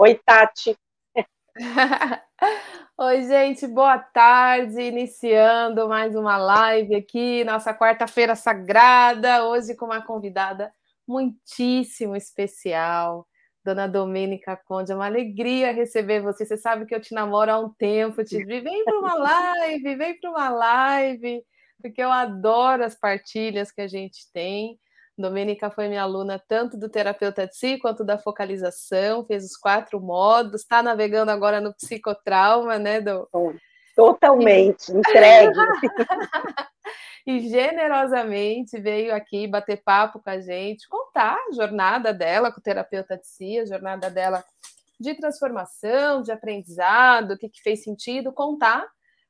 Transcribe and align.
Oi, 0.00 0.14
Tati. 0.24 0.76
Oi, 2.96 3.22
gente, 3.24 3.66
boa 3.66 3.98
tarde. 3.98 4.80
Iniciando 4.80 5.88
mais 5.88 6.14
uma 6.14 6.36
live 6.36 6.94
aqui, 6.94 7.42
nossa 7.42 7.74
quarta-feira 7.74 8.36
sagrada, 8.36 9.44
hoje 9.44 9.74
com 9.74 9.86
uma 9.86 10.00
convidada 10.00 10.72
muitíssimo 11.04 12.14
especial, 12.14 13.26
Dona 13.64 13.88
Domênica 13.88 14.56
Conde. 14.56 14.92
É 14.92 14.94
uma 14.94 15.06
alegria 15.06 15.72
receber 15.72 16.20
você. 16.20 16.46
Você 16.46 16.56
sabe 16.56 16.86
que 16.86 16.94
eu 16.94 17.00
te 17.00 17.12
namoro 17.12 17.50
há 17.50 17.58
um 17.58 17.70
tempo. 17.70 18.22
Te 18.22 18.44
vi, 18.44 18.60
vem 18.60 18.84
para 18.84 19.00
uma 19.00 19.14
live, 19.14 19.96
vem 19.96 20.20
para 20.20 20.30
uma 20.30 20.48
live, 20.48 21.42
porque 21.82 22.00
eu 22.00 22.12
adoro 22.12 22.84
as 22.84 22.94
partilhas 22.94 23.72
que 23.72 23.80
a 23.80 23.88
gente 23.88 24.30
tem. 24.32 24.78
Domênica 25.18 25.68
foi 25.68 25.88
minha 25.88 26.02
aluna 26.02 26.38
tanto 26.38 26.76
do 26.76 26.88
terapeuta 26.88 27.44
de 27.46 27.56
si 27.56 27.76
quanto 27.76 28.04
da 28.04 28.16
focalização, 28.18 29.24
fez 29.24 29.44
os 29.44 29.56
quatro 29.56 30.00
modos, 30.00 30.62
está 30.62 30.80
navegando 30.80 31.32
agora 31.32 31.60
no 31.60 31.74
psicotrauma, 31.74 32.78
né, 32.78 33.00
Do? 33.00 33.28
Totalmente, 33.96 34.92
entregue. 34.92 35.58
e 37.26 37.40
generosamente 37.48 38.80
veio 38.80 39.12
aqui 39.12 39.48
bater 39.48 39.82
papo 39.82 40.20
com 40.22 40.30
a 40.30 40.40
gente, 40.40 40.88
contar 40.88 41.36
a 41.36 41.52
jornada 41.52 42.14
dela 42.14 42.52
com 42.52 42.60
o 42.60 42.62
terapeuta 42.62 43.16
de 43.16 43.26
si, 43.26 43.58
a 43.58 43.66
jornada 43.66 44.08
dela 44.08 44.44
de 45.00 45.14
transformação, 45.16 46.22
de 46.22 46.30
aprendizado, 46.30 47.32
o 47.32 47.38
que, 47.38 47.48
que 47.48 47.60
fez 47.60 47.82
sentido, 47.82 48.32
contar. 48.32 48.86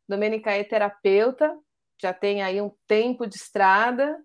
Domênica 0.07 0.51
é 0.51 0.63
terapeuta, 0.63 1.57
já 2.01 2.13
tem 2.13 2.43
aí 2.43 2.61
um 2.61 2.71
tempo 2.87 3.27
de 3.27 3.37
estrada, 3.37 4.19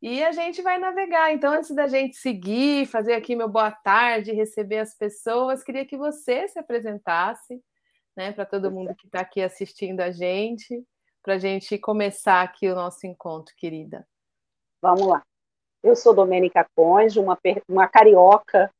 e 0.00 0.22
a 0.22 0.32
gente 0.32 0.62
vai 0.62 0.78
navegar. 0.78 1.32
Então, 1.32 1.52
antes 1.52 1.74
da 1.74 1.86
gente 1.86 2.16
seguir, 2.16 2.86
fazer 2.86 3.14
aqui 3.14 3.34
meu 3.34 3.48
boa 3.48 3.70
tarde, 3.70 4.32
receber 4.32 4.78
as 4.78 4.94
pessoas, 4.94 5.62
queria 5.62 5.86
que 5.86 5.96
você 5.96 6.46
se 6.48 6.58
apresentasse, 6.58 7.62
né, 8.16 8.32
para 8.32 8.46
todo 8.46 8.70
mundo 8.70 8.94
que 8.94 9.06
está 9.06 9.20
aqui 9.20 9.42
assistindo 9.42 10.00
a 10.00 10.10
gente, 10.10 10.84
para 11.22 11.34
a 11.34 11.38
gente 11.38 11.76
começar 11.78 12.42
aqui 12.42 12.68
o 12.68 12.74
nosso 12.74 13.06
encontro, 13.06 13.54
querida. 13.56 14.06
Vamos 14.80 15.06
lá. 15.06 15.22
Eu 15.82 15.96
sou 15.96 16.14
Domênica 16.14 16.66
Conde, 16.74 17.18
uma, 17.18 17.38
uma 17.68 17.88
carioca 17.88 18.70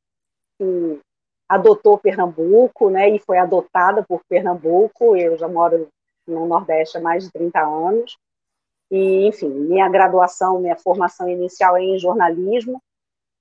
que 0.57 0.99
adotou 1.47 1.97
Pernambuco, 1.97 2.89
né, 2.89 3.09
e 3.09 3.19
foi 3.19 3.37
adotada 3.37 4.03
por 4.03 4.21
Pernambuco. 4.27 5.15
Eu 5.15 5.37
já 5.37 5.47
moro 5.47 5.87
no 6.27 6.45
Nordeste 6.45 6.97
há 6.97 7.01
mais 7.01 7.23
de 7.23 7.31
30 7.31 7.59
anos. 7.59 8.17
E, 8.89 9.27
enfim, 9.27 9.49
minha 9.49 9.89
graduação, 9.89 10.59
minha 10.59 10.75
formação 10.77 11.27
inicial 11.29 11.75
é 11.75 11.81
em 11.81 11.99
jornalismo, 11.99 12.81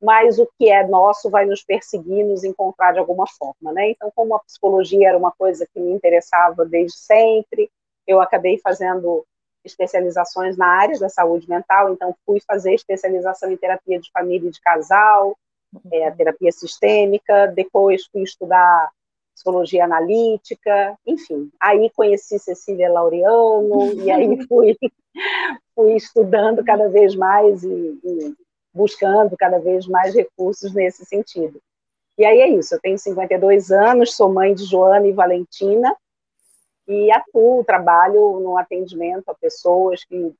mas 0.03 0.39
o 0.39 0.49
que 0.59 0.69
é 0.69 0.87
nosso 0.87 1.31
vai 1.31 1.47
nos 1.47 1.63
perseguir, 1.63 2.25
nos 2.25 2.45
encontrar 2.45 2.93
de 2.93 2.99
alguma 2.99 3.27
forma, 3.27 3.73
né? 3.73 3.91
Então, 3.91 4.11
como 4.15 4.35
a 4.35 4.41
psicologia 4.41 5.09
era 5.09 5.19
uma 5.19 5.33
coisa 5.33 5.67
que 5.73 5.81
me 5.81 5.93
interessava 5.93 6.65
desde 6.65 6.99
sempre, 6.99 7.71
eu 8.07 8.21
acabei 8.21 8.59
fazendo 8.59 9.25
especializações 9.65 10.57
na 10.57 10.67
área 10.67 10.99
da 10.99 11.09
saúde 11.09 11.49
mental, 11.49 11.93
então 11.93 12.15
fui 12.25 12.41
fazer 12.41 12.75
especialização 12.75 13.51
em 13.51 13.57
terapia 13.57 13.99
de 13.99 14.11
família 14.13 14.49
e 14.49 14.53
de 14.53 14.61
casal, 14.61 15.37
é, 15.93 16.07
a 16.07 16.13
terapia 16.13 16.53
sistêmica, 16.53 17.49
depois 17.49 18.07
fui 18.07 18.23
estudar 18.23 18.91
psicologia 19.37 19.85
analítica, 19.85 20.99
enfim. 21.07 21.51
Aí 21.61 21.91
conheci 21.91 22.39
Cecília 22.39 22.91
Laureano 22.91 23.93
e 24.03 24.11
aí 24.11 24.45
fui, 24.47 24.77
fui 25.75 25.95
estudando 25.95 26.65
cada 26.65 26.89
vez 26.89 27.15
mais 27.15 27.63
e, 27.63 27.69
e, 28.03 28.35
buscando 28.75 29.37
cada 29.37 29.59
vez 29.59 29.87
mais 29.87 30.15
recursos 30.15 30.73
nesse 30.73 31.05
sentido. 31.05 31.61
E 32.19 32.25
aí 32.25 32.41
é 32.41 32.49
isso, 32.49 32.75
eu 32.75 32.81
tenho 32.81 32.99
52 32.99 33.71
anos, 33.71 34.17
sou 34.17 34.33
mãe 34.33 34.55
de 34.55 34.65
Joana 34.65 35.07
e 35.07 35.13
Valentina 35.13 35.95
e 36.89 37.13
atuo, 37.13 37.63
trabalho 37.63 38.41
no 38.41 38.57
atendimento 38.57 39.29
a 39.29 39.35
pessoas 39.35 40.03
que 40.05 40.35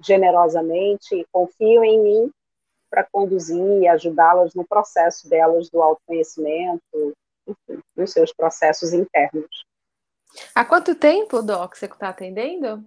generosamente 0.00 1.26
confiam 1.32 1.82
em 1.82 1.98
mim 2.02 2.30
para 2.90 3.04
conduzir 3.10 3.82
e 3.82 3.88
ajudá-las 3.88 4.54
no 4.54 4.66
processo 4.66 5.28
delas 5.28 5.70
do 5.70 5.80
autoconhecimento, 5.80 7.14
enfim, 7.46 7.80
nos 7.96 8.12
seus 8.12 8.32
processos 8.32 8.92
internos. 8.92 9.64
Há 10.54 10.64
quanto 10.64 10.94
tempo, 10.94 11.42
Doc, 11.42 11.74
você 11.74 11.86
está 11.86 12.08
atendendo? 12.08 12.84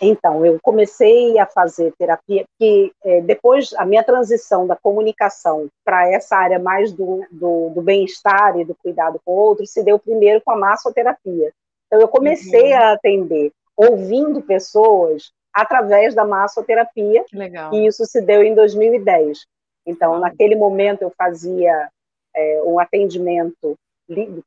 Então, 0.00 0.44
eu 0.44 0.58
comecei 0.62 1.38
a 1.38 1.46
fazer 1.46 1.92
terapia, 1.98 2.44
que 2.58 2.92
é, 3.02 3.20
depois 3.22 3.72
a 3.74 3.84
minha 3.84 4.04
transição 4.04 4.66
da 4.66 4.76
comunicação 4.76 5.68
para 5.84 6.10
essa 6.10 6.36
área 6.36 6.58
mais 6.58 6.92
do, 6.92 7.24
do, 7.30 7.70
do 7.70 7.82
bem-estar 7.82 8.58
e 8.58 8.64
do 8.64 8.76
cuidado 8.76 9.20
com 9.24 9.32
o 9.32 9.36
outro 9.36 9.66
se 9.66 9.82
deu 9.82 9.98
primeiro 9.98 10.42
com 10.44 10.52
a 10.52 10.56
massoterapia. 10.56 11.52
Então, 11.86 12.00
eu 12.00 12.08
comecei 12.08 12.72
uhum. 12.72 12.78
a 12.78 12.92
atender 12.92 13.50
ouvindo 13.76 14.42
pessoas 14.42 15.32
através 15.52 16.14
da 16.14 16.24
massoterapia, 16.24 17.24
Legal. 17.32 17.72
e 17.72 17.86
isso 17.86 18.04
se 18.04 18.20
deu 18.20 18.42
em 18.42 18.54
2010. 18.54 19.46
Então, 19.86 20.12
uhum. 20.12 20.20
naquele 20.20 20.54
momento, 20.54 21.02
eu 21.02 21.12
fazia 21.16 21.88
é, 22.36 22.62
um 22.64 22.78
atendimento 22.78 23.74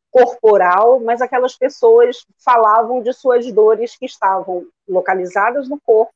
corporal, 0.09 0.99
mas 0.99 1.21
aquelas 1.21 1.55
pessoas 1.55 2.25
falavam 2.43 3.01
de 3.01 3.13
suas 3.13 3.51
dores 3.51 3.95
que 3.95 4.05
estavam 4.05 4.65
localizadas 4.87 5.69
no 5.69 5.79
corpo, 5.79 6.13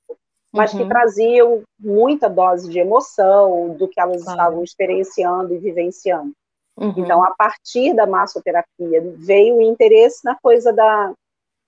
mas 0.52 0.74
uhum. 0.74 0.80
que 0.80 0.90
traziam 0.90 1.64
muita 1.80 2.30
dose 2.30 2.70
de 2.70 2.80
emoção 2.80 3.76
do 3.76 3.88
que 3.88 4.00
elas 4.00 4.24
claro. 4.24 4.40
estavam 4.40 4.64
experienciando 4.64 5.54
e 5.54 5.58
vivenciando. 5.58 6.32
Uhum. 6.78 6.94
Então, 6.98 7.24
a 7.24 7.34
partir 7.36 7.94
da 7.94 8.06
massoterapia, 8.06 9.02
veio 9.18 9.58
o 9.58 9.62
interesse 9.62 10.26
na 10.26 10.36
coisa 10.36 10.74
da, 10.74 11.14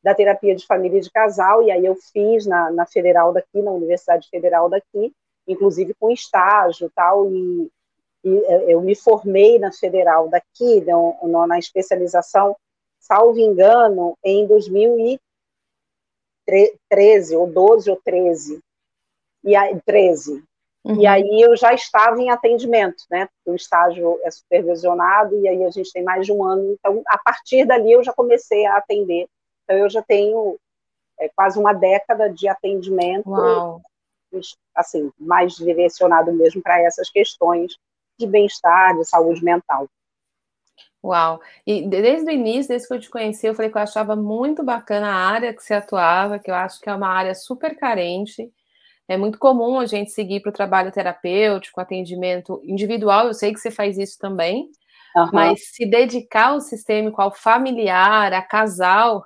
da 0.03 0.13
terapia 0.13 0.55
de 0.55 0.65
família 0.65 0.97
e 0.97 1.01
de 1.01 1.11
casal, 1.11 1.63
e 1.63 1.71
aí 1.71 1.85
eu 1.85 1.95
fiz 1.95 2.45
na, 2.45 2.71
na 2.71 2.85
Federal 2.85 3.31
daqui, 3.31 3.61
na 3.61 3.71
Universidade 3.71 4.27
Federal 4.29 4.69
daqui, 4.69 5.13
inclusive 5.47 5.93
com 5.99 6.11
estágio 6.11 6.91
tal, 6.93 7.31
e 7.31 7.69
eu 8.67 8.81
me 8.81 8.95
formei 8.95 9.59
na 9.59 9.71
Federal 9.71 10.27
daqui, 10.29 10.83
na 11.47 11.59
especialização, 11.59 12.55
salvo 12.99 13.39
engano, 13.39 14.17
em 14.23 14.47
2013, 14.47 17.35
ou 17.35 17.47
12 17.47 17.89
ou 17.89 17.99
13, 18.03 18.59
e 19.43 19.55
aí, 19.55 19.79
13. 19.85 20.43
Uhum. 20.83 21.01
E 21.01 21.07
aí 21.07 21.41
eu 21.41 21.55
já 21.55 21.73
estava 21.73 22.21
em 22.21 22.29
atendimento, 22.29 23.03
né? 23.09 23.27
O 23.45 23.55
estágio 23.55 24.19
é 24.23 24.31
supervisionado 24.31 25.37
e 25.37 25.47
aí 25.47 25.65
a 25.65 25.69
gente 25.69 25.91
tem 25.91 26.03
mais 26.03 26.25
de 26.25 26.31
um 26.31 26.43
ano. 26.43 26.73
Então, 26.73 27.01
a 27.07 27.17
partir 27.17 27.65
dali 27.65 27.91
eu 27.91 28.03
já 28.03 28.13
comecei 28.13 28.65
a 28.65 28.77
atender. 28.77 29.27
Então, 29.63 29.77
eu 29.77 29.89
já 29.89 30.01
tenho 30.01 30.57
é, 31.19 31.29
quase 31.35 31.59
uma 31.59 31.73
década 31.73 32.29
de 32.29 32.47
atendimento, 32.47 33.29
Uau. 33.29 33.81
assim, 34.73 35.11
mais 35.19 35.55
direcionado 35.55 36.31
mesmo 36.31 36.61
para 36.61 36.81
essas 36.81 37.09
questões 37.09 37.77
de 38.17 38.27
bem-estar, 38.27 38.97
de 38.97 39.05
saúde 39.05 39.43
mental. 39.43 39.87
Uau! 41.03 41.39
E 41.65 41.87
desde 41.87 42.29
o 42.29 42.33
início, 42.33 42.69
desde 42.69 42.87
que 42.87 42.93
eu 42.93 42.99
te 42.99 43.09
conheci, 43.09 43.47
eu 43.47 43.55
falei 43.55 43.71
que 43.71 43.77
eu 43.77 43.81
achava 43.81 44.15
muito 44.15 44.63
bacana 44.63 45.07
a 45.07 45.29
área 45.29 45.53
que 45.53 45.63
você 45.63 45.73
atuava, 45.73 46.39
que 46.39 46.49
eu 46.49 46.55
acho 46.55 46.81
que 46.81 46.89
é 46.89 46.93
uma 46.93 47.07
área 47.07 47.33
super 47.35 47.77
carente. 47.77 48.51
É 49.07 49.15
muito 49.15 49.39
comum 49.39 49.79
a 49.79 49.85
gente 49.85 50.11
seguir 50.11 50.41
para 50.41 50.49
o 50.49 50.53
trabalho 50.53 50.91
terapêutico, 50.91 51.79
atendimento 51.79 52.61
individual, 52.65 53.27
eu 53.27 53.33
sei 53.33 53.53
que 53.53 53.59
você 53.59 53.71
faz 53.71 53.97
isso 53.97 54.17
também, 54.19 54.69
uhum. 55.15 55.29
mas 55.31 55.69
se 55.69 55.85
dedicar 55.85 56.49
ao 56.49 56.59
sistêmico, 56.59 57.21
ao 57.21 57.31
familiar, 57.31 58.33
a 58.33 58.41
casal, 58.41 59.25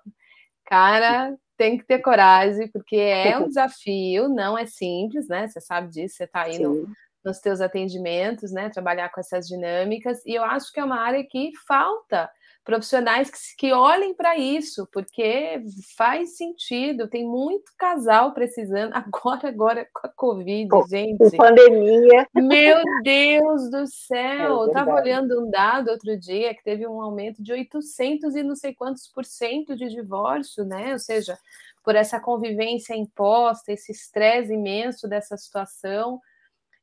cara, 0.65 1.35
tem 1.57 1.79
que 1.79 1.83
ter 1.83 1.97
coragem, 1.99 2.67
porque 2.67 2.95
é 2.95 3.37
um 3.39 3.47
desafio, 3.49 4.29
não 4.29 4.55
é 4.55 4.67
simples, 4.67 5.27
né? 5.27 5.47
Você 5.47 5.59
sabe 5.59 5.89
disso, 5.89 6.17
você 6.17 6.25
está 6.25 6.43
aí 6.43 6.59
no, 6.59 6.87
nos 7.23 7.39
teus 7.39 7.61
atendimentos, 7.61 8.51
né? 8.51 8.69
Trabalhar 8.69 9.09
com 9.09 9.19
essas 9.19 9.47
dinâmicas, 9.47 10.25
e 10.25 10.33
eu 10.33 10.43
acho 10.43 10.71
que 10.71 10.79
é 10.79 10.83
uma 10.83 10.99
área 10.99 11.23
que 11.23 11.51
falta 11.67 12.29
profissionais 12.63 13.29
que, 13.29 13.37
que 13.57 13.73
olhem 13.73 14.13
para 14.13 14.37
isso, 14.37 14.87
porque 14.91 15.63
faz 15.97 16.37
sentido, 16.37 17.07
tem 17.07 17.25
muito 17.25 17.71
casal 17.77 18.33
precisando, 18.33 18.93
agora, 18.95 19.49
agora 19.49 19.87
com 19.91 20.07
a 20.07 20.09
Covid, 20.09 20.69
gente. 20.89 21.17
Com 21.17 21.37
pandemia. 21.37 22.27
Meu 22.35 22.81
Deus 23.03 23.69
do 23.69 23.87
céu! 23.87 24.19
É 24.21 24.47
eu 24.47 24.67
estava 24.67 24.93
olhando 24.93 25.41
um 25.41 25.49
dado 25.49 25.89
outro 25.89 26.17
dia 26.17 26.53
que 26.53 26.63
teve 26.63 26.87
um 26.87 27.01
aumento 27.01 27.41
de 27.41 27.51
800 27.51 28.35
e 28.35 28.43
não 28.43 28.55
sei 28.55 28.73
quantos 28.73 29.07
por 29.07 29.25
cento 29.25 29.75
de 29.75 29.89
divórcio, 29.89 30.63
né? 30.63 30.93
Ou 30.93 30.99
seja, 30.99 31.37
por 31.83 31.95
essa 31.95 32.19
convivência 32.19 32.95
imposta, 32.95 33.71
esse 33.71 33.91
estresse 33.91 34.53
imenso 34.53 35.07
dessa 35.07 35.35
situação. 35.35 36.19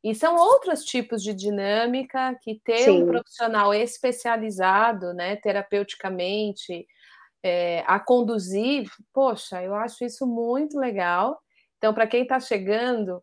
E 0.02 0.14
são 0.14 0.36
outros 0.36 0.84
tipos 0.84 1.22
de 1.22 1.34
dinâmica 1.34 2.34
que 2.42 2.60
ter 2.64 2.84
Sim. 2.84 3.02
um 3.02 3.06
profissional 3.06 3.74
especializado, 3.74 5.12
né, 5.12 5.36
terapeuticamente, 5.36 6.86
é, 7.42 7.82
a 7.86 7.98
conduzir, 7.98 8.88
poxa, 9.12 9.62
eu 9.62 9.74
acho 9.74 10.04
isso 10.04 10.26
muito 10.26 10.78
legal. 10.78 11.38
Então, 11.78 11.94
para 11.94 12.06
quem 12.06 12.22
está 12.22 12.38
chegando, 12.38 13.22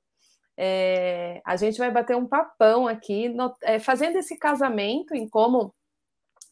é, 0.58 1.42
a 1.46 1.56
gente 1.56 1.78
vai 1.78 1.92
bater 1.92 2.16
um 2.16 2.28
papão 2.28 2.88
aqui, 2.88 3.30
no, 3.30 3.56
é, 3.64 3.80
fazendo 3.80 4.18
esse 4.18 4.38
casamento 4.38 5.14
em 5.14 5.28
como 5.28 5.74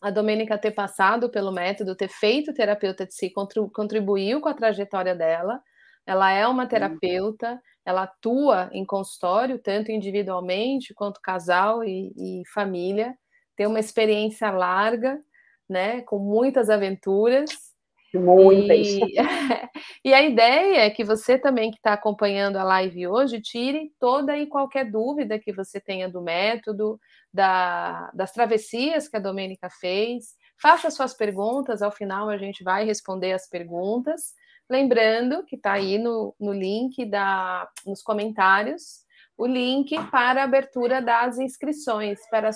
a 0.02 0.12
Domênica 0.12 0.58
ter 0.58 0.72
passado 0.72 1.30
pelo 1.30 1.52
método, 1.52 1.96
ter 1.96 2.10
feito 2.10 2.54
terapeuta 2.54 3.06
de 3.06 3.14
si, 3.14 3.32
contribuiu 3.74 4.42
com 4.42 4.50
a 4.50 4.54
trajetória 4.54 5.16
dela. 5.16 5.62
Ela 6.06 6.32
é 6.32 6.46
uma 6.46 6.68
terapeuta, 6.68 7.62
ela 7.86 8.04
atua 8.04 8.70
em 8.72 8.86
consultório, 8.86 9.60
tanto 9.60 9.92
individualmente 9.92 10.94
quanto 10.94 11.22
casal 11.22 11.84
e, 11.84 12.14
e 12.16 12.44
família. 12.54 13.16
Tem 13.56 13.68
uma 13.68 13.80
experiência 13.80 14.50
larga, 14.52 15.20
né, 15.70 16.02
com 16.02 16.20
muitas 16.20 16.70
aventuras. 16.70 17.50
Muitas. 18.14 18.88
E, 18.88 19.02
e 20.06 20.14
a 20.14 20.22
ideia 20.22 20.86
é 20.86 20.90
que 20.90 21.04
você 21.04 21.38
também 21.38 21.72
que 21.72 21.78
está 21.78 21.94
acompanhando 21.94 22.58
a 22.58 22.64
live 22.64 23.08
hoje 23.08 23.42
tire 23.42 23.92
toda 24.00 24.38
e 24.38 24.46
qualquer 24.48 24.90
dúvida 24.90 25.40
que 25.40 25.52
você 25.52 25.80
tenha 25.82 26.08
do 26.08 26.22
método, 26.22 27.00
da, 27.34 28.12
das 28.14 28.32
travessias 28.32 29.08
que 29.08 29.18
a 29.18 29.20
Domênica 29.20 29.68
fez. 29.70 30.36
Faça 30.62 30.92
suas 30.92 31.14
perguntas, 31.14 31.82
ao 31.82 31.92
final 31.92 32.30
a 32.30 32.38
gente 32.38 32.64
vai 32.64 32.86
responder 32.86 33.34
as 33.34 33.50
perguntas. 33.50 34.34
Lembrando 34.70 35.44
que 35.46 35.56
está 35.56 35.74
aí 35.74 35.98
no, 35.98 36.36
no 36.40 36.54
link 36.54 37.06
da, 37.06 37.70
nos 37.86 38.02
comentários 38.02 39.04
o 39.38 39.46
link 39.46 39.96
para 40.10 40.42
a 40.42 40.44
abertura 40.46 41.02
das 41.02 41.38
inscrições 41.38 42.20
para 42.30 42.52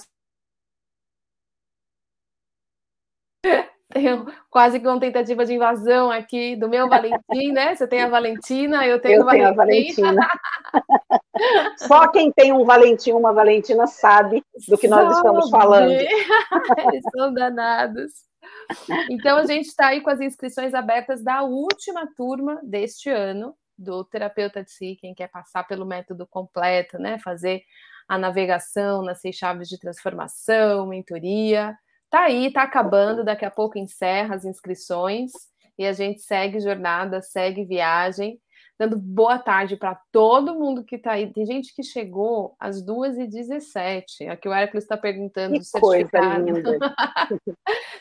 tenho 3.94 4.26
quase 4.50 4.80
que 4.80 4.88
uma 4.88 5.00
tentativa 5.00 5.46
de 5.46 5.54
invasão 5.54 6.12
aqui 6.12 6.56
do 6.56 6.70
meu 6.70 6.88
Valentim, 6.88 7.52
né? 7.52 7.76
Você 7.76 7.88
tem 7.88 8.02
a 8.02 8.10
Valentina, 8.10 8.86
eu 8.86 9.00
tenho, 9.00 9.22
eu 9.22 9.28
tenho 9.28 9.48
a 9.48 9.54
Valentina. 9.54 10.28
Só 11.78 12.08
quem 12.10 12.32
tem 12.32 12.52
um 12.52 12.66
Valentim, 12.66 13.12
uma 13.12 13.34
Valentina, 13.34 13.88
sabe 13.88 14.44
do 14.68 14.78
que 14.78 14.88
nós 14.88 15.16
estamos 15.16 15.50
falando. 15.50 15.92
Eles 15.92 17.04
são 17.16 17.34
danados. 17.34 18.27
Então, 19.10 19.38
a 19.38 19.46
gente 19.46 19.68
está 19.68 19.88
aí 19.88 20.02
com 20.02 20.10
as 20.10 20.20
inscrições 20.20 20.74
abertas 20.74 21.24
da 21.24 21.42
última 21.44 22.08
turma 22.16 22.60
deste 22.64 23.10
ano, 23.10 23.56
do 23.78 24.04
Terapeuta 24.04 24.64
de 24.64 24.72
Si, 24.72 24.96
quem 24.96 25.14
quer 25.14 25.28
passar 25.28 25.64
pelo 25.64 25.86
método 25.86 26.26
completo, 26.26 26.98
né? 26.98 27.20
Fazer 27.20 27.62
a 28.08 28.18
navegação 28.18 29.04
nas 29.04 29.22
seis 29.22 29.36
chaves 29.36 29.68
de 29.68 29.78
transformação, 29.78 30.88
mentoria. 30.88 31.78
Tá 32.10 32.22
aí, 32.24 32.52
tá 32.52 32.64
acabando, 32.64 33.24
daqui 33.24 33.46
a 33.46 33.52
pouco 33.52 33.78
encerra 33.78 34.36
as 34.36 34.46
inscrições 34.46 35.32
e 35.78 35.86
a 35.86 35.94
gente 35.94 36.22
segue 36.22 36.60
jornada, 36.60 37.22
segue 37.22 37.66
viagem, 37.66 38.40
dando 38.78 38.98
boa 38.98 39.40
tarde 39.40 39.76
para 39.76 40.00
todo 40.12 40.54
mundo 40.54 40.84
que 40.84 40.98
está 40.98 41.14
aí. 41.14 41.32
Tem 41.34 41.46
gente 41.46 41.74
que 41.74 41.82
chegou 41.82 42.56
às 42.60 42.84
2h17. 42.86 44.30
Aqui 44.30 44.48
o 44.48 44.54
Hércules 44.54 44.84
está 44.84 44.96
perguntando 44.96 45.60
que 45.60 45.80
coisa 45.80 46.20
linda. 46.38 46.78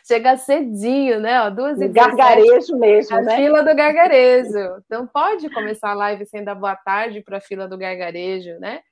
Chega 0.07 0.37
cedinho, 0.37 1.19
né? 1.19 1.41
Ó, 1.43 1.51
2 1.51 1.91
Gargarejo 1.91 2.77
mesmo, 2.77 3.17
a 3.17 3.23
né? 3.23 3.37
fila 3.37 3.63
do 3.63 3.75
gargarejo. 3.75 4.83
Então 4.85 5.07
pode 5.07 5.49
começar 5.51 5.91
a 5.91 5.95
live 5.95 6.27
sem 6.27 6.45
dar 6.45 6.55
boa 6.55 6.77
tarde 6.77 7.23
para 7.23 7.39
a 7.39 7.41
fila 7.41 7.67
do 7.67 7.79
gargarejo, 7.79 8.59
né? 8.61 8.83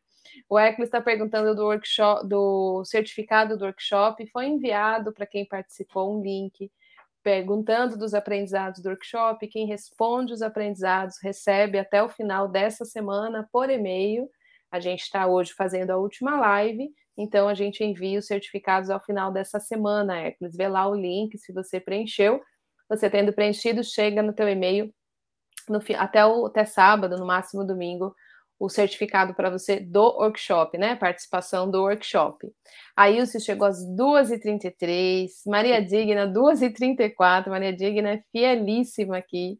O 0.48 0.58
Hércules 0.58 0.88
está 0.88 1.00
perguntando 1.00 1.54
do 1.54 1.64
workshop, 1.64 2.26
do 2.26 2.84
certificado 2.84 3.56
do 3.56 3.64
workshop. 3.64 4.26
Foi 4.32 4.46
enviado 4.46 5.12
para 5.12 5.26
quem 5.26 5.44
participou 5.44 6.16
um 6.16 6.22
link 6.22 6.70
perguntando 7.24 7.96
dos 7.96 8.12
aprendizados 8.12 8.82
do 8.82 8.90
workshop. 8.90 9.48
Quem 9.48 9.66
responde 9.66 10.34
os 10.34 10.42
aprendizados 10.42 11.16
recebe 11.22 11.78
até 11.78 12.02
o 12.02 12.08
final 12.08 12.46
dessa 12.46 12.84
semana 12.84 13.48
por 13.50 13.70
e-mail. 13.70 14.28
A 14.70 14.78
gente 14.78 15.00
está 15.00 15.26
hoje 15.26 15.54
fazendo 15.54 15.90
a 15.90 15.96
última 15.96 16.38
live, 16.38 16.90
então 17.16 17.48
a 17.48 17.54
gente 17.54 17.82
envia 17.82 18.18
os 18.18 18.26
certificados 18.26 18.90
ao 18.90 19.00
final 19.00 19.32
dessa 19.32 19.58
semana, 19.58 20.20
Hércules. 20.20 20.54
Vê 20.54 20.68
lá 20.68 20.86
o 20.86 20.94
link 20.94 21.38
se 21.38 21.52
você 21.52 21.80
preencheu. 21.80 22.40
Você 22.88 23.08
tendo 23.08 23.32
preenchido, 23.32 23.82
chega 23.82 24.22
no 24.22 24.34
teu 24.34 24.46
e-mail 24.46 24.92
no, 25.68 25.80
até, 25.96 26.26
o, 26.26 26.46
até 26.46 26.66
sábado, 26.66 27.16
no 27.16 27.26
máximo 27.26 27.64
domingo, 27.66 28.14
o 28.58 28.68
certificado 28.68 29.34
para 29.34 29.50
você 29.50 29.80
do 29.80 30.02
workshop, 30.02 30.78
né? 30.78 30.94
Participação 30.96 31.70
do 31.70 31.82
workshop. 31.82 32.50
A 32.96 33.10
Ilse 33.10 33.40
chegou 33.40 33.66
às 33.66 33.78
2h33, 33.96 35.28
Maria 35.46 35.84
Digna, 35.84 36.26
2h34, 36.26 37.48
Maria 37.48 37.72
Digna 37.72 38.10
é 38.12 38.22
fielíssima 38.32 39.18
aqui. 39.18 39.58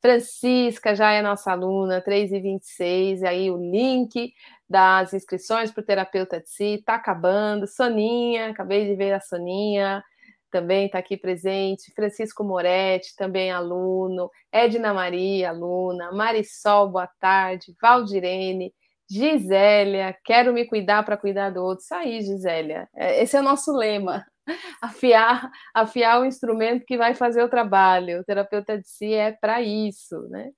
Francisca 0.00 0.94
já 0.94 1.12
é 1.12 1.20
nossa 1.20 1.52
aluna, 1.52 2.02
3h26, 2.02 3.22
aí 3.22 3.50
o 3.50 3.58
link 3.58 4.32
das 4.68 5.12
inscrições 5.12 5.70
para 5.70 5.82
o 5.82 5.84
terapeuta 5.84 6.40
de 6.40 6.48
si 6.48 6.76
está 6.76 6.94
acabando. 6.94 7.66
Soninha, 7.66 8.50
acabei 8.50 8.86
de 8.86 8.94
ver 8.96 9.12
a 9.12 9.20
Soninha 9.20 10.02
também 10.50 10.86
está 10.86 10.98
aqui 10.98 11.16
presente, 11.16 11.92
Francisco 11.94 12.44
Moretti, 12.44 13.14
também 13.16 13.50
aluno, 13.50 14.30
Edna 14.52 14.92
Maria, 14.92 15.50
aluna, 15.50 16.12
Marisol, 16.12 16.90
boa 16.90 17.08
tarde, 17.20 17.74
Valdirene, 17.80 18.72
Gisélia, 19.10 20.16
quero 20.24 20.52
me 20.52 20.64
cuidar 20.66 21.04
para 21.04 21.16
cuidar 21.16 21.50
do 21.50 21.62
outro. 21.62 21.82
Isso 21.82 21.94
aí, 21.94 22.22
Gisélia, 22.22 22.88
é, 22.94 23.22
esse 23.22 23.36
é 23.36 23.40
o 23.40 23.42
nosso 23.42 23.72
lema, 23.72 24.24
afiar, 24.80 25.50
afiar 25.74 26.20
o 26.20 26.24
instrumento 26.24 26.84
que 26.86 26.96
vai 26.96 27.14
fazer 27.14 27.42
o 27.42 27.48
trabalho, 27.48 28.20
o 28.20 28.24
terapeuta 28.24 28.78
de 28.78 28.88
si 28.88 29.12
é 29.12 29.32
para 29.32 29.60
isso, 29.60 30.28
né? 30.28 30.50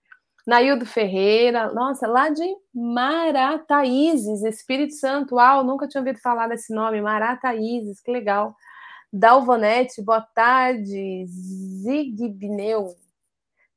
Naildo 0.46 0.84
Ferreira, 0.84 1.72
nossa, 1.72 2.06
lá 2.06 2.28
de 2.28 2.42
Marataízes, 2.74 4.42
Espírito 4.42 4.94
Santo, 4.94 5.36
uau, 5.36 5.62
nunca 5.64 5.86
tinha 5.86 6.00
ouvido 6.00 6.18
falar 6.18 6.48
desse 6.48 6.74
nome, 6.74 7.00
Marataízes, 7.00 8.00
que 8.00 8.10
legal. 8.10 8.54
Dalvanete, 9.12 10.00
boa 10.00 10.22
tarde. 10.22 11.26
Zigbneu. 11.26 12.96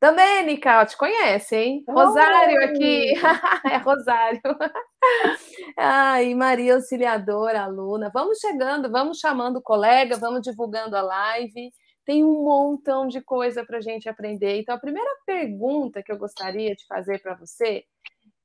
Domênica, 0.01 0.85
te 0.85 0.95
conhece, 0.95 1.55
hein? 1.57 1.83
Rosário 1.89 2.63
aqui. 2.63 3.13
é 3.69 3.77
Rosário. 3.77 4.41
Ai, 5.77 6.33
Maria 6.35 6.75
Auxiliadora, 6.75 7.63
aluna. 7.63 8.09
Vamos 8.13 8.39
chegando, 8.39 8.89
vamos 8.89 9.19
chamando 9.19 9.57
o 9.57 9.61
colega, 9.61 10.15
vamos 10.15 10.41
divulgando 10.41 10.95
a 10.95 11.01
live. 11.01 11.71
Tem 12.05 12.23
um 12.23 12.43
montão 12.43 13.05
de 13.07 13.19
coisa 13.19 13.65
para 13.65 13.79
a 13.79 13.81
gente 13.81 14.07
aprender. 14.07 14.59
Então, 14.59 14.75
a 14.75 14.79
primeira 14.79 15.09
pergunta 15.25 16.01
que 16.01 16.11
eu 16.11 16.17
gostaria 16.17 16.73
de 16.75 16.85
fazer 16.87 17.19
para 17.21 17.35
você, 17.35 17.83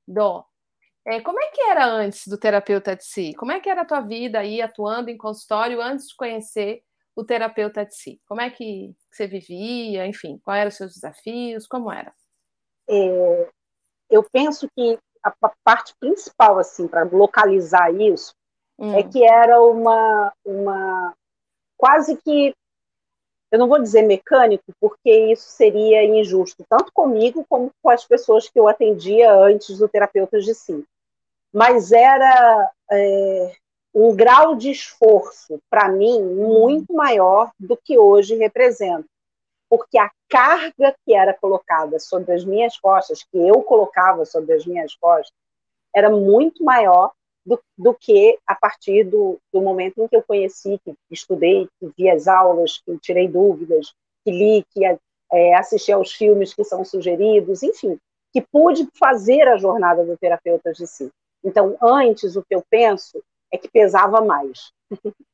Dó, 0.08 0.44
é, 1.06 1.20
como 1.20 1.40
é 1.40 1.50
que 1.50 1.62
era 1.62 1.86
antes 1.86 2.26
do 2.26 2.38
terapeuta 2.38 2.94
de 2.94 3.04
si? 3.04 3.34
Como 3.34 3.52
é 3.52 3.60
que 3.60 3.68
era 3.68 3.82
a 3.82 3.86
tua 3.86 4.00
vida 4.00 4.38
aí 4.38 4.60
atuando 4.60 5.10
em 5.10 5.16
consultório 5.16 5.80
antes 5.80 6.08
de 6.08 6.16
conhecer 6.16 6.82
o 7.16 7.24
terapeuta 7.24 7.84
de 7.84 7.94
si? 7.94 8.20
Como 8.26 8.40
é 8.40 8.50
que 8.50 8.94
você 9.10 9.26
vivia? 9.26 10.06
Enfim, 10.06 10.38
quais 10.44 10.60
eram 10.60 10.68
os 10.68 10.76
seus 10.76 10.94
desafios? 10.94 11.66
Como 11.66 11.90
era? 11.90 12.12
É, 12.88 13.48
eu 14.10 14.22
penso 14.30 14.68
que 14.76 14.98
a 15.22 15.32
parte 15.62 15.94
principal 15.98 16.58
assim 16.58 16.88
para 16.88 17.04
localizar 17.04 17.92
isso 17.94 18.34
hum. 18.78 18.94
é 18.94 19.02
que 19.02 19.22
era 19.22 19.60
uma 19.60 20.32
uma 20.44 21.14
quase 21.76 22.16
que 22.16 22.54
eu 23.50 23.58
não 23.58 23.68
vou 23.68 23.80
dizer 23.80 24.02
mecânico, 24.02 24.72
porque 24.80 25.10
isso 25.10 25.50
seria 25.50 26.04
injusto, 26.04 26.64
tanto 26.68 26.92
comigo 26.92 27.44
como 27.48 27.70
com 27.82 27.90
as 27.90 28.04
pessoas 28.04 28.48
que 28.48 28.58
eu 28.58 28.68
atendia 28.68 29.32
antes 29.32 29.78
do 29.78 29.88
terapeuta 29.88 30.38
de 30.38 30.54
si. 30.54 30.84
Mas 31.52 31.90
era 31.90 32.70
é, 32.92 33.52
um 33.92 34.14
grau 34.14 34.54
de 34.54 34.70
esforço, 34.70 35.60
para 35.68 35.88
mim, 35.88 36.22
muito 36.22 36.92
maior 36.92 37.50
do 37.58 37.76
que 37.76 37.98
hoje 37.98 38.36
representa. 38.36 39.04
Porque 39.68 39.98
a 39.98 40.10
carga 40.28 40.94
que 41.04 41.14
era 41.14 41.34
colocada 41.34 41.98
sobre 41.98 42.32
as 42.32 42.44
minhas 42.44 42.78
costas, 42.78 43.24
que 43.24 43.38
eu 43.38 43.62
colocava 43.62 44.24
sobre 44.24 44.54
as 44.54 44.64
minhas 44.64 44.94
costas, 44.94 45.32
era 45.94 46.08
muito 46.08 46.62
maior 46.62 47.10
do, 47.44 47.60
do 47.76 47.94
que 47.94 48.38
a 48.46 48.54
partir 48.54 49.04
do, 49.04 49.38
do, 49.52 49.60
momento 49.60 50.02
em 50.02 50.08
que 50.08 50.16
eu 50.16 50.22
conheci, 50.22 50.78
que 50.84 50.94
estudei, 51.10 51.68
que 51.78 51.90
vi 51.96 52.10
as 52.10 52.28
aulas, 52.28 52.80
que 52.84 52.98
tirei 52.98 53.28
dúvidas, 53.28 53.92
que 54.24 54.30
li, 54.30 54.64
que 54.70 54.84
é, 54.84 55.54
assisti 55.54 55.92
aos 55.92 56.12
filmes 56.12 56.54
que 56.54 56.64
são 56.64 56.84
sugeridos, 56.84 57.62
enfim, 57.62 57.98
que 58.32 58.40
pude 58.40 58.88
fazer 58.98 59.48
a 59.48 59.56
jornada 59.56 60.04
do 60.04 60.16
terapeuta 60.16 60.72
de 60.72 60.86
si. 60.86 61.10
Então, 61.42 61.76
antes, 61.82 62.36
o 62.36 62.42
que 62.42 62.54
eu 62.54 62.62
penso 62.68 63.22
é 63.52 63.56
que 63.56 63.68
pesava 63.68 64.20
mais. 64.20 64.72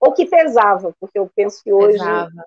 Ou 0.00 0.12
que 0.12 0.26
pesava, 0.26 0.92
porque 1.00 1.18
eu 1.18 1.30
penso 1.34 1.62
que 1.64 1.72
hoje 1.72 1.98
pesava, 1.98 2.46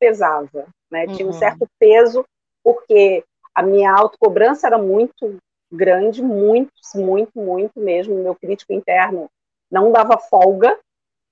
pesava 0.00 0.68
né? 0.90 1.04
Uhum. 1.06 1.14
Tinha 1.14 1.28
um 1.28 1.32
uhum. 1.32 1.38
certo 1.38 1.68
peso, 1.78 2.24
porque 2.64 3.22
a 3.54 3.62
minha 3.62 3.92
autocobrança 3.92 4.66
era 4.66 4.78
muito 4.78 5.38
grande, 5.70 6.22
muito, 6.22 6.72
muito, 6.94 7.38
muito 7.38 7.80
mesmo. 7.80 8.14
Meu 8.14 8.34
crítico 8.34 8.72
interno 8.72 9.30
não 9.70 9.92
dava 9.92 10.18
folga, 10.18 10.78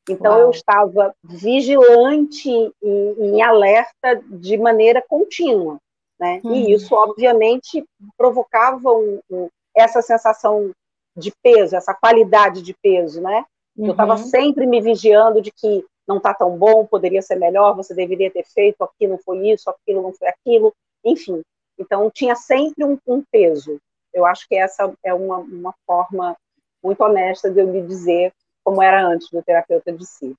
então 0.08 0.32
Uau. 0.32 0.40
eu 0.40 0.50
estava 0.50 1.14
vigilante 1.22 2.50
e 2.50 3.14
em 3.18 3.42
alerta 3.42 4.22
de 4.28 4.56
maneira 4.56 5.02
contínua. 5.02 5.78
Né? 6.18 6.40
Uhum. 6.44 6.54
E 6.54 6.72
isso, 6.72 6.94
obviamente, 6.94 7.84
provocava 8.16 8.92
um, 8.92 9.20
um, 9.30 9.48
essa 9.74 10.00
sensação 10.00 10.70
de 11.16 11.32
peso, 11.42 11.76
essa 11.76 11.94
qualidade 11.94 12.62
de 12.62 12.74
peso, 12.74 13.20
né? 13.20 13.44
Uhum. 13.76 13.86
Eu 13.86 13.90
estava 13.92 14.16
sempre 14.16 14.66
me 14.66 14.80
vigiando 14.80 15.40
de 15.40 15.50
que 15.50 15.84
não 16.06 16.18
está 16.18 16.32
tão 16.32 16.56
bom, 16.56 16.86
poderia 16.86 17.20
ser 17.20 17.36
melhor, 17.36 17.74
você 17.74 17.94
deveria 17.94 18.30
ter 18.30 18.44
feito, 18.44 18.82
aqui 18.82 19.06
não 19.06 19.18
foi 19.18 19.48
isso, 19.48 19.68
aquilo 19.68 20.02
não 20.02 20.12
foi 20.12 20.28
aquilo, 20.28 20.72
enfim. 21.04 21.42
Então, 21.78 22.10
tinha 22.10 22.34
sempre 22.36 22.84
um, 22.84 22.98
um 23.06 23.22
peso. 23.30 23.78
Eu 24.16 24.24
acho 24.24 24.48
que 24.48 24.56
essa 24.56 24.90
é 25.04 25.12
uma, 25.12 25.36
uma 25.36 25.74
forma 25.86 26.34
muito 26.82 27.02
honesta 27.02 27.50
de 27.50 27.60
eu 27.60 27.70
lhe 27.70 27.82
dizer 27.82 28.32
como 28.64 28.82
era 28.82 29.06
antes 29.06 29.28
do 29.30 29.42
terapeuta 29.42 29.92
de 29.92 30.06
si. 30.06 30.34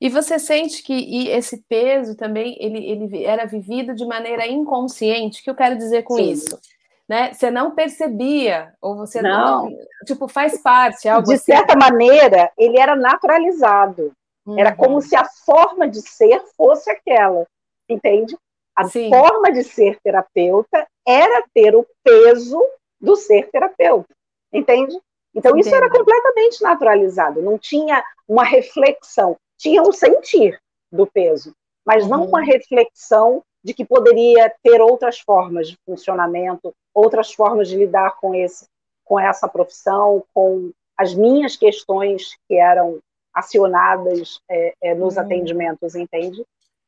E 0.00 0.08
você 0.08 0.38
sente 0.38 0.82
que 0.82 1.28
esse 1.28 1.58
peso 1.68 2.16
também 2.16 2.56
ele, 2.58 2.84
ele 2.84 3.24
era 3.24 3.44
vivido 3.44 3.94
de 3.94 4.06
maneira 4.06 4.46
inconsciente? 4.46 5.40
O 5.40 5.44
que 5.44 5.50
eu 5.50 5.54
quero 5.54 5.76
dizer 5.76 6.02
com 6.02 6.16
Sim. 6.16 6.30
isso? 6.30 6.58
Né? 7.06 7.34
Você 7.34 7.50
não 7.50 7.72
percebia, 7.72 8.72
ou 8.80 8.96
você 8.96 9.20
não, 9.20 9.66
não 9.66 9.78
tipo, 10.06 10.26
faz 10.26 10.60
parte. 10.62 11.06
Algo 11.06 11.28
de 11.28 11.34
assim. 11.34 11.52
certa 11.52 11.76
maneira, 11.76 12.50
ele 12.56 12.80
era 12.80 12.96
naturalizado. 12.96 14.12
Uhum. 14.46 14.58
Era 14.58 14.74
como 14.74 15.00
se 15.02 15.14
a 15.14 15.24
forma 15.44 15.86
de 15.86 16.00
ser 16.00 16.42
fosse 16.56 16.90
aquela, 16.90 17.46
entende? 17.88 18.36
A 18.74 18.84
Sim. 18.84 19.10
forma 19.10 19.52
de 19.52 19.62
ser 19.62 19.98
terapeuta 20.02 20.86
era 21.06 21.44
ter 21.54 21.76
o 21.76 21.86
peso 22.02 22.60
do 23.02 23.16
ser 23.16 23.50
terapeuta, 23.50 24.14
entende? 24.52 24.96
Então, 25.34 25.56
isso 25.56 25.74
era 25.74 25.90
completamente 25.90 26.62
naturalizado, 26.62 27.42
não 27.42 27.58
tinha 27.58 28.04
uma 28.28 28.44
reflexão, 28.44 29.36
tinha 29.58 29.82
um 29.82 29.92
sentir 29.92 30.60
do 30.90 31.06
peso, 31.06 31.54
mas 31.84 32.04
uhum. 32.04 32.10
não 32.10 32.24
uma 32.26 32.42
reflexão 32.42 33.42
de 33.64 33.74
que 33.74 33.84
poderia 33.84 34.52
ter 34.62 34.80
outras 34.80 35.18
formas 35.18 35.68
de 35.68 35.76
funcionamento, 35.86 36.74
outras 36.94 37.32
formas 37.32 37.68
de 37.68 37.76
lidar 37.76 38.16
com, 38.20 38.34
esse, 38.34 38.66
com 39.04 39.18
essa 39.18 39.48
profissão, 39.48 40.24
com 40.34 40.70
as 40.96 41.14
minhas 41.14 41.56
questões 41.56 42.36
que 42.46 42.56
eram 42.56 42.98
acionadas 43.34 44.40
é, 44.50 44.74
é, 44.82 44.94
nos 44.94 45.16
uhum. 45.16 45.22
atendimentos, 45.22 45.94
entende? 45.94 46.44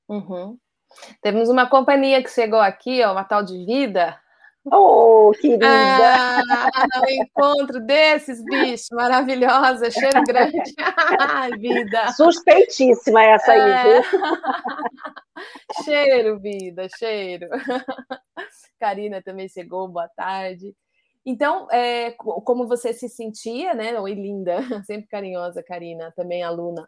Uhum. 0.09 0.59
Temos 1.23 1.49
uma 1.49 1.69
companhia 1.69 2.23
que 2.23 2.31
chegou 2.31 2.61
aqui, 2.61 3.03
ó, 3.03 3.13
uma 3.13 3.25
tal 3.25 3.43
de 3.43 3.65
Vida, 3.65 4.21
Oh, 4.73 5.33
querida! 5.41 5.67
Ah, 5.69 6.71
um 7.03 7.23
encontro 7.23 7.81
desses, 7.81 8.43
bicho, 8.45 8.87
maravilhosa, 8.93 9.91
cheiro 9.91 10.23
grande. 10.27 10.57
Ai, 11.21 11.51
vida! 11.59 12.13
Suspeitíssima 12.13 13.23
essa 13.23 13.53
aí, 13.53 13.61
é. 13.61 13.83
viu? 13.83 14.03
cheiro, 15.85 16.41
vida, 16.41 16.89
cheiro. 16.99 17.49
Karina 18.81 19.23
também 19.23 19.49
chegou, 19.49 19.87
boa 19.87 20.09
tarde. 20.17 20.75
Então, 21.27 21.67
é, 21.71 22.11
como 22.11 22.69
você 22.69 22.93
se 22.93 23.09
sentia, 23.09 23.73
né? 23.73 23.99
Oi, 23.99 24.13
linda, 24.13 24.59
sempre 24.87 25.09
carinhosa, 25.09 25.63
Karina, 25.63 26.13
também 26.15 26.43
aluna. 26.43 26.87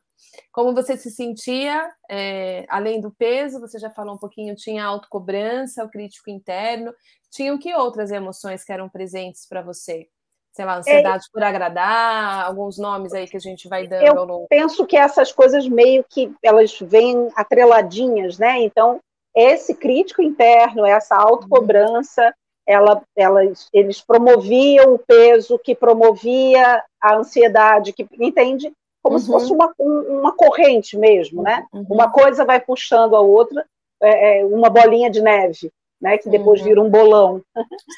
Como 0.53 0.75
você 0.75 0.97
se 0.97 1.11
sentia, 1.11 1.91
é, 2.11 2.67
além 2.69 3.01
do 3.01 3.11
peso, 3.11 3.61
você 3.61 3.79
já 3.79 3.89
falou 3.91 4.15
um 4.15 4.19
pouquinho, 4.19 4.55
tinha 4.55 4.85
autocobrança, 4.85 5.85
o 5.85 5.91
crítico 5.91 6.29
interno, 6.29 6.93
tinham 7.31 7.59
que 7.59 7.75
outras 7.75 8.11
emoções 8.11 8.63
que 8.63 8.73
eram 8.73 8.89
presentes 8.89 9.47
para 9.49 9.63
você? 9.63 10.07
Sei 10.53 10.65
lá, 10.65 10.79
ansiedade 10.79 11.25
é, 11.27 11.33
por 11.33 11.43
agradar, 11.43 12.47
alguns 12.47 12.79
nomes 12.79 13.13
aí 13.13 13.27
que 13.27 13.37
a 13.37 13.41
gente 13.41 13.69
vai 13.69 13.87
dando 13.87 14.07
eu 14.07 14.19
ao 14.19 14.25
longo. 14.25 14.47
Penso 14.49 14.87
que 14.87 14.97
essas 14.97 15.31
coisas 15.31 15.69
meio 15.69 16.05
que 16.09 16.33
elas 16.43 16.79
vêm 16.81 17.29
atreladinhas, 17.37 18.39
né? 18.39 18.63
Então, 18.63 19.01
esse 19.35 19.75
crítico 19.75 20.23
interno, 20.23 20.87
essa 20.87 21.15
autocobrança, 21.15 22.35
ela, 22.67 23.03
elas, 23.15 23.69
eles 23.73 24.01
promoviam 24.01 24.95
o 24.95 24.99
peso, 24.99 25.59
que 25.59 25.75
promovia 25.75 26.83
a 27.01 27.17
ansiedade, 27.17 27.93
que 27.93 28.07
entende? 28.19 28.73
Como 29.03 29.17
uhum. 29.17 29.21
se 29.21 29.27
fosse 29.27 29.53
uma, 29.53 29.73
uma 29.79 30.33
corrente 30.33 30.99
mesmo, 30.99 31.43
né? 31.43 31.65
Uhum. 31.73 31.87
Uma 31.89 32.11
coisa 32.11 32.45
vai 32.45 32.61
puxando 32.61 33.15
a 33.15 33.21
outra, 33.21 33.65
é, 34.03 34.41
é, 34.41 34.45
uma 34.45 34.69
bolinha 34.69 35.09
de 35.09 35.23
neve, 35.23 35.71
né? 36.01 36.19
Que 36.19 36.29
depois 36.29 36.61
uhum. 36.61 36.67
vira 36.67 36.83
um 36.83 36.91
bolão. 36.91 37.41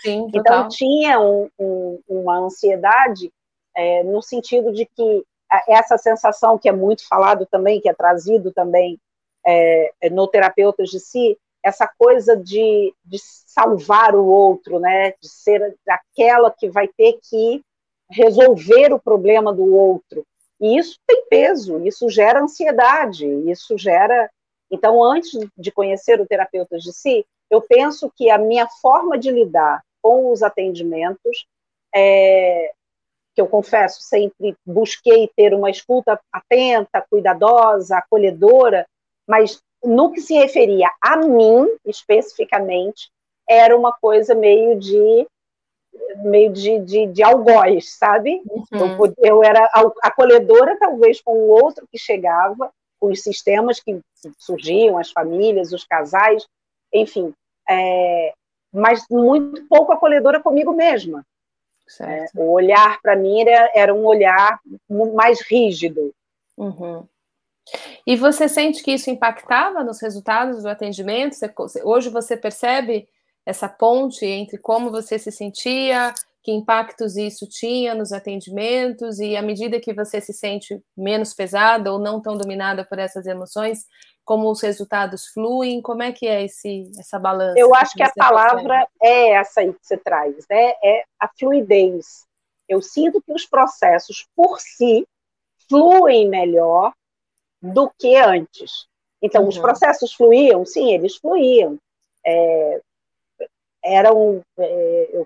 Sim, 0.03 0.29
então 0.35 0.69
tinha 0.69 1.19
um, 1.19 1.49
um, 1.59 2.01
uma 2.07 2.39
ansiedade 2.39 3.33
é, 3.75 4.03
no 4.03 4.21
sentido 4.21 4.71
de 4.73 4.85
que 4.85 5.25
essa 5.67 5.97
sensação 5.97 6.59
que 6.59 6.69
é 6.69 6.73
muito 6.73 7.09
falado 7.09 7.47
também, 7.47 7.81
que 7.81 7.89
é 7.89 7.95
trazido 7.95 8.53
também 8.53 8.99
é, 9.47 10.11
no 10.11 10.27
terapeutas 10.27 10.91
de 10.91 11.01
si, 11.01 11.39
essa 11.63 11.89
coisa 11.99 12.37
de, 12.37 12.95
de 13.05 13.19
salvar 13.19 14.15
o 14.15 14.27
outro, 14.27 14.79
né? 14.79 15.13
De 15.21 15.29
ser 15.29 15.77
aquela 15.89 16.51
que 16.51 16.69
vai 16.69 16.89
ter 16.89 17.19
que 17.29 17.63
resolver 18.11 18.93
o 18.93 19.01
problema 19.01 19.53
do 19.53 19.75
outro. 19.75 20.25
E 20.61 20.77
isso 20.77 20.99
tem 21.07 21.25
peso, 21.29 21.87
isso 21.87 22.09
gera 22.09 22.41
ansiedade, 22.41 23.27
isso 23.51 23.77
gera. 23.77 24.31
Então, 24.71 25.03
antes 25.03 25.31
de 25.57 25.71
conhecer 25.71 26.21
o 26.21 26.27
terapeuta 26.27 26.79
de 26.79 26.93
si, 26.93 27.25
eu 27.51 27.63
penso 27.63 28.11
que 28.15 28.31
a 28.31 28.39
minha 28.39 28.67
forma 28.67 29.19
de 29.19 29.31
lidar 29.31 29.83
com 30.03 30.31
os 30.31 30.43
atendimentos, 30.43 31.47
é, 31.95 32.73
que 33.35 33.41
eu 33.41 33.47
confesso, 33.47 34.03
sempre 34.03 34.57
busquei 34.67 35.31
ter 35.37 35.55
uma 35.55 35.71
escuta 35.71 36.21
atenta, 36.33 37.05
cuidadosa, 37.09 37.99
acolhedora, 37.99 38.87
mas 39.27 39.63
no 39.85 40.11
que 40.13 40.21
se 40.21 40.35
referia 40.35 40.91
a 41.01 41.17
mim, 41.17 41.69
especificamente, 41.85 43.11
era 43.49 43.77
uma 43.77 43.93
coisa 43.93 44.35
meio 44.35 44.79
de 44.79 45.27
meio 46.17 46.53
de, 46.53 46.79
de, 46.81 47.07
de 47.07 47.23
algoz, 47.23 47.97
sabe? 47.97 48.43
Uhum. 48.49 49.05
Eu, 49.07 49.15
eu 49.19 49.45
era 49.45 49.69
acolhedora, 50.03 50.79
talvez, 50.79 51.21
com 51.21 51.33
o 51.33 51.49
outro 51.49 51.87
que 51.91 51.99
chegava, 51.99 52.71
com 53.01 53.09
os 53.09 53.23
sistemas 53.23 53.81
que 53.81 54.01
surgiam, 54.39 54.99
as 54.99 55.11
famílias, 55.11 55.73
os 55.73 55.85
casais, 55.85 56.47
enfim, 56.93 57.33
é, 57.69 58.33
mas 58.73 59.05
muito 59.11 59.67
pouco 59.67 59.93
acolhedora 59.93 60.41
comigo 60.41 60.73
mesma. 60.73 61.25
É, 62.01 62.27
o 62.35 62.53
olhar, 62.53 63.01
para 63.01 63.17
mim, 63.17 63.41
era, 63.41 63.71
era, 63.75 63.95
um 63.95 64.05
olhar 64.05 64.61
mais 65.15 65.41
rígido. 65.41 66.13
Uhum. 66.57 67.07
E 68.07 68.17
você 68.17 68.49
sente 68.49 68.83
que 68.83 68.93
isso 68.93 69.11
impactava 69.11 69.85
nos 69.85 70.01
resultados 70.01 70.63
do 70.63 70.69
atendimento? 70.69 71.35
Você, 71.35 71.83
hoje 71.85 72.09
você 72.09 72.37
percebe 72.37 73.09
essa 73.45 73.69
ponte 73.69 74.25
entre 74.25 74.59
como 74.59 74.91
você 74.91 75.19
se 75.19 75.33
sentia, 75.33 76.13
que 76.43 76.53
impactos 76.53 77.17
isso 77.17 77.47
tinha 77.47 77.95
nos 77.95 78.13
atendimentos, 78.13 79.19
e 79.19 79.37
à 79.37 79.43
medida 79.43 79.81
que 79.81 79.93
você 79.93 80.21
se 80.21 80.33
sente 80.33 80.83
menos 80.97 81.35
pesada 81.35 81.93
ou 81.93 81.99
não 81.99 82.21
tão 82.21 82.37
dominada 82.37 82.85
por 82.85 82.99
essas 82.99 83.27
emoções, 83.27 83.87
como 84.25 84.51
os 84.51 84.61
resultados 84.61 85.27
fluem? 85.29 85.81
Como 85.81 86.03
é 86.03 86.13
que 86.13 86.27
é 86.27 86.45
esse, 86.45 86.91
essa 86.99 87.19
balança? 87.19 87.59
Eu 87.59 87.75
acho 87.75 87.93
que, 87.93 87.99
que 87.99 88.03
a 88.03 88.13
palavra 88.15 88.63
percebe? 88.63 88.91
é 89.03 89.31
essa 89.33 89.61
aí 89.61 89.73
que 89.73 89.79
você 89.83 89.97
traz, 89.97 90.37
né? 90.51 90.75
É 90.85 91.05
a 91.19 91.29
fluidez. 91.39 92.27
Eu 92.69 92.83
sinto 92.83 93.23
que 93.23 93.33
os 93.33 93.47
processos 93.47 94.27
por 94.37 94.61
si 94.61 95.07
fluem 95.69 96.29
melhor 96.29 96.93
do 97.61 97.91
que 97.99 98.17
antes. 98.17 98.87
Então, 99.21 99.43
uhum. 99.43 99.49
os 99.49 99.59
processos 99.59 100.13
fluíam? 100.13 100.65
Sim, 100.65 100.93
eles 100.93 101.17
fluíam. 101.17 101.79
É, 102.25 102.81
eram, 103.85 104.43
é, 104.59 105.25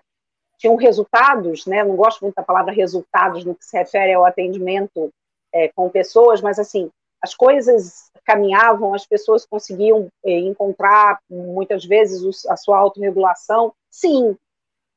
tinham 0.58 0.76
resultados, 0.76 1.66
né? 1.66 1.82
não 1.82 1.96
gosto 1.96 2.20
muito 2.20 2.34
da 2.34 2.42
palavra 2.42 2.72
resultados 2.72 3.44
no 3.44 3.54
que 3.54 3.64
se 3.64 3.76
refere 3.76 4.12
ao 4.12 4.24
atendimento 4.24 5.12
é, 5.52 5.68
com 5.68 5.88
pessoas, 5.88 6.40
mas 6.40 6.58
assim, 6.58 6.90
as 7.20 7.34
coisas 7.34 8.10
caminhavam, 8.24 8.94
as 8.94 9.06
pessoas 9.06 9.44
conseguiam 9.44 10.08
é, 10.24 10.38
encontrar 10.38 11.18
muitas 11.28 11.84
vezes 11.84 12.46
a 12.46 12.56
sua 12.56 12.78
autorregulação, 12.78 13.72
sim, 13.90 14.36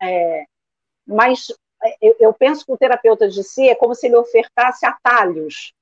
é, 0.01 0.46
mas 1.06 1.51
é, 1.84 1.96
eu, 2.01 2.15
eu, 2.20 2.34
penso 2.34 2.65
que 2.65 2.72
o 2.72 2.77
terapeuta 2.77 3.27
de 3.27 3.44
si 3.44 3.70
é 3.70 3.75
como 3.75 3.94
se 3.94 4.08
ele 4.08 4.15
ofertasse 4.15 4.86
atalhos 4.86 5.74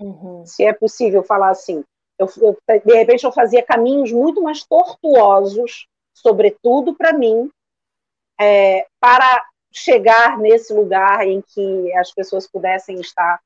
uhum. 0.00 0.44
se 0.46 0.64
é 0.64 0.72
possível 0.72 1.22
falar 1.22 1.50
assim. 1.50 1.84
Eu, 2.18 2.28
eu, 2.38 2.58
de 2.84 2.94
repente 2.94 3.24
eu 3.24 3.32
fazia 3.32 3.62
caminhos 3.62 4.12
muito 4.12 4.42
mais 4.42 4.64
tortuosos, 4.64 5.86
sobretudo 6.12 6.94
para 6.94 7.12
mim, 7.12 7.50
é, 8.38 8.86
para 8.98 9.46
chegar 9.72 10.38
nesse 10.38 10.72
lugar 10.72 11.26
em 11.26 11.40
que 11.40 11.94
as 11.94 12.12
pessoas 12.12 12.46
pudessem 12.46 13.00
estar 13.00 13.40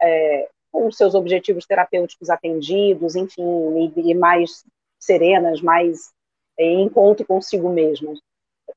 é, 0.00 0.48
com 0.72 0.90
seus 0.90 1.14
objetivos 1.14 1.66
terapêuticos 1.66 2.30
atendidos, 2.30 3.14
enfim, 3.14 3.92
e, 3.96 4.10
e 4.10 4.14
mais 4.14 4.64
serenas, 4.98 5.60
mais 5.60 6.12
é, 6.58 6.64
em 6.64 6.82
encontro 6.82 7.26
consigo 7.26 7.68
mesmas. 7.68 8.18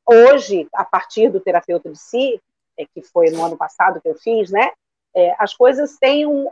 Hoje, 0.06 0.68
a 0.74 0.86
partir 0.86 1.30
do 1.30 1.40
terapeuta 1.40 1.90
de 1.90 2.00
si, 2.00 2.42
é, 2.78 2.86
que 2.86 3.02
foi 3.02 3.32
no 3.32 3.44
ano 3.44 3.58
passado 3.58 4.02
que 4.02 4.10
eu 4.10 4.16
fiz, 4.16 4.52
né, 4.52 4.72
é, 5.16 5.36
as 5.40 5.54
coisas 5.54 5.98
têm 5.98 6.26
um, 6.26 6.50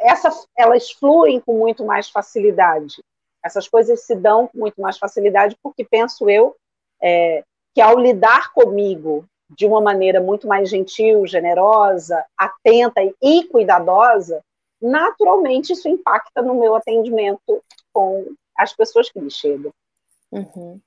essas, 0.00 0.46
elas 0.56 0.90
fluem 0.90 1.40
com 1.40 1.58
muito 1.58 1.84
mais 1.84 2.08
facilidade. 2.08 3.02
Essas 3.44 3.68
coisas 3.68 4.00
se 4.02 4.14
dão 4.14 4.46
com 4.48 4.58
muito 4.58 4.80
mais 4.80 4.98
facilidade 4.98 5.56
porque 5.62 5.84
penso 5.84 6.28
eu 6.28 6.56
é, 7.02 7.44
que 7.74 7.80
ao 7.80 7.98
lidar 7.98 8.52
comigo 8.52 9.24
de 9.48 9.66
uma 9.66 9.80
maneira 9.80 10.20
muito 10.20 10.46
mais 10.46 10.68
gentil, 10.68 11.26
generosa, 11.26 12.24
atenta 12.36 13.00
e 13.20 13.44
cuidadosa, 13.44 14.40
naturalmente 14.80 15.72
isso 15.72 15.88
impacta 15.88 16.40
no 16.40 16.54
meu 16.54 16.74
atendimento 16.74 17.62
com 17.92 18.32
as 18.56 18.72
pessoas 18.72 19.10
que 19.10 19.20
me 19.20 19.30
chegam. 19.30 19.72
Uhum. 20.30 20.80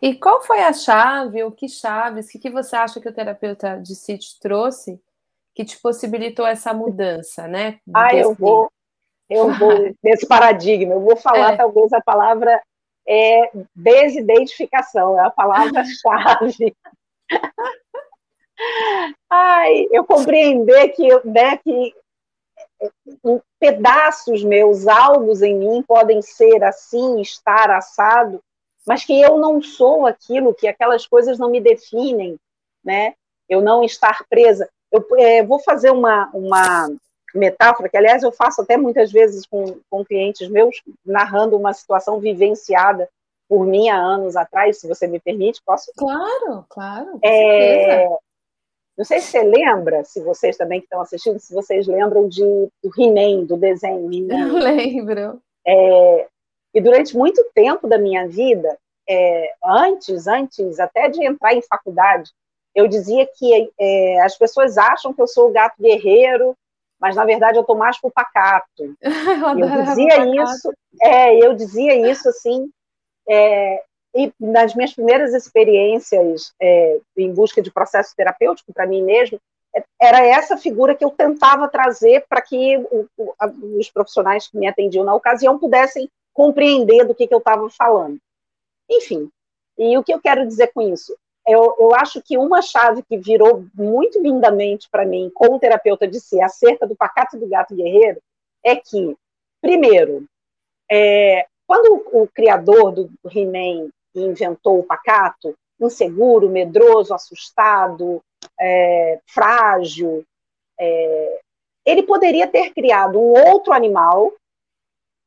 E 0.00 0.14
qual 0.14 0.42
foi 0.42 0.60
a 0.60 0.72
chave, 0.72 1.42
ou 1.42 1.50
que 1.50 1.68
chaves, 1.68 2.26
o 2.26 2.28
que, 2.30 2.38
que 2.38 2.50
você 2.50 2.76
acha 2.76 3.00
que 3.00 3.08
o 3.08 3.14
terapeuta 3.14 3.80
de 3.80 3.94
te 4.18 4.38
trouxe 4.38 5.00
que 5.54 5.64
te 5.64 5.80
possibilitou 5.80 6.46
essa 6.46 6.72
mudança, 6.72 7.46
né? 7.46 7.78
Ah, 7.94 8.14
eu 8.14 8.34
vou, 8.34 8.70
eu 9.28 9.52
vou 9.58 9.94
nesse 10.02 10.26
paradigma, 10.26 10.94
eu 10.94 11.00
vou 11.00 11.16
falar 11.16 11.54
é. 11.54 11.56
talvez 11.56 11.92
a 11.92 12.00
palavra 12.00 12.60
é 13.06 13.50
desidentificação, 13.74 15.18
é 15.18 15.26
a 15.26 15.30
palavra-chave. 15.30 16.74
Ai, 19.28 19.88
eu 19.90 20.04
compreender 20.04 20.90
que, 20.90 21.08
né, 21.24 21.56
que 21.56 21.94
pedaços 23.58 24.42
meus, 24.44 24.86
alvos 24.86 25.42
em 25.42 25.56
mim 25.56 25.82
podem 25.82 26.20
ser 26.22 26.62
assim, 26.64 27.20
estar 27.20 27.70
assado, 27.70 28.42
mas 28.86 29.04
que 29.04 29.20
eu 29.20 29.38
não 29.38 29.62
sou 29.62 30.06
aquilo, 30.06 30.54
que 30.54 30.66
aquelas 30.66 31.06
coisas 31.06 31.38
não 31.38 31.50
me 31.50 31.60
definem, 31.60 32.36
né? 32.84 33.14
Eu 33.48 33.60
não 33.60 33.84
estar 33.84 34.24
presa. 34.28 34.68
Eu 34.92 35.04
é, 35.18 35.42
vou 35.42 35.58
fazer 35.58 35.90
uma, 35.90 36.30
uma 36.34 36.88
metáfora, 37.34 37.88
que 37.88 37.96
aliás 37.96 38.22
eu 38.22 38.30
faço 38.30 38.60
até 38.60 38.76
muitas 38.76 39.10
vezes 39.10 39.46
com, 39.46 39.78
com 39.90 40.04
clientes 40.04 40.48
meus, 40.48 40.82
narrando 41.04 41.56
uma 41.56 41.72
situação 41.72 42.20
vivenciada 42.20 43.08
por 43.48 43.66
mim 43.66 43.88
há 43.88 43.96
anos 43.96 44.36
atrás, 44.36 44.78
se 44.78 44.88
você 44.88 45.06
me 45.06 45.20
permite, 45.20 45.60
posso? 45.64 45.92
Claro, 45.96 46.64
claro. 46.68 47.18
É, 47.22 48.08
não 48.96 49.04
sei 49.04 49.20
se 49.20 49.30
você 49.30 49.42
lembra, 49.42 50.04
se 50.04 50.20
vocês 50.22 50.56
também 50.56 50.80
que 50.80 50.86
estão 50.86 51.00
assistindo, 51.00 51.38
se 51.38 51.52
vocês 51.52 51.86
lembram 51.86 52.28
de, 52.28 52.42
do 52.42 52.90
He-Man, 52.96 53.44
do 53.44 53.56
desenho 53.56 54.12
He-Man. 54.12 54.48
Eu 54.48 54.54
lembro. 54.58 55.42
É, 55.66 56.28
e 56.74 56.80
durante 56.80 57.16
muito 57.16 57.44
tempo 57.54 57.86
da 57.86 57.98
minha 57.98 58.26
vida, 58.26 58.78
é, 59.08 59.52
antes, 59.64 60.26
antes 60.26 60.78
até 60.78 61.08
de 61.08 61.24
entrar 61.24 61.54
em 61.54 61.62
faculdade, 61.62 62.30
eu 62.74 62.88
dizia 62.88 63.26
que 63.26 63.70
é, 63.78 64.20
as 64.22 64.36
pessoas 64.36 64.78
acham 64.78 65.12
que 65.12 65.20
eu 65.20 65.26
sou 65.26 65.48
o 65.48 65.52
gato 65.52 65.74
guerreiro, 65.80 66.56
mas 67.00 67.16
na 67.16 67.24
verdade 67.24 67.58
eu 67.58 67.62
estou 67.62 67.76
mais 67.76 68.00
pro 68.00 68.10
pacato. 68.10 68.96
Eu, 69.02 69.68
eu 69.68 69.84
dizia 69.84 70.42
isso, 70.42 70.72
é, 71.02 71.44
eu 71.44 71.54
dizia 71.54 72.10
isso 72.10 72.28
assim, 72.28 72.70
é, 73.28 73.82
e 74.14 74.32
nas 74.38 74.74
minhas 74.74 74.92
primeiras 74.92 75.34
experiências 75.34 76.52
é, 76.60 77.00
em 77.16 77.32
busca 77.32 77.60
de 77.60 77.72
processo 77.72 78.14
terapêutico 78.16 78.72
para 78.72 78.86
mim 78.86 79.02
mesmo, 79.02 79.40
é, 79.74 79.82
era 80.00 80.24
essa 80.24 80.56
figura 80.56 80.94
que 80.94 81.04
eu 81.04 81.10
tentava 81.10 81.68
trazer 81.68 82.24
para 82.28 82.40
que 82.40 82.76
o, 82.90 83.06
o, 83.16 83.34
os 83.78 83.90
profissionais 83.90 84.48
que 84.48 84.56
me 84.56 84.66
atendiam 84.66 85.04
na 85.04 85.14
ocasião 85.14 85.58
pudessem 85.58 86.08
compreender 86.32 87.04
do 87.04 87.14
que, 87.14 87.26
que 87.26 87.34
eu 87.34 87.38
estava 87.38 87.68
falando. 87.70 88.18
Enfim, 88.88 89.30
e 89.78 89.96
o 89.96 90.02
que 90.02 90.12
eu 90.12 90.20
quero 90.20 90.46
dizer 90.46 90.72
com 90.72 90.82
isso? 90.82 91.16
Eu, 91.46 91.74
eu 91.78 91.94
acho 91.94 92.22
que 92.22 92.38
uma 92.38 92.62
chave 92.62 93.02
que 93.02 93.16
virou 93.16 93.64
muito 93.74 94.20
lindamente 94.20 94.88
para 94.88 95.04
mim, 95.04 95.30
como 95.34 95.58
terapeuta 95.58 96.06
de 96.06 96.20
si, 96.20 96.40
acerca 96.40 96.86
do 96.86 96.94
pacato 96.94 97.36
do 97.36 97.48
gato 97.48 97.74
guerreiro, 97.74 98.20
é 98.64 98.76
que, 98.76 99.16
primeiro, 99.60 100.24
é, 100.90 101.46
quando 101.66 102.04
o, 102.12 102.22
o 102.22 102.28
criador 102.28 102.92
do 102.92 103.10
He-Man 103.28 103.88
inventou 104.14 104.78
o 104.78 104.84
pacato, 104.84 105.54
inseguro, 105.80 106.48
medroso, 106.48 107.14
assustado, 107.14 108.22
é, 108.60 109.20
frágil, 109.26 110.24
é, 110.78 111.40
ele 111.84 112.02
poderia 112.04 112.46
ter 112.46 112.72
criado 112.72 113.18
um 113.18 113.32
outro 113.50 113.72
animal 113.72 114.32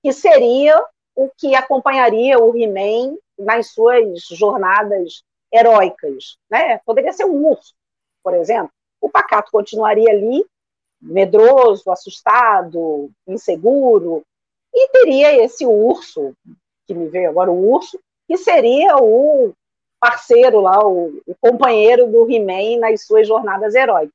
que 0.02 0.14
seria 0.14 0.82
o 1.16 1.30
que 1.38 1.56
acompanharia 1.56 2.40
o 2.40 2.56
He-Man 2.56 3.18
nas 3.38 3.72
suas 3.72 4.22
jornadas 4.32 5.24
heróicas. 5.56 6.38
Né? 6.50 6.80
Poderia 6.86 7.14
ser 7.14 7.26
um 7.26 7.48
urso, 7.48 7.74
por 8.24 8.34
exemplo. 8.34 8.72
O 9.02 9.10
pacato 9.10 9.52
continuaria 9.52 10.12
ali, 10.12 10.44
medroso, 11.02 11.90
assustado, 11.92 13.12
inseguro, 13.28 14.24
e 14.74 14.90
teria 14.90 15.44
esse 15.44 15.66
urso, 15.66 16.34
que 16.86 16.94
me 16.94 17.08
veio 17.08 17.30
agora, 17.30 17.52
o 17.52 17.72
urso, 17.72 18.00
que 18.28 18.38
seria 18.38 18.98
o 18.98 19.54
parceiro 20.00 20.60
lá, 20.60 20.86
o, 20.86 21.22
o 21.26 21.36
companheiro 21.40 22.08
do 22.08 22.30
He-Man 22.30 22.80
nas 22.80 23.06
suas 23.06 23.28
jornadas 23.28 23.76
heróicas. 23.76 24.14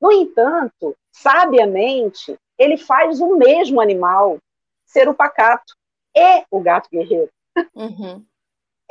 No 0.00 0.10
entanto, 0.10 0.96
sabiamente, 1.12 2.36
ele 2.58 2.76
faz 2.76 3.20
o 3.20 3.36
mesmo 3.36 3.80
animal 3.80 4.38
ser 4.84 5.08
o 5.08 5.14
pacato 5.14 5.74
e 6.14 6.44
o 6.50 6.60
gato 6.60 6.88
guerreiro. 6.90 7.30
Uhum. 7.74 8.24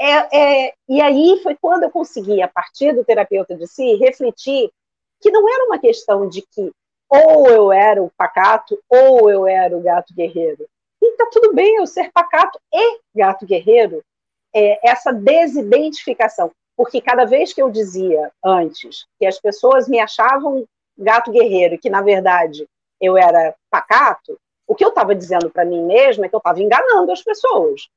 É, 0.03 0.65
é, 0.67 0.73
e 0.89 0.99
aí 0.99 1.39
foi 1.43 1.55
quando 1.55 1.83
eu 1.83 1.91
consegui, 1.91 2.41
a 2.41 2.47
partir 2.47 2.91
do 2.91 3.05
terapeuta 3.05 3.55
de 3.55 3.67
si, 3.67 3.93
refletir 3.97 4.71
que 5.21 5.29
não 5.29 5.47
era 5.47 5.65
uma 5.65 5.77
questão 5.77 6.27
de 6.27 6.41
que 6.41 6.71
ou 7.07 7.47
eu 7.47 7.71
era 7.71 8.01
o 8.01 8.09
pacato 8.17 8.81
ou 8.89 9.29
eu 9.29 9.45
era 9.45 9.77
o 9.77 9.81
gato 9.81 10.11
guerreiro. 10.15 10.65
E 10.99 11.11
tá 11.17 11.27
tudo 11.31 11.53
bem 11.53 11.75
eu 11.75 11.85
ser 11.85 12.11
pacato 12.11 12.59
e 12.73 12.99
gato 13.15 13.45
guerreiro, 13.45 14.03
é, 14.55 14.89
essa 14.89 15.11
desidentificação. 15.11 16.51
Porque 16.75 16.99
cada 16.99 17.25
vez 17.25 17.53
que 17.53 17.61
eu 17.61 17.69
dizia 17.69 18.31
antes 18.43 19.05
que 19.19 19.25
as 19.27 19.39
pessoas 19.39 19.87
me 19.87 19.99
achavam 19.99 20.65
gato 20.97 21.31
guerreiro, 21.31 21.77
que 21.77 21.91
na 21.91 22.01
verdade 22.01 22.67
eu 22.99 23.15
era 23.15 23.53
pacato, 23.69 24.39
o 24.65 24.73
que 24.73 24.83
eu 24.83 24.89
estava 24.89 25.13
dizendo 25.13 25.51
para 25.51 25.63
mim 25.63 25.83
mesma 25.83 26.25
é 26.25 26.29
que 26.29 26.35
eu 26.35 26.39
estava 26.39 26.59
enganando 26.59 27.11
as 27.11 27.21
pessoas, 27.21 27.87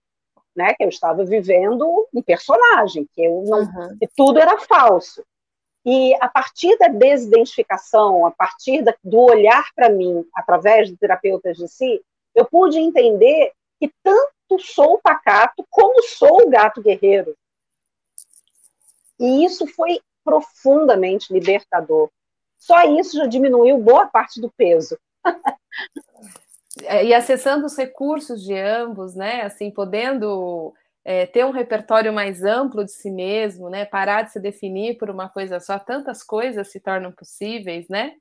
né? 0.54 0.74
Que 0.74 0.84
eu 0.84 0.88
estava 0.88 1.24
vivendo 1.24 2.08
um 2.12 2.22
personagem, 2.22 3.08
que 3.12 3.24
eu 3.24 3.42
não, 3.46 3.60
uhum. 3.60 3.98
que 3.98 4.08
tudo 4.16 4.38
era 4.38 4.58
falso. 4.58 5.24
E 5.84 6.14
a 6.20 6.28
partir 6.28 6.76
da 6.78 6.88
desidentificação, 6.88 8.26
a 8.26 8.30
partir 8.30 8.82
da, 8.82 8.94
do 9.02 9.20
olhar 9.20 9.64
para 9.74 9.90
mim 9.90 10.24
através 10.34 10.88
de 10.88 10.96
terapeutas 10.96 11.56
de 11.56 11.68
si, 11.68 12.02
eu 12.34 12.46
pude 12.46 12.78
entender 12.78 13.52
que 13.78 13.92
tanto 14.02 14.58
sou 14.58 14.98
pacato 15.02 15.64
como 15.68 16.02
sou 16.02 16.46
o 16.46 16.50
gato 16.50 16.82
guerreiro. 16.82 17.36
E 19.18 19.44
isso 19.44 19.66
foi 19.66 20.00
profundamente 20.24 21.32
libertador. 21.32 22.10
Só 22.58 22.82
isso 22.98 23.18
já 23.18 23.26
diminuiu 23.26 23.78
boa 23.78 24.06
parte 24.06 24.40
do 24.40 24.50
peso. 24.50 24.98
É, 26.82 27.04
e 27.04 27.14
acessando 27.14 27.66
os 27.66 27.76
recursos 27.76 28.42
de 28.42 28.56
ambos, 28.56 29.14
né? 29.14 29.42
Assim, 29.42 29.70
podendo 29.70 30.74
é, 31.04 31.26
ter 31.26 31.44
um 31.44 31.50
repertório 31.50 32.12
mais 32.12 32.42
amplo 32.42 32.84
de 32.84 32.90
si 32.90 33.10
mesmo, 33.10 33.68
né? 33.68 33.84
Parar 33.84 34.22
de 34.22 34.32
se 34.32 34.40
definir 34.40 34.98
por 34.98 35.10
uma 35.10 35.28
coisa 35.28 35.60
só, 35.60 35.78
tantas 35.78 36.22
coisas 36.22 36.70
se 36.70 36.80
tornam 36.80 37.12
possíveis, 37.12 37.88
né? 37.88 38.14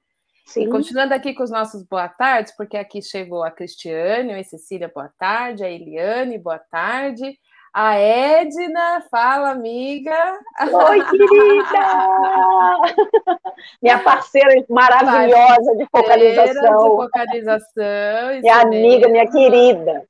Sim. 0.46 0.66
E 0.66 0.70
continuando 0.70 1.14
aqui 1.14 1.34
com 1.34 1.44
os 1.44 1.50
nossos 1.50 1.84
boa 1.84 2.10
tardes, 2.10 2.56
porque 2.56 2.76
aqui 2.76 3.02
chegou 3.02 3.44
a 3.44 3.52
Cristiane, 3.52 4.34
a 4.34 4.44
Cecília, 4.44 4.92
boa 4.94 5.10
tarde, 5.18 5.64
a 5.64 5.70
Eliane, 5.70 6.38
boa 6.38 6.60
tarde, 6.60 7.38
a 7.74 7.96
Edna, 7.96 9.04
fala, 9.10 9.50
amiga. 9.50 10.40
Oi, 10.62 11.04
querida! 11.04 11.80
Minha 13.82 13.98
parceira 14.04 14.64
maravilhosa 14.70 15.76
de 15.76 15.88
focalização. 15.92 16.54
De 16.54 16.96
focalização. 16.96 18.42
Minha 18.42 18.62
amiga, 18.62 19.10
minha 19.10 19.30
querida. 19.30 20.06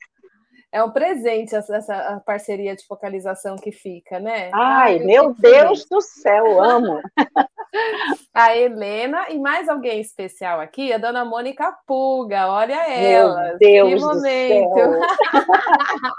É 0.74 0.84
um 0.84 0.90
presente 0.90 1.56
essa, 1.56 1.78
essa 1.78 2.22
parceria 2.26 2.76
de 2.76 2.86
focalização 2.86 3.56
que 3.56 3.72
fica, 3.72 4.20
né? 4.20 4.50
Ai, 4.52 4.98
Ai 4.98 5.00
meu 5.00 5.34
Deus 5.34 5.86
do 5.86 6.02
céu, 6.02 6.62
amo. 6.62 7.00
a 8.34 8.56
Helena 8.56 9.30
e 9.30 9.40
mais 9.40 9.68
alguém 9.68 10.00
especial 10.00 10.60
aqui, 10.60 10.94
a 10.94 10.98
dona 10.98 11.26
Mônica 11.26 11.76
Puga, 11.86 12.48
olha 12.48 12.88
ela. 12.90 13.50
Meu 13.50 13.58
Deus 13.58 13.94
que 13.94 14.00
momento. 14.00 15.02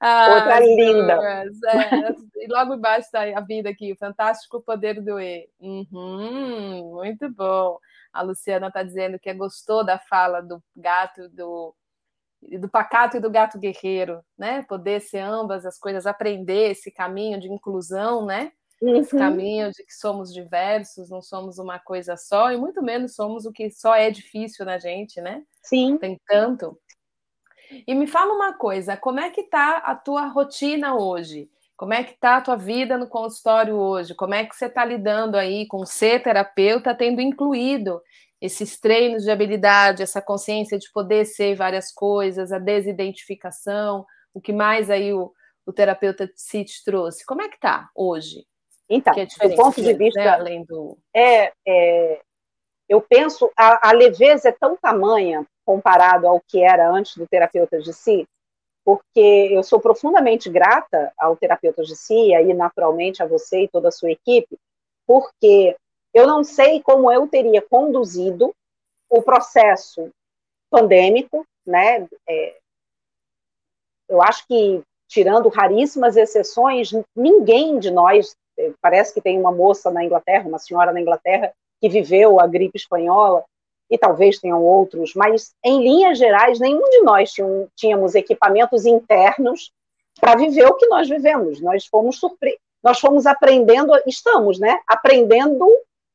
ah, 0.00 0.34
Outra 0.34 0.60
linda. 0.60 1.20
É, 1.22 1.44
e 2.36 2.46
logo 2.48 2.74
embaixo 2.74 3.06
está 3.06 3.22
a 3.22 3.40
vida 3.40 3.70
aqui, 3.70 3.92
o 3.92 3.96
fantástico 3.96 4.60
poder 4.60 5.00
do 5.00 5.20
E. 5.20 5.48
Uhum, 5.60 6.94
muito 6.94 7.28
bom. 7.30 7.78
A 8.12 8.22
Luciana 8.22 8.68
está 8.68 8.82
dizendo 8.82 9.18
que 9.18 9.32
gostou 9.34 9.84
da 9.84 9.98
fala 9.98 10.40
do 10.40 10.62
gato 10.74 11.28
do 11.28 11.74
do 12.60 12.68
pacato 12.68 13.16
e 13.16 13.20
do 13.20 13.30
gato 13.30 13.58
guerreiro, 13.58 14.22
né? 14.38 14.62
Poder 14.68 15.00
ser 15.00 15.18
ambas 15.18 15.66
as 15.66 15.78
coisas, 15.78 16.06
aprender 16.06 16.70
esse 16.70 16.92
caminho 16.92 17.40
de 17.40 17.50
inclusão, 17.50 18.24
né? 18.24 18.52
Uhum. 18.80 18.96
Esse 18.96 19.16
caminho 19.16 19.70
de 19.70 19.84
que 19.84 19.94
somos 19.94 20.32
diversos, 20.32 21.08
não 21.08 21.22
somos 21.22 21.58
uma 21.58 21.78
coisa 21.78 22.16
só, 22.16 22.52
e 22.52 22.56
muito 22.56 22.82
menos 22.82 23.14
somos 23.14 23.46
o 23.46 23.52
que 23.52 23.70
só 23.70 23.94
é 23.94 24.10
difícil 24.10 24.66
na 24.66 24.78
gente, 24.78 25.20
né? 25.20 25.42
Sim. 25.62 25.96
Tem 25.96 26.20
tanto. 26.26 26.78
E 27.86 27.94
me 27.94 28.06
fala 28.06 28.32
uma 28.34 28.52
coisa, 28.52 28.96
como 28.96 29.18
é 29.18 29.30
que 29.30 29.44
tá 29.44 29.78
a 29.78 29.94
tua 29.94 30.26
rotina 30.26 30.94
hoje? 30.94 31.50
Como 31.76 31.92
é 31.92 32.04
que 32.04 32.14
tá 32.18 32.36
a 32.36 32.40
tua 32.40 32.56
vida 32.56 32.96
no 32.96 33.08
consultório 33.08 33.74
hoje? 33.74 34.14
Como 34.14 34.34
é 34.34 34.44
que 34.44 34.54
você 34.54 34.66
está 34.66 34.84
lidando 34.84 35.36
aí 35.36 35.66
com 35.66 35.84
ser 35.84 36.22
terapeuta, 36.22 36.94
tendo 36.94 37.20
incluído 37.20 38.00
esses 38.40 38.78
treinos 38.78 39.24
de 39.24 39.30
habilidade, 39.30 40.02
essa 40.02 40.22
consciência 40.22 40.78
de 40.78 40.90
poder 40.92 41.24
ser 41.24 41.54
várias 41.54 41.92
coisas, 41.92 42.52
a 42.52 42.58
desidentificação, 42.58 44.06
o 44.32 44.40
que 44.40 44.52
mais 44.52 44.90
aí 44.90 45.12
o, 45.12 45.32
o 45.66 45.72
terapeuta 45.72 46.30
CIT 46.34 46.84
trouxe. 46.84 47.24
Como 47.26 47.42
é 47.42 47.48
que 47.48 47.56
está 47.56 47.90
hoje? 47.94 48.46
Então, 48.88 49.14
é 49.14 49.48
do 49.48 49.56
ponto 49.56 49.82
de 49.82 49.92
vista, 49.94 50.20
né, 50.20 50.28
além 50.28 50.64
do... 50.64 50.96
É, 51.14 51.52
é, 51.66 52.20
eu 52.88 53.00
penso, 53.00 53.50
a, 53.56 53.90
a 53.90 53.92
leveza 53.92 54.48
é 54.48 54.52
tão 54.52 54.76
tamanha 54.76 55.44
comparado 55.64 56.28
ao 56.28 56.40
que 56.40 56.62
era 56.62 56.88
antes 56.88 57.16
do 57.16 57.26
terapeuta 57.26 57.80
de 57.80 57.92
si, 57.92 58.26
porque 58.84 59.48
eu 59.50 59.64
sou 59.64 59.80
profundamente 59.80 60.48
grata 60.48 61.12
ao 61.18 61.36
terapeuta 61.36 61.82
de 61.82 61.96
si, 61.96 62.28
e 62.28 62.34
aí 62.34 62.54
naturalmente 62.54 63.20
a 63.20 63.26
você 63.26 63.62
e 63.62 63.68
toda 63.68 63.88
a 63.88 63.92
sua 63.92 64.12
equipe, 64.12 64.56
porque 65.04 65.76
eu 66.14 66.26
não 66.26 66.44
sei 66.44 66.80
como 66.80 67.10
eu 67.10 67.26
teria 67.26 67.60
conduzido 67.60 68.54
o 69.10 69.20
processo 69.20 70.10
pandêmico, 70.70 71.44
né? 71.66 72.06
É, 72.28 72.56
eu 74.08 74.22
acho 74.22 74.46
que, 74.46 74.82
tirando 75.08 75.48
raríssimas 75.48 76.16
exceções, 76.16 76.90
ninguém 77.14 77.78
de 77.78 77.90
nós, 77.90 78.34
é, 78.34 78.36
parece 78.80 79.12
que 79.14 79.20
tem 79.20 79.38
uma 79.38 79.52
moça 79.52 79.90
na 79.90 80.04
Inglaterra, 80.04 80.48
uma 80.48 80.58
senhora 80.58 80.92
na 80.92 81.00
Inglaterra, 81.00 81.52
que 81.80 81.88
viveu 81.88 82.40
a 82.40 82.46
gripe 82.46 82.76
espanhola, 82.76 83.44
e 83.90 83.96
talvez 83.96 84.38
tenham 84.38 84.62
outros, 84.64 85.14
mas 85.14 85.54
em 85.64 85.82
linhas 85.82 86.18
gerais, 86.18 86.58
nenhum 86.58 86.88
de 86.90 87.02
nós 87.02 87.30
tinham, 87.30 87.68
tínhamos 87.76 88.14
equipamentos 88.14 88.84
internos 88.84 89.70
para 90.20 90.36
viver 90.36 90.66
o 90.66 90.74
que 90.74 90.86
nós 90.86 91.08
vivemos. 91.08 91.60
Nós 91.60 91.86
fomos 91.86 92.18
surpre... 92.18 92.58
nós 92.82 92.98
fomos 92.98 93.26
aprendendo, 93.26 93.92
estamos, 94.06 94.58
né? 94.58 94.80
Aprendendo, 94.88 95.66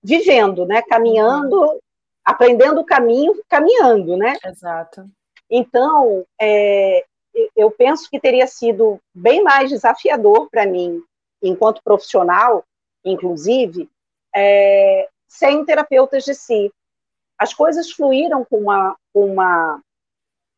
vivendo, 0.03 0.65
né? 0.65 0.81
Caminhando, 0.81 1.79
aprendendo 2.25 2.81
o 2.81 2.85
caminho, 2.85 3.41
caminhando, 3.47 4.17
né? 4.17 4.35
Exato. 4.43 5.05
Então, 5.49 6.25
é, 6.39 7.05
eu 7.55 7.71
penso 7.71 8.09
que 8.09 8.19
teria 8.19 8.47
sido 8.47 8.99
bem 9.13 9.43
mais 9.43 9.69
desafiador 9.69 10.49
para 10.49 10.65
mim, 10.65 11.01
enquanto 11.41 11.83
profissional, 11.83 12.63
inclusive, 13.03 13.89
é, 14.35 15.07
sem 15.27 15.65
terapeutas 15.65 16.23
de 16.23 16.33
si. 16.35 16.71
As 17.37 17.53
coisas 17.53 17.91
fluíram 17.91 18.45
com 18.45 18.57
uma, 18.57 18.95
uma 19.13 19.81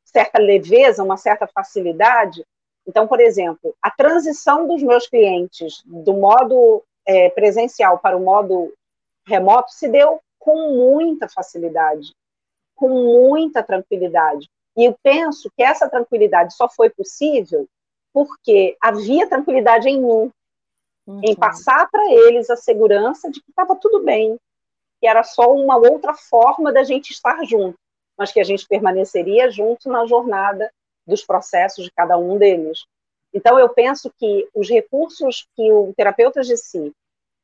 certa 0.04 0.40
leveza, 0.40 1.04
uma 1.04 1.18
certa 1.18 1.48
facilidade. 1.48 2.44
Então, 2.86 3.08
por 3.08 3.20
exemplo, 3.20 3.74
a 3.82 3.90
transição 3.90 4.68
dos 4.68 4.84
meus 4.84 5.08
clientes 5.08 5.82
do 5.86 6.14
modo 6.14 6.84
é, 7.06 7.30
presencial 7.30 8.00
para 8.00 8.18
o 8.18 8.22
modo 8.22 8.74
remoto 9.26 9.72
se 9.72 9.88
deu 9.88 10.20
com 10.38 10.72
muita 10.72 11.30
facilidade, 11.30 12.14
com 12.76 12.90
muita 12.90 13.64
tranquilidade. 13.64 14.50
E 14.76 14.86
eu 14.86 14.96
penso 15.02 15.50
que 15.56 15.64
essa 15.64 15.88
tranquilidade 15.88 16.54
só 16.54 16.68
foi 16.68 16.90
possível 16.90 17.68
porque 18.14 18.78
havia 18.82 19.28
tranquilidade 19.28 19.90
em 19.90 20.02
mim, 20.02 20.32
uhum. 21.06 21.22
em 21.24 21.36
passar 21.36 21.90
para 21.90 22.12
eles 22.12 22.50
a 22.50 22.56
segurança 22.56 23.30
de 23.30 23.42
que 23.42 23.50
estava 23.50 23.76
tudo 23.76 24.04
bem, 24.04 24.38
que 25.00 25.08
era 25.08 25.24
só 25.24 25.54
uma 25.54 25.78
outra 25.78 26.14
forma 26.14 26.72
da 26.72 26.84
gente 26.84 27.12
estar 27.12 27.44
junto, 27.46 27.78
mas 28.18 28.32
que 28.32 28.40
a 28.40 28.44
gente 28.44 28.68
permaneceria 28.68 29.50
junto 29.50 29.90
na 29.90 30.06
jornada 30.06 30.72
dos 31.06 31.24
processos 31.26 31.86
de 31.86 31.92
cada 31.92 32.18
um 32.18 32.38
deles. 32.38 32.86
Então, 33.34 33.58
eu 33.58 33.68
penso 33.70 34.12
que 34.18 34.48
os 34.54 34.70
recursos 34.70 35.48
que 35.56 35.72
o 35.72 35.94
terapeuta 35.98 36.42
de 36.42 36.56
si 36.56 36.94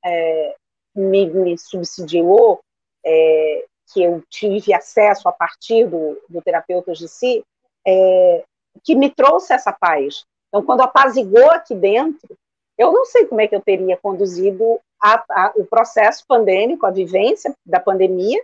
é, 0.05 0.55
me, 0.95 1.25
me, 1.25 1.57
subsidiou, 1.57 2.61
é, 3.03 3.65
que 3.91 4.03
eu 4.03 4.23
tive 4.29 4.73
acesso 4.73 5.27
a 5.27 5.31
partir 5.31 5.87
do, 5.87 6.21
do 6.29 6.41
terapeuta 6.41 6.93
de 6.93 7.07
si, 7.07 7.43
é, 7.85 8.43
que 8.83 8.95
me 8.95 9.09
trouxe 9.09 9.53
essa 9.53 9.73
paz. 9.73 10.25
Então, 10.47 10.63
quando 10.63 10.81
apazigou 10.81 11.49
aqui 11.51 11.73
dentro, 11.73 12.37
eu 12.79 12.93
não 12.93 13.03
sei 13.03 13.25
como 13.25 13.41
é 13.41 13.47
que 13.47 13.53
eu 13.53 13.61
teria 13.61 13.97
conduzido 13.97 14.79
a, 15.03 15.23
a, 15.29 15.53
o 15.57 15.65
processo 15.65 16.23
pandêmico, 16.25 16.85
a 16.85 16.91
vivência 16.91 17.53
da 17.65 17.77
pandemia, 17.77 18.41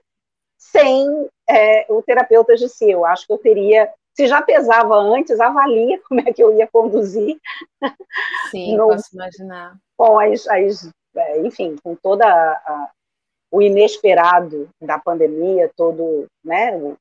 sem 0.58 1.08
é, 1.50 1.86
o 1.90 2.04
terapeuta 2.04 2.54
de 2.56 2.68
si. 2.68 2.92
Eu 2.92 3.06
acho 3.06 3.26
que 3.26 3.32
eu 3.32 3.38
teria, 3.38 3.90
se 4.14 4.28
já 4.28 4.42
pesava 4.42 4.96
antes, 4.98 5.40
avalia 5.40 6.02
como 6.08 6.20
é 6.20 6.34
que 6.34 6.44
eu 6.44 6.54
ia 6.54 6.68
conduzir. 6.68 7.40
Sim, 8.52 8.76
no, 8.76 8.90
posso 8.90 9.16
imaginar. 9.16 9.78
Com 9.96 10.20
as, 10.20 10.46
as 10.50 10.92
é, 11.16 11.40
enfim, 11.40 11.78
com 11.82 11.96
toda 11.96 12.26
a, 12.28 12.92
o 13.50 13.62
inesperado 13.62 14.68
da 14.82 15.00
pandemia, 15.00 15.72
todo, 15.78 16.26
né, 16.44 16.76
o, 16.76 16.98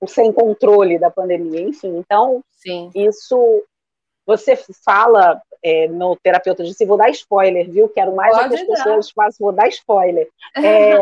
o, 0.00 0.08
sem 0.08 0.32
controle 0.32 0.98
da 0.98 1.12
pandemia, 1.12 1.60
enfim. 1.60 1.96
Então, 1.96 2.42
Sim. 2.50 2.90
isso 2.92 3.64
você 4.26 4.58
fala 4.84 5.40
é, 5.62 5.88
no 5.88 6.16
terapeuta 6.16 6.64
de 6.64 6.74
si, 6.74 6.84
vou 6.84 6.96
dar 6.96 7.10
spoiler, 7.10 7.70
viu? 7.70 7.88
Quero 7.88 8.14
mais 8.14 8.36
Pode 8.36 8.48
que 8.48 8.54
as 8.54 8.66
dar. 8.66 8.84
pessoas 8.84 9.10
façam, 9.10 9.44
vou 9.46 9.52
dar 9.52 9.68
spoiler. 9.68 10.28
É, 10.56 10.96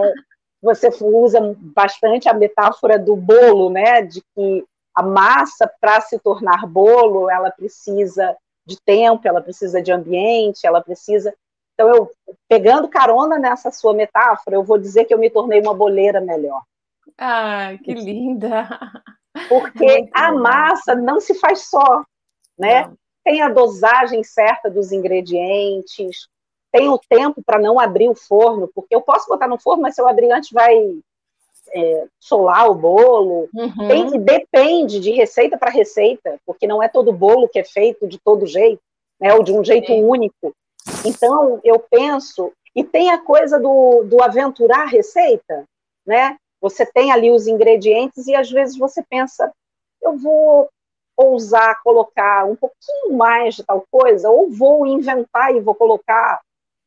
você 0.63 0.89
usa 1.03 1.55
bastante 1.59 2.29
a 2.29 2.33
metáfora 2.33 2.99
do 2.99 3.15
bolo, 3.15 3.71
né? 3.71 4.03
De 4.03 4.23
que 4.35 4.65
a 4.95 5.03
massa, 5.03 5.71
para 5.81 6.01
se 6.01 6.19
tornar 6.19 6.67
bolo, 6.67 7.31
ela 7.31 7.51
precisa 7.51 8.37
de 8.67 8.81
tempo, 8.81 9.29
ela 9.29 9.43
precisa 9.43 9.83
de 9.83 9.93
ambiente, 9.93 10.67
ela 10.67 10.81
precisa. 10.81 11.35
Então, 11.75 11.89
eu, 11.89 12.11
pegando 12.49 12.89
carona 12.89 13.39
nessa 13.39 13.71
sua 13.71 13.93
metáfora, 13.93 14.57
eu 14.57 14.65
vou 14.65 14.79
dizer 14.79 15.05
que 15.05 15.13
eu 15.13 15.19
me 15.19 15.29
tornei 15.29 15.61
uma 15.61 15.75
boleira 15.75 16.21
melhor. 16.21 16.63
Ah, 17.19 17.73
que 17.83 17.93
linda! 17.93 18.69
Porque 19.49 20.09
a 20.15 20.33
massa 20.33 20.95
não 20.95 21.21
se 21.21 21.35
faz 21.35 21.69
só, 21.69 22.05
né? 22.59 22.87
Não 22.87 23.04
tem 23.25 23.41
a 23.41 23.49
dosagem 23.49 24.23
certa 24.23 24.71
dos 24.71 24.93
ingredientes, 24.93 26.29
tem 26.71 26.89
o 26.89 26.99
tempo 26.99 27.43
para 27.45 27.59
não 27.59 27.81
abrir 27.81 28.09
o 28.09 28.15
forno, 28.15 28.69
porque 28.75 28.95
eu 28.95 29.01
posso 29.01 29.29
botar 29.29 29.49
no 29.49 29.59
forno, 29.59 29.83
mas 29.83 29.95
se 29.95 30.03
eu 30.03 30.09
abrir 30.09 30.31
antes 30.31 30.51
vai 30.51 30.77
é, 31.73 32.07
solar 32.21 32.69
o 32.69 32.75
bolo. 32.75 33.49
Uhum. 33.55 33.89
Tem, 33.89 34.21
depende 34.21 35.01
de 35.01 35.11
receita 35.13 35.57
para 35.57 35.71
receita, 35.71 36.39
porque 36.45 36.67
não 36.67 36.83
é 36.83 36.89
todo 36.89 37.13
bolo 37.13 37.49
que 37.49 37.59
é 37.59 37.65
feito 37.65 38.07
de 38.07 38.19
todo 38.19 38.47
jeito, 38.47 38.83
né, 39.21 39.33
ou 39.35 39.43
de 39.43 39.53
um 39.53 39.65
jeito 39.65 39.87
Sim. 39.87 40.05
único. 40.05 40.53
Então, 41.05 41.61
eu 41.65 41.79
penso, 41.79 42.53
e 42.75 42.85
tem 42.85 43.11
a 43.11 43.19
coisa 43.19 43.59
do, 43.59 44.05
do 44.05 44.23
aventurar 44.23 44.83
a 44.83 44.91
receita, 44.91 45.65
né? 46.07 46.37
Você 46.61 46.85
tem 46.85 47.13
ali 47.13 47.31
os 47.31 47.47
ingredientes 47.47 48.27
e 48.27 48.35
às 48.35 48.51
vezes 48.51 48.77
você 48.77 49.03
pensa, 49.03 49.53
eu 50.03 50.17
vou 50.17 50.69
ousar 51.17 51.81
colocar 51.83 52.45
um 52.45 52.57
pouquinho 52.57 53.17
mais 53.17 53.55
de 53.55 53.65
tal 53.65 53.85
coisa, 53.91 54.31
ou 54.31 54.51
vou 54.51 54.87
inventar 54.87 55.55
e 55.55 55.61
vou 55.61 55.75
colocar 55.75 56.41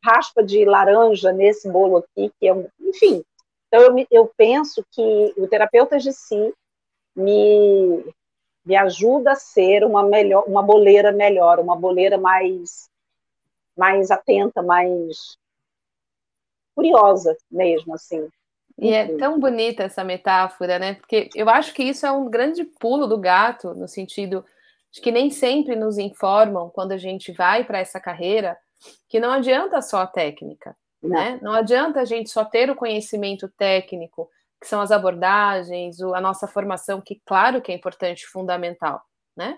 raspa 0.04 0.44
de 0.44 0.66
laranja 0.66 1.32
nesse 1.32 1.70
bolo 1.70 1.98
aqui, 1.98 2.32
que 2.40 2.48
é 2.48 2.54
um, 2.54 2.68
enfim. 2.80 3.24
Então 3.68 3.82
eu, 3.82 4.08
eu 4.10 4.32
penso 4.38 4.86
que 4.92 5.34
o 5.38 5.48
terapeuta 5.48 5.98
de 5.98 6.13
si 6.13 6.54
me, 7.16 8.06
me 8.66 8.76
ajuda 8.76 9.32
a 9.32 9.36
ser 9.36 9.84
uma 9.84 10.04
melhor, 10.04 10.46
uma 10.48 10.62
boleira 10.62 11.12
melhor, 11.12 11.60
uma 11.60 11.76
boleira 11.76 12.18
mais 12.18 12.90
mais 13.78 14.10
atenta, 14.10 14.63
mais 14.63 15.38
curiosa 16.76 17.38
mesmo, 17.50 17.94
assim. 17.94 18.28
E 18.80 18.94
é 18.94 19.18
tão 19.18 19.40
bonita 19.40 19.84
essa 19.84 20.04
metáfora, 20.04 20.78
né? 20.78 20.94
Porque 20.96 21.30
eu 21.34 21.50
acho 21.50 21.74
que 21.74 21.82
isso 21.82 22.06
é 22.06 22.12
um 22.12 22.30
grande 22.30 22.63
pulo 22.63 23.08
do 23.08 23.18
gato, 23.18 23.74
no 23.74 23.88
sentido 23.88 24.46
de 24.92 25.02
que 25.02 25.12
nem 25.12 25.32
sempre 25.32 25.76
nos 25.76 25.98
informam 25.98 26.70
quando 26.70 26.92
a 26.92 26.98
gente 26.98 27.32
vai 27.32 27.63
para 27.63 27.80
essa 27.80 28.00
carreira 28.00 28.58
que 29.10 29.20
não 29.20 29.32
adianta 29.32 29.82
só 29.82 30.02
a 30.02 30.08
técnica, 30.08 30.76
não. 31.02 31.10
né? 31.10 31.40
Não 31.42 31.54
adianta 31.54 32.02
a 32.02 32.06
gente 32.06 32.30
só 32.30 32.46
ter 32.46 32.70
o 32.70 32.76
conhecimento 32.76 33.50
técnico, 33.58 34.30
que 34.62 34.68
são 34.68 34.80
as 34.80 34.92
abordagens, 34.92 36.00
a 36.00 36.22
nossa 36.22 36.48
formação, 36.48 37.02
que 37.02 37.20
claro 37.26 37.62
que 37.62 37.72
é 37.72 37.76
importante, 37.76 38.28
fundamental, 38.28 39.02
né? 39.36 39.58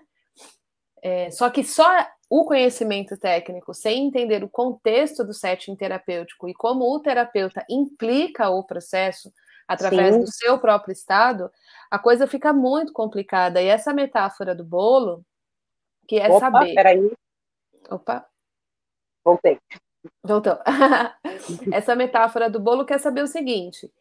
É, 1.01 1.31
só 1.31 1.49
que 1.49 1.63
só 1.63 1.85
o 2.29 2.45
conhecimento 2.45 3.17
técnico, 3.17 3.73
sem 3.73 4.05
entender 4.05 4.43
o 4.43 4.49
contexto 4.49 5.23
do 5.23 5.33
setting 5.33 5.75
terapêutico 5.75 6.47
e 6.47 6.53
como 6.53 6.85
o 6.85 6.99
terapeuta 6.99 7.65
implica 7.69 8.49
o 8.49 8.63
processo 8.63 9.33
através 9.67 10.15
Sim. 10.15 10.21
do 10.21 10.31
seu 10.31 10.59
próprio 10.59 10.91
estado, 10.91 11.51
a 11.89 11.97
coisa 11.97 12.27
fica 12.27 12.53
muito 12.53 12.93
complicada. 12.93 13.61
E 13.61 13.67
essa 13.67 13.93
metáfora 13.93 14.53
do 14.53 14.63
bolo, 14.63 15.23
que 16.07 16.19
é 16.19 16.27
Opa, 16.27 16.39
saber. 16.39 16.73
Peraí. 16.75 17.11
Opa. 17.89 18.25
Voltei. 19.23 19.59
Voltou. 20.23 20.57
essa 21.73 21.95
metáfora 21.95 22.49
do 22.49 22.59
bolo 22.59 22.85
quer 22.85 22.99
saber 22.99 23.21
o 23.21 23.27
seguinte: 23.27 23.91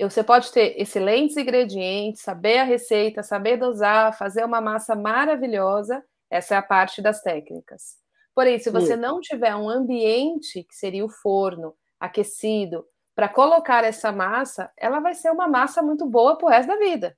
você 0.00 0.22
pode 0.22 0.52
ter 0.52 0.80
excelentes 0.80 1.36
ingredientes, 1.36 2.22
saber 2.22 2.58
a 2.58 2.64
receita, 2.64 3.22
saber 3.22 3.56
dosar, 3.56 4.16
fazer 4.16 4.44
uma 4.44 4.60
massa 4.60 4.94
maravilhosa 4.94 6.02
essa 6.30 6.54
é 6.54 6.58
a 6.58 6.62
parte 6.62 7.00
das 7.00 7.20
técnicas. 7.22 7.96
Porém, 8.34 8.58
se 8.58 8.70
você 8.70 8.94
não 8.94 9.20
tiver 9.20 9.54
um 9.56 9.68
ambiente, 9.68 10.62
que 10.62 10.74
seria 10.74 11.04
o 11.04 11.08
forno, 11.08 11.74
aquecido, 11.98 12.86
para 13.14 13.28
colocar 13.28 13.82
essa 13.82 14.12
massa, 14.12 14.70
ela 14.76 15.00
vai 15.00 15.12
ser 15.12 15.30
uma 15.32 15.48
massa 15.48 15.82
muito 15.82 16.06
boa 16.06 16.38
pro 16.38 16.46
resto 16.46 16.68
da 16.68 16.76
vida. 16.76 17.16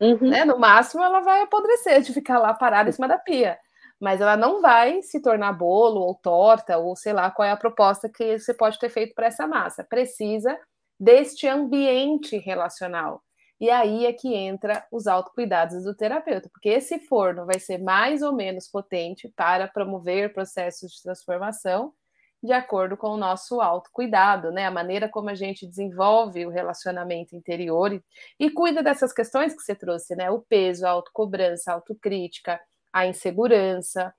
Uhum. 0.00 0.30
Né? 0.30 0.44
No 0.44 0.58
máximo, 0.58 1.00
ela 1.00 1.20
vai 1.20 1.42
apodrecer 1.42 2.02
de 2.02 2.12
ficar 2.12 2.40
lá 2.40 2.52
parada 2.52 2.88
em 2.88 2.92
cima 2.92 3.06
da 3.06 3.16
pia. 3.16 3.56
Mas 4.00 4.20
ela 4.20 4.36
não 4.36 4.60
vai 4.60 5.00
se 5.00 5.22
tornar 5.22 5.52
bolo 5.52 6.00
ou 6.00 6.16
torta, 6.16 6.76
ou 6.76 6.96
sei 6.96 7.12
lá 7.12 7.30
qual 7.30 7.46
é 7.46 7.52
a 7.52 7.56
proposta 7.56 8.08
que 8.08 8.36
você 8.36 8.52
pode 8.52 8.80
ter 8.80 8.88
feito 8.88 9.14
para 9.14 9.28
essa 9.28 9.46
massa. 9.46 9.84
Precisa 9.84 10.58
deste 10.98 11.46
ambiente 11.46 12.36
relacional. 12.36 13.22
E 13.62 13.70
aí 13.70 14.06
é 14.06 14.12
que 14.12 14.34
entra 14.34 14.84
os 14.90 15.06
autocuidados 15.06 15.84
do 15.84 15.94
terapeuta, 15.94 16.50
porque 16.52 16.68
esse 16.68 16.98
forno 16.98 17.46
vai 17.46 17.60
ser 17.60 17.78
mais 17.78 18.20
ou 18.20 18.32
menos 18.32 18.66
potente 18.66 19.28
para 19.36 19.68
promover 19.68 20.34
processos 20.34 20.90
de 20.90 21.00
transformação 21.00 21.94
de 22.42 22.52
acordo 22.52 22.96
com 22.96 23.10
o 23.10 23.16
nosso 23.16 23.60
autocuidado, 23.60 24.50
né? 24.50 24.66
A 24.66 24.70
maneira 24.72 25.08
como 25.08 25.30
a 25.30 25.36
gente 25.36 25.64
desenvolve 25.64 26.44
o 26.44 26.50
relacionamento 26.50 27.36
interior 27.36 27.92
e, 27.92 28.02
e 28.36 28.50
cuida 28.50 28.82
dessas 28.82 29.12
questões 29.12 29.54
que 29.54 29.62
você 29.62 29.76
trouxe, 29.76 30.16
né? 30.16 30.28
O 30.28 30.40
peso, 30.40 30.84
a 30.84 30.90
autocobrança, 30.90 31.70
a 31.70 31.74
autocrítica, 31.74 32.60
a 32.92 33.06
insegurança. 33.06 34.12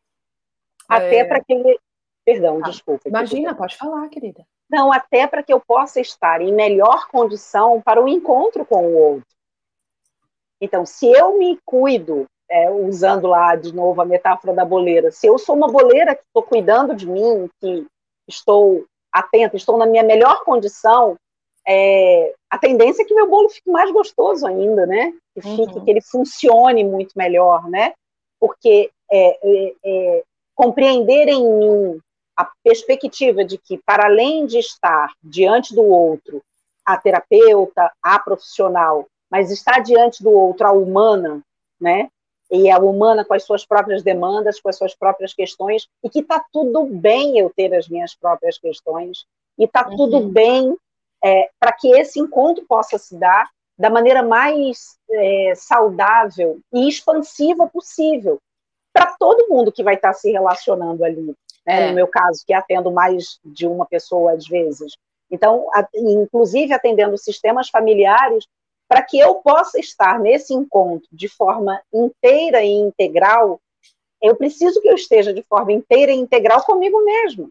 Até 0.88 1.18
é... 1.18 1.26
para 1.26 1.44
que. 1.44 1.80
Perdão, 2.24 2.62
ah, 2.64 2.70
desculpa. 2.70 3.10
Imagina, 3.10 3.54
pode 3.54 3.76
falar, 3.76 4.08
querida. 4.08 4.48
Não, 4.70 4.94
até 4.94 5.28
para 5.28 5.44
que 5.44 5.52
eu 5.52 5.60
possa 5.60 6.00
estar 6.00 6.40
em 6.40 6.54
melhor 6.54 7.10
condição 7.10 7.82
para 7.82 8.02
o 8.02 8.08
encontro 8.08 8.66
com 8.66 8.88
o 8.88 8.98
outro. 8.98 9.33
Então, 10.64 10.86
se 10.86 11.12
eu 11.12 11.38
me 11.38 11.60
cuido, 11.66 12.26
é, 12.50 12.72
usando 12.72 13.28
lá 13.28 13.54
de 13.54 13.76
novo 13.76 14.02
a 14.02 14.06
metáfora 14.06 14.54
da 14.54 14.64
boleira, 14.64 15.12
se 15.12 15.28
eu 15.28 15.38
sou 15.38 15.58
uma 15.58 15.68
boleira 15.68 16.16
que 16.16 16.22
estou 16.22 16.42
cuidando 16.42 16.96
de 16.96 17.06
mim, 17.06 17.50
que 17.60 17.86
estou 18.30 18.86
atenta, 19.12 19.58
estou 19.58 19.78
na 19.78 19.86
minha 19.86 20.04
melhor 20.04 20.42
condição, 20.46 21.18
é, 21.68 22.34
a 22.50 22.58
tendência 22.58 23.04
é 23.04 23.06
que 23.06 23.14
meu 23.14 23.30
bolo 23.30 23.50
fique 23.50 23.70
mais 23.70 23.92
gostoso 23.92 24.48
ainda, 24.48 24.86
né? 24.86 25.14
Que 25.36 25.42
fique, 25.42 25.76
uhum. 25.76 25.84
que 25.84 25.92
ele 25.92 26.02
funcione 26.02 26.82
muito 26.86 27.12
melhor, 27.18 27.70
né? 27.70 27.92
Porque 28.40 28.90
é, 29.12 29.40
é, 29.44 29.74
é, 29.84 30.24
compreender 30.56 31.28
em 31.28 31.46
mim 31.58 32.00
a 32.38 32.50
perspectiva 32.64 33.44
de 33.44 33.58
que, 33.58 33.78
para 33.86 34.06
além 34.06 34.46
de 34.46 34.60
estar 34.60 35.12
diante 35.22 35.76
do 35.76 35.84
outro, 35.84 36.42
a 36.86 36.96
terapeuta, 36.96 37.92
a 38.02 38.18
profissional, 38.18 39.06
mas 39.34 39.50
estar 39.50 39.80
diante 39.80 40.22
do 40.22 40.30
outro, 40.30 40.68
a 40.68 40.72
humana, 40.72 41.42
né? 41.82 42.08
e 42.52 42.70
a 42.70 42.78
humana 42.78 43.26
com 43.26 43.34
as 43.34 43.44
suas 43.44 43.66
próprias 43.66 44.04
demandas, 44.04 44.62
com 44.62 44.70
as 44.70 44.78
suas 44.78 44.94
próprias 44.94 45.34
questões, 45.34 45.88
e 46.04 46.10
que 46.10 46.20
está 46.20 46.40
tudo 46.54 46.86
bem 46.86 47.40
eu 47.40 47.50
ter 47.50 47.74
as 47.74 47.90
minhas 47.90 48.14
próprias 48.14 48.60
questões, 48.60 49.26
e 49.58 49.64
está 49.64 49.90
uhum. 49.90 49.98
tudo 49.98 50.20
bem 50.28 50.78
é, 51.24 51.50
para 51.60 51.74
que 51.74 51.88
esse 51.88 52.20
encontro 52.20 52.64
possa 52.68 53.00
se 53.00 53.18
dar 53.18 53.50
da 53.76 53.90
maneira 53.90 54.22
mais 54.22 55.00
é, 55.10 55.54
saudável 55.56 56.60
e 56.72 56.88
expansiva 56.88 57.66
possível 57.66 58.38
para 58.94 59.16
todo 59.18 59.50
mundo 59.50 59.72
que 59.72 59.84
vai 59.84 59.96
estar 59.96 60.10
tá 60.10 60.14
se 60.14 60.32
relacionando 60.32 61.04
ali. 61.04 61.36
Né? 61.66 61.86
É. 61.86 61.88
No 61.88 61.96
meu 61.96 62.08
caso, 62.08 62.44
que 62.46 62.54
atendo 62.54 62.92
mais 62.92 63.40
de 63.44 63.66
uma 63.66 63.88
pessoa 63.88 64.34
às 64.34 64.46
vezes. 64.46 64.94
Então, 65.32 65.68
a, 65.74 65.88
inclusive 65.96 66.72
atendendo 66.72 67.18
sistemas 67.18 67.70
familiares, 67.70 68.46
para 68.94 69.02
que 69.02 69.18
eu 69.18 69.34
possa 69.38 69.80
estar 69.80 70.20
nesse 70.20 70.54
encontro 70.54 71.10
de 71.12 71.28
forma 71.28 71.82
inteira 71.92 72.62
e 72.62 72.70
integral, 72.70 73.60
eu 74.22 74.36
preciso 74.36 74.80
que 74.80 74.88
eu 74.88 74.94
esteja 74.94 75.34
de 75.34 75.42
forma 75.42 75.72
inteira 75.72 76.12
e 76.12 76.16
integral 76.16 76.64
comigo 76.64 77.04
mesmo. 77.04 77.50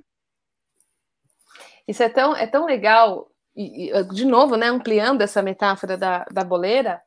Isso 1.88 2.00
é 2.00 2.08
tão, 2.08 2.36
é 2.36 2.46
tão 2.46 2.64
legal, 2.64 3.28
e, 3.56 3.90
de 4.14 4.24
novo, 4.24 4.56
né, 4.56 4.68
ampliando 4.68 5.22
essa 5.22 5.42
metáfora 5.42 5.98
da, 5.98 6.24
da 6.30 6.44
boleira, 6.44 7.02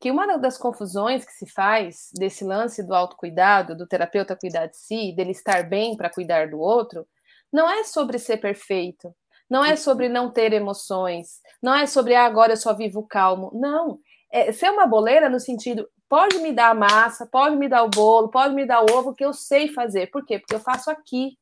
que 0.00 0.10
uma 0.10 0.38
das 0.38 0.56
confusões 0.56 1.26
que 1.26 1.32
se 1.32 1.46
faz 1.46 2.08
desse 2.14 2.46
lance 2.46 2.82
do 2.82 2.94
autocuidado, 2.94 3.76
do 3.76 3.86
terapeuta 3.86 4.34
cuidar 4.34 4.68
de 4.68 4.78
si, 4.78 5.12
dele 5.14 5.32
estar 5.32 5.68
bem 5.68 5.98
para 5.98 6.08
cuidar 6.08 6.48
do 6.48 6.58
outro, 6.58 7.06
não 7.52 7.68
é 7.68 7.84
sobre 7.84 8.18
ser 8.18 8.38
perfeito, 8.38 9.14
não 9.48 9.64
é 9.64 9.76
sobre 9.76 10.08
não 10.08 10.30
ter 10.30 10.52
emoções, 10.52 11.40
não 11.62 11.74
é 11.74 11.86
sobre 11.86 12.14
ah, 12.14 12.24
agora 12.24 12.52
eu 12.52 12.56
só 12.56 12.74
vivo 12.74 13.06
calmo. 13.06 13.50
Não. 13.54 13.98
É 14.30 14.52
ser 14.52 14.70
uma 14.70 14.86
boleira 14.86 15.28
no 15.28 15.38
sentido, 15.38 15.88
pode 16.08 16.38
me 16.38 16.52
dar 16.52 16.70
a 16.70 16.74
massa, 16.74 17.26
pode 17.26 17.56
me 17.56 17.68
dar 17.68 17.84
o 17.84 17.88
bolo, 17.88 18.28
pode 18.28 18.54
me 18.54 18.66
dar 18.66 18.82
o 18.82 18.92
ovo, 18.92 19.14
que 19.14 19.24
eu 19.24 19.32
sei 19.32 19.68
fazer. 19.68 20.10
Por 20.10 20.24
quê? 20.24 20.38
Porque 20.38 20.54
eu 20.54 20.60
faço 20.60 20.90
aqui. 20.90 21.38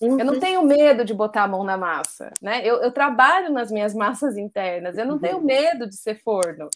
Uhum. 0.00 0.18
Eu 0.18 0.24
não 0.24 0.34
uhum. 0.34 0.40
tenho 0.40 0.62
medo 0.62 1.04
de 1.04 1.12
botar 1.12 1.42
a 1.42 1.48
mão 1.48 1.64
na 1.64 1.76
massa, 1.76 2.32
né? 2.40 2.64
Eu, 2.64 2.76
eu 2.82 2.92
trabalho 2.92 3.52
nas 3.52 3.70
minhas 3.70 3.94
massas 3.94 4.36
internas, 4.36 4.96
eu 4.96 5.04
não 5.04 5.14
uhum. 5.14 5.20
tenho 5.20 5.40
medo 5.40 5.88
de 5.88 5.96
ser 5.96 6.22
forno. 6.22 6.68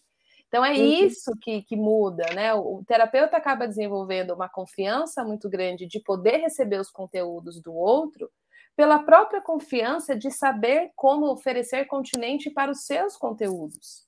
Então 0.49 0.65
é 0.65 0.73
uhum. 0.73 0.85
isso 0.85 1.33
que, 1.41 1.63
que 1.63 1.77
muda, 1.77 2.27
né? 2.35 2.53
O, 2.53 2.79
o 2.79 2.85
terapeuta 2.85 3.37
acaba 3.37 3.67
desenvolvendo 3.67 4.35
uma 4.35 4.49
confiança 4.49 5.25
muito 5.25 5.49
grande 5.49 5.87
de 5.87 6.01
poder 6.01 6.39
receber 6.39 6.81
os 6.81 6.91
conteúdos 6.91 7.61
do 7.63 7.73
outro, 7.73 8.29
pela 8.77 9.01
própria 9.01 9.41
confiança 9.41 10.17
de 10.17 10.31
saber 10.31 10.91
como 10.97 11.31
oferecer 11.31 11.87
continente 11.87 12.51
para 12.51 12.71
os 12.71 12.85
seus 12.85 13.17
conteúdos. 13.17 14.07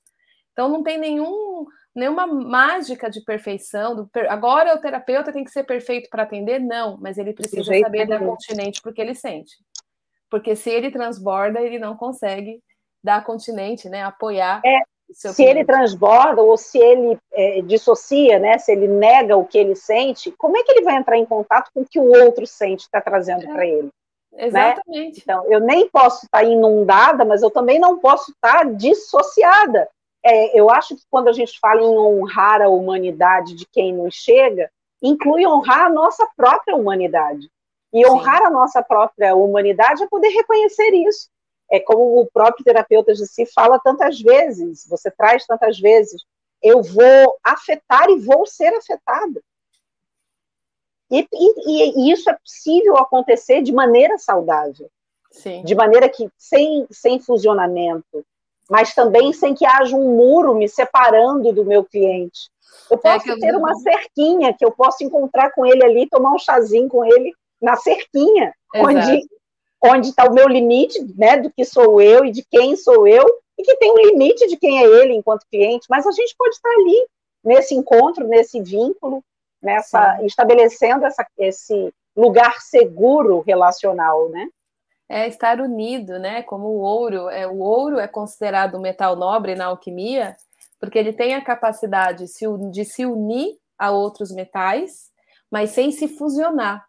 Então 0.51 0.69
não 0.69 0.81
tem 0.81 0.97
nenhum 0.97 1.65
nenhuma 1.93 2.27
mágica 2.27 3.09
de 3.09 3.21
perfeição. 3.21 4.09
Agora 4.27 4.75
o 4.75 4.81
terapeuta 4.81 5.31
tem 5.31 5.45
que 5.45 5.51
ser 5.51 5.63
perfeito 5.63 6.09
para 6.09 6.23
atender, 6.23 6.59
não, 6.59 6.97
mas 6.97 7.17
ele 7.17 7.33
precisa 7.33 7.79
saber 7.79 8.05
dar 8.05 8.19
continente 8.19 8.81
porque 8.81 8.99
ele 8.99 9.15
sente. 9.15 9.55
Porque 10.29 10.55
se 10.55 10.69
ele 10.69 10.91
transborda, 10.91 11.61
ele 11.61 11.79
não 11.79 11.95
consegue 11.95 12.61
dar 13.01 13.23
continente, 13.23 13.87
né? 13.87 14.03
Apoiar. 14.03 14.59
É, 14.65 14.81
se 15.11 15.33
cliente. 15.33 15.59
ele 15.59 15.65
transborda 15.65 16.41
ou 16.41 16.57
se 16.57 16.77
ele 16.77 17.17
é, 17.31 17.61
dissocia, 17.61 18.39
né? 18.39 18.57
Se 18.57 18.73
ele 18.73 18.87
nega 18.87 19.37
o 19.37 19.45
que 19.45 19.57
ele 19.57 19.75
sente, 19.75 20.31
como 20.31 20.57
é 20.57 20.63
que 20.63 20.71
ele 20.71 20.83
vai 20.83 20.97
entrar 20.97 21.17
em 21.17 21.25
contato 21.25 21.69
com 21.73 21.81
o 21.81 21.85
que 21.85 21.99
o 21.99 22.11
outro 22.25 22.45
sente 22.45 22.81
está 22.81 22.99
trazendo 22.99 23.43
é. 23.43 23.53
para 23.53 23.65
ele? 23.65 23.89
Né? 24.35 24.47
Exatamente. 24.47 25.17
Né? 25.17 25.23
Então, 25.23 25.51
eu 25.51 25.59
nem 25.59 25.89
posso 25.89 26.25
estar 26.25 26.43
inundada, 26.43 27.23
mas 27.23 27.41
eu 27.41 27.49
também 27.49 27.79
não 27.79 27.97
posso 27.99 28.31
estar 28.31 28.65
dissociada. 28.75 29.89
É, 30.23 30.59
eu 30.59 30.69
acho 30.69 30.95
que 30.95 31.03
quando 31.09 31.27
a 31.27 31.33
gente 31.33 31.59
fala 31.59 31.81
em 31.81 31.97
honrar 31.97 32.61
a 32.61 32.69
humanidade 32.69 33.55
de 33.55 33.65
quem 33.67 33.93
nos 33.93 34.15
chega, 34.15 34.69
inclui 35.01 35.45
honrar 35.45 35.85
a 35.85 35.89
nossa 35.89 36.27
própria 36.35 36.75
humanidade. 36.75 37.49
E 37.93 38.05
honrar 38.05 38.39
Sim. 38.39 38.45
a 38.47 38.49
nossa 38.49 38.83
própria 38.83 39.35
humanidade 39.35 40.03
é 40.03 40.07
poder 40.07 40.29
reconhecer 40.29 40.91
isso. 40.93 41.29
É 41.71 41.79
como 41.79 42.19
o 42.19 42.27
próprio 42.31 42.63
terapeuta 42.63 43.13
de 43.13 43.25
si 43.25 43.45
fala 43.45 43.79
tantas 43.79 44.19
vezes, 44.19 44.85
você 44.87 45.09
traz 45.09 45.45
tantas 45.45 45.79
vezes, 45.79 46.21
eu 46.61 46.81
vou 46.81 47.37
afetar 47.43 48.09
e 48.09 48.19
vou 48.19 48.45
ser 48.45 48.73
afetada. 48.73 49.41
E, 51.19 51.27
e, 51.33 52.09
e, 52.09 52.11
isso 52.11 52.29
é 52.29 52.33
possível 52.33 52.97
acontecer 52.97 53.61
de 53.61 53.71
maneira 53.71 54.17
saudável. 54.17 54.89
Sim. 55.31 55.63
De 55.63 55.75
maneira 55.75 56.09
que 56.09 56.29
sem, 56.37 56.87
sem 56.91 57.19
fusionamento, 57.19 58.25
mas 58.69 58.93
também 58.93 59.33
sem 59.33 59.53
que 59.53 59.65
haja 59.65 59.95
um 59.95 60.15
muro 60.15 60.55
me 60.55 60.67
separando 60.67 61.51
do 61.51 61.65
meu 61.65 61.83
cliente. 61.83 62.49
Eu 62.89 62.97
é 62.97 62.99
posso 62.99 63.31
é 63.31 63.39
ter 63.39 63.53
eu... 63.53 63.59
uma 63.59 63.75
cerquinha 63.75 64.53
que 64.53 64.65
eu 64.65 64.71
posso 64.71 65.03
encontrar 65.03 65.51
com 65.51 65.65
ele 65.65 65.83
ali, 65.83 66.09
tomar 66.09 66.33
um 66.33 66.39
chazinho 66.39 66.87
com 66.87 67.03
ele 67.03 67.33
na 67.61 67.75
cerquinha, 67.75 68.53
Exato. 68.73 68.89
onde 68.89 69.27
onde 69.83 70.09
está 70.09 70.25
o 70.25 70.33
meu 70.33 70.47
limite, 70.47 70.99
né, 71.15 71.37
do 71.37 71.51
que 71.51 71.63
sou 71.63 72.01
eu 72.01 72.25
e 72.25 72.31
de 72.31 72.43
quem 72.49 72.75
sou 72.75 73.07
eu, 73.07 73.23
e 73.57 73.63
que 73.63 73.75
tem 73.77 73.91
um 73.91 73.97
limite 73.97 74.47
de 74.47 74.57
quem 74.57 74.79
é 74.79 74.83
ele 74.83 75.13
enquanto 75.13 75.45
cliente, 75.51 75.85
mas 75.89 76.07
a 76.07 76.11
gente 76.11 76.35
pode 76.37 76.55
estar 76.55 76.69
ali 76.69 77.07
nesse 77.43 77.75
encontro, 77.75 78.27
nesse 78.27 78.59
vínculo, 78.61 79.23
nessa 79.65 80.17
Sim. 80.17 80.25
estabelecendo 80.25 81.05
essa, 81.05 81.25
esse 81.37 81.93
lugar 82.15 82.61
seguro 82.61 83.41
relacional, 83.41 84.29
né? 84.29 84.47
É 85.09 85.27
estar 85.27 85.59
unido, 85.59 86.17
né? 86.17 86.41
Como 86.43 86.67
o 86.67 86.79
ouro, 86.79 87.29
é 87.29 87.45
o 87.45 87.59
ouro 87.59 87.99
é 87.99 88.07
considerado 88.07 88.77
um 88.77 88.81
metal 88.81 89.15
nobre 89.15 89.55
na 89.55 89.65
alquimia, 89.65 90.35
porque 90.79 90.97
ele 90.97 91.11
tem 91.11 91.35
a 91.35 91.43
capacidade 91.43 92.25
de 92.71 92.85
se 92.85 93.05
unir 93.05 93.57
a 93.77 93.91
outros 93.91 94.31
metais, 94.31 95.11
mas 95.51 95.71
sem 95.71 95.91
se 95.91 96.07
fusionar. 96.07 96.85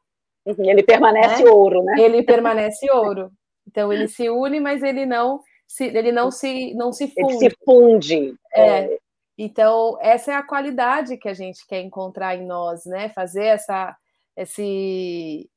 Uhum, 0.47 0.65
ele 0.65 0.83
permanece 0.83 1.43
né? 1.43 1.51
ouro, 1.51 1.83
né? 1.83 1.95
Ele 1.99 2.23
permanece 2.23 2.91
ouro. 2.91 3.33
Então 3.67 3.93
ele 3.93 4.07
se 4.07 4.31
une, 4.31 4.61
mas 4.61 4.83
ele 4.83 5.05
não 5.05 5.41
se, 5.67 5.85
ele 5.87 6.13
não 6.13 6.31
se 6.31 6.73
não 6.75 6.93
se 6.93 7.09
funde. 7.09 7.35
Ele 7.35 7.39
se 7.51 7.57
funde. 7.65 8.35
É, 8.55 8.79
é. 8.79 8.99
Então, 9.39 9.99
essa 10.01 10.33
é 10.33 10.35
a 10.35 10.43
qualidade 10.43 11.19
que 11.19 11.29
a 11.29 11.35
gente 11.35 11.67
quer 11.67 11.81
encontrar 11.81 12.37
em 12.37 12.47
nós, 12.47 12.87
né? 12.87 13.11
Fazer 13.11 13.45
essa, 13.45 13.97
esse 14.37 15.51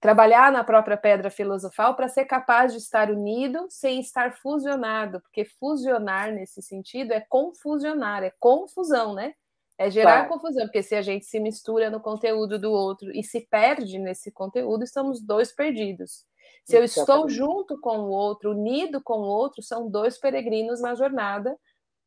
trabalhar 0.00 0.52
na 0.52 0.62
própria 0.62 0.96
pedra 0.96 1.30
filosofal 1.30 1.96
para 1.96 2.08
ser 2.08 2.26
capaz 2.26 2.72
de 2.72 2.78
estar 2.78 3.10
unido 3.10 3.66
sem 3.70 4.00
estar 4.00 4.36
fusionado, 4.36 5.20
porque 5.22 5.44
fusionar 5.44 6.30
nesse 6.30 6.60
sentido 6.60 7.12
é 7.12 7.20
confusionar, 7.20 8.22
é 8.22 8.32
confusão, 8.38 9.14
né? 9.14 9.34
É 9.78 9.90
gerar 9.90 10.26
claro. 10.26 10.28
confusão, 10.28 10.64
porque 10.66 10.82
se 10.82 10.94
a 10.94 11.02
gente 11.02 11.26
se 11.26 11.38
mistura 11.38 11.90
no 11.90 12.00
conteúdo 12.00 12.58
do 12.58 12.70
outro 12.70 13.10
e 13.14 13.22
se 13.22 13.46
perde 13.50 13.98
nesse 13.98 14.30
conteúdo, 14.30 14.84
estamos 14.84 15.20
dois 15.20 15.52
perdidos. 15.52 16.24
Se 16.64 16.76
eu 16.76 16.82
estou 16.82 17.28
junto 17.28 17.78
com 17.80 17.98
o 17.98 18.08
outro, 18.08 18.52
unido 18.52 19.02
com 19.02 19.18
o 19.18 19.26
outro, 19.26 19.62
são 19.62 19.88
dois 19.88 20.18
peregrinos 20.18 20.80
na 20.80 20.94
jornada, 20.94 21.56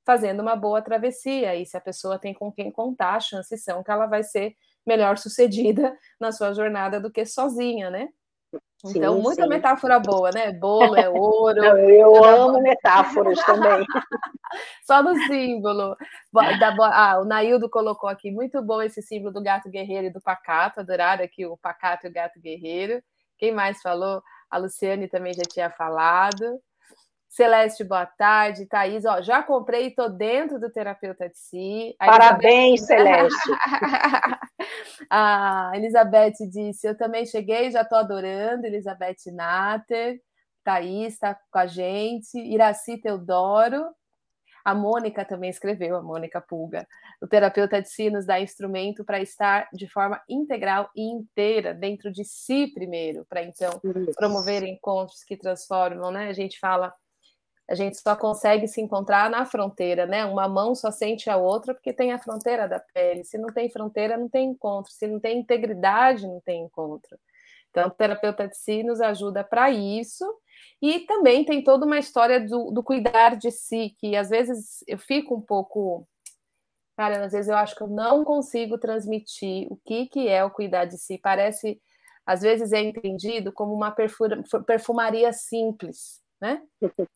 fazendo 0.05 0.41
uma 0.41 0.55
boa 0.55 0.81
travessia. 0.81 1.55
E 1.55 1.65
se 1.65 1.77
a 1.77 1.81
pessoa 1.81 2.19
tem 2.19 2.33
com 2.33 2.51
quem 2.51 2.71
contar, 2.71 3.19
chances 3.19 3.63
são 3.63 3.83
que 3.83 3.91
ela 3.91 4.05
vai 4.07 4.23
ser 4.23 4.55
melhor 4.85 5.17
sucedida 5.19 5.97
na 6.19 6.31
sua 6.31 6.53
jornada 6.53 6.99
do 6.99 7.11
que 7.11 7.25
sozinha, 7.25 7.89
né? 7.89 8.09
Então, 8.85 9.17
sim, 9.17 9.21
muita 9.21 9.43
sim. 9.43 9.49
metáfora 9.49 9.99
boa, 9.99 10.31
né? 10.31 10.53
Bolo 10.53 10.95
é 10.95 11.09
ouro. 11.09 11.61
Não, 11.61 11.77
eu 11.77 12.23
amo 12.23 12.61
metáforas 12.61 13.37
também. 13.43 13.85
Só 14.87 15.03
no 15.03 15.15
símbolo. 15.25 15.95
Ah, 16.93 17.19
o 17.19 17.25
Naildo 17.25 17.69
colocou 17.69 18.09
aqui, 18.09 18.31
muito 18.31 18.61
bom 18.61 18.81
esse 18.81 19.01
símbolo 19.01 19.33
do 19.33 19.43
gato 19.43 19.69
guerreiro 19.69 20.07
e 20.07 20.13
do 20.13 20.21
pacato. 20.21 20.79
Adoraram 20.79 21.23
aqui 21.23 21.45
o 21.45 21.57
pacato 21.57 22.07
e 22.07 22.09
o 22.09 22.13
gato 22.13 22.39
guerreiro. 22.39 23.03
Quem 23.37 23.51
mais 23.51 23.81
falou? 23.81 24.23
A 24.49 24.57
Luciane 24.57 25.09
também 25.09 25.33
já 25.33 25.43
tinha 25.43 25.69
falado. 25.69 26.59
Celeste, 27.29 27.83
boa 27.83 28.07
tarde. 28.07 28.65
Thaís, 28.65 29.05
ó, 29.05 29.21
já 29.21 29.43
comprei 29.43 29.85
e 29.85 29.95
tô 29.95 30.09
dentro 30.09 30.59
do 30.59 30.69
terapeuta 30.69 31.29
de 31.29 31.37
si. 31.37 31.95
A 31.99 32.07
Parabéns, 32.07 32.89
Elizabeth... 32.89 33.29
Celeste. 33.29 33.49
a 35.09 35.71
Elizabeth 35.75 36.49
disse: 36.49 36.87
Eu 36.87 36.97
também 36.97 37.27
cheguei, 37.27 37.69
já 37.69 37.85
tô 37.85 37.95
adorando. 37.95 38.65
Elizabeth 38.65 39.31
Natter. 39.31 40.19
Thaís 40.63 41.13
está 41.13 41.39
com 41.51 41.59
a 41.59 41.67
gente. 41.67 42.35
Iraci 42.35 42.97
Teodoro. 42.97 43.85
A 44.65 44.73
Mônica 44.75 45.23
também 45.23 45.49
escreveu, 45.49 45.95
a 45.95 46.01
Mônica 46.01 46.41
Pulga. 46.41 46.87
O 47.21 47.27
terapeuta 47.27 47.81
de 47.81 47.89
si 47.89 48.09
nos 48.09 48.25
dá 48.25 48.39
instrumento 48.39 49.05
para 49.05 49.21
estar 49.21 49.69
de 49.71 49.87
forma 49.87 50.21
integral 50.27 50.89
e 50.95 51.03
inteira 51.03 51.73
dentro 51.73 52.11
de 52.11 52.23
si 52.25 52.67
primeiro, 52.73 53.25
para 53.29 53.41
então 53.41 53.79
promover 54.15 54.63
encontros 54.63 55.23
que 55.23 55.37
transformam, 55.37 56.11
né? 56.11 56.27
A 56.27 56.33
gente 56.33 56.59
fala 56.59 56.93
a 57.69 57.75
gente 57.75 57.97
só 57.97 58.15
consegue 58.15 58.67
se 58.67 58.81
encontrar 58.81 59.29
na 59.29 59.45
fronteira, 59.45 60.07
né? 60.07 60.25
Uma 60.25 60.47
mão 60.47 60.73
só 60.73 60.89
sente 60.89 61.29
a 61.29 61.37
outra 61.37 61.71
porque 61.71 61.93
tem 61.93 62.11
a 62.11 62.17
fronteira 62.17 62.67
da 62.67 62.79
pele. 62.79 63.23
Se 63.23 63.37
não 63.37 63.49
tem 63.49 63.69
fronteira, 63.69 64.17
não 64.17 64.27
tem 64.27 64.49
encontro. 64.49 64.91
Se 64.91 65.05
não 65.05 65.19
tem 65.19 65.37
integridade, 65.37 66.25
não 66.25 66.41
tem 66.41 66.63
encontro. 66.63 67.15
Então, 67.69 67.87
o 67.87 67.91
terapeuta 67.91 68.47
de 68.47 68.57
si 68.57 68.81
nos 68.81 68.99
ajuda 68.99 69.43
para 69.43 69.69
isso. 69.69 70.25
E 70.81 71.01
também 71.01 71.45
tem 71.45 71.63
toda 71.63 71.85
uma 71.85 71.99
história 71.99 72.39
do, 72.39 72.71
do, 72.71 72.81
cuidar 72.81 73.37
de 73.37 73.51
si, 73.51 73.95
que 73.99 74.15
às 74.15 74.29
vezes 74.29 74.83
eu 74.87 74.97
fico 74.97 75.35
um 75.35 75.41
pouco. 75.41 76.07
Cara, 76.97 77.23
às 77.23 77.33
vezes 77.33 77.49
eu 77.49 77.55
acho 77.55 77.75
que 77.75 77.83
eu 77.83 77.87
não 77.87 78.25
consigo 78.25 78.79
transmitir 78.79 79.67
o 79.71 79.77
que, 79.85 80.07
que 80.07 80.27
é 80.27 80.43
o 80.43 80.49
cuidar 80.49 80.85
de 80.85 80.97
si. 80.97 81.19
Parece, 81.19 81.79
às 82.25 82.41
vezes 82.41 82.73
é 82.73 82.81
entendido 82.81 83.53
como 83.53 83.75
uma 83.75 83.95
perfumaria 84.65 85.31
simples 85.31 86.19
né? 86.41 86.61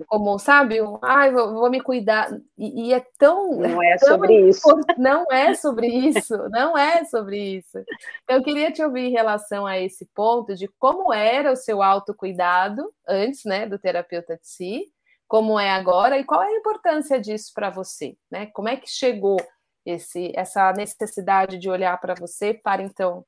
Como, 0.08 0.38
sabe, 0.38 0.82
um, 0.82 1.00
ai, 1.02 1.32
vou, 1.32 1.54
vou, 1.54 1.70
me 1.70 1.80
cuidar. 1.80 2.30
E, 2.58 2.88
e, 2.88 2.94
é 2.94 3.06
tão. 3.18 3.58
Não 3.58 3.82
é 3.82 3.96
tão 3.98 4.10
sobre 4.10 4.50
isso. 4.50 4.82
Não 4.98 5.26
é 5.32 5.54
sobre 5.54 5.88
isso, 5.88 6.50
não 6.50 6.78
é 6.78 7.06
sobre 7.06 7.58
isso. 7.58 7.84
Eu 8.28 8.44
queria 8.44 8.72
te 8.72 8.84
ouvir 8.84 9.06
em 9.06 9.12
relação 9.12 9.66
a 9.66 9.80
esse 9.80 10.06
ponto 10.14 10.54
de 10.56 10.68
como 10.78 11.14
era 11.14 11.52
o 11.52 11.56
seu 11.56 11.82
autocuidado 11.82 12.94
antes, 13.08 13.46
né, 13.46 13.66
do 13.66 13.80
terapeuta 13.80 14.36
de 14.36 14.48
si, 14.48 14.94
como 15.28 15.58
é 15.58 15.70
agora 15.70 16.18
e 16.18 16.24
qual 16.26 16.44
é 16.44 16.48
a 16.48 16.58
importância 16.58 17.20
disso 17.20 17.52
para 17.56 17.70
você, 17.70 18.18
né? 18.30 18.48
Como 18.48 18.68
é 18.68 18.76
que 18.76 18.90
chegou 18.90 19.38
esse, 19.86 20.34
essa 20.36 20.72
necessidade 20.74 21.58
de 21.58 21.70
olhar 21.70 22.00
para 22.00 22.14
você 22.14 22.54
para 22.54 22.84
então 22.84 23.26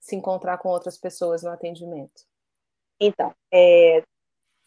se 0.00 0.14
encontrar 0.14 0.58
com 0.58 0.68
outras 0.68 0.96
pessoas 0.96 1.42
no 1.42 1.50
atendimento? 1.50 2.22
Então, 3.00 3.34
é, 3.52 4.02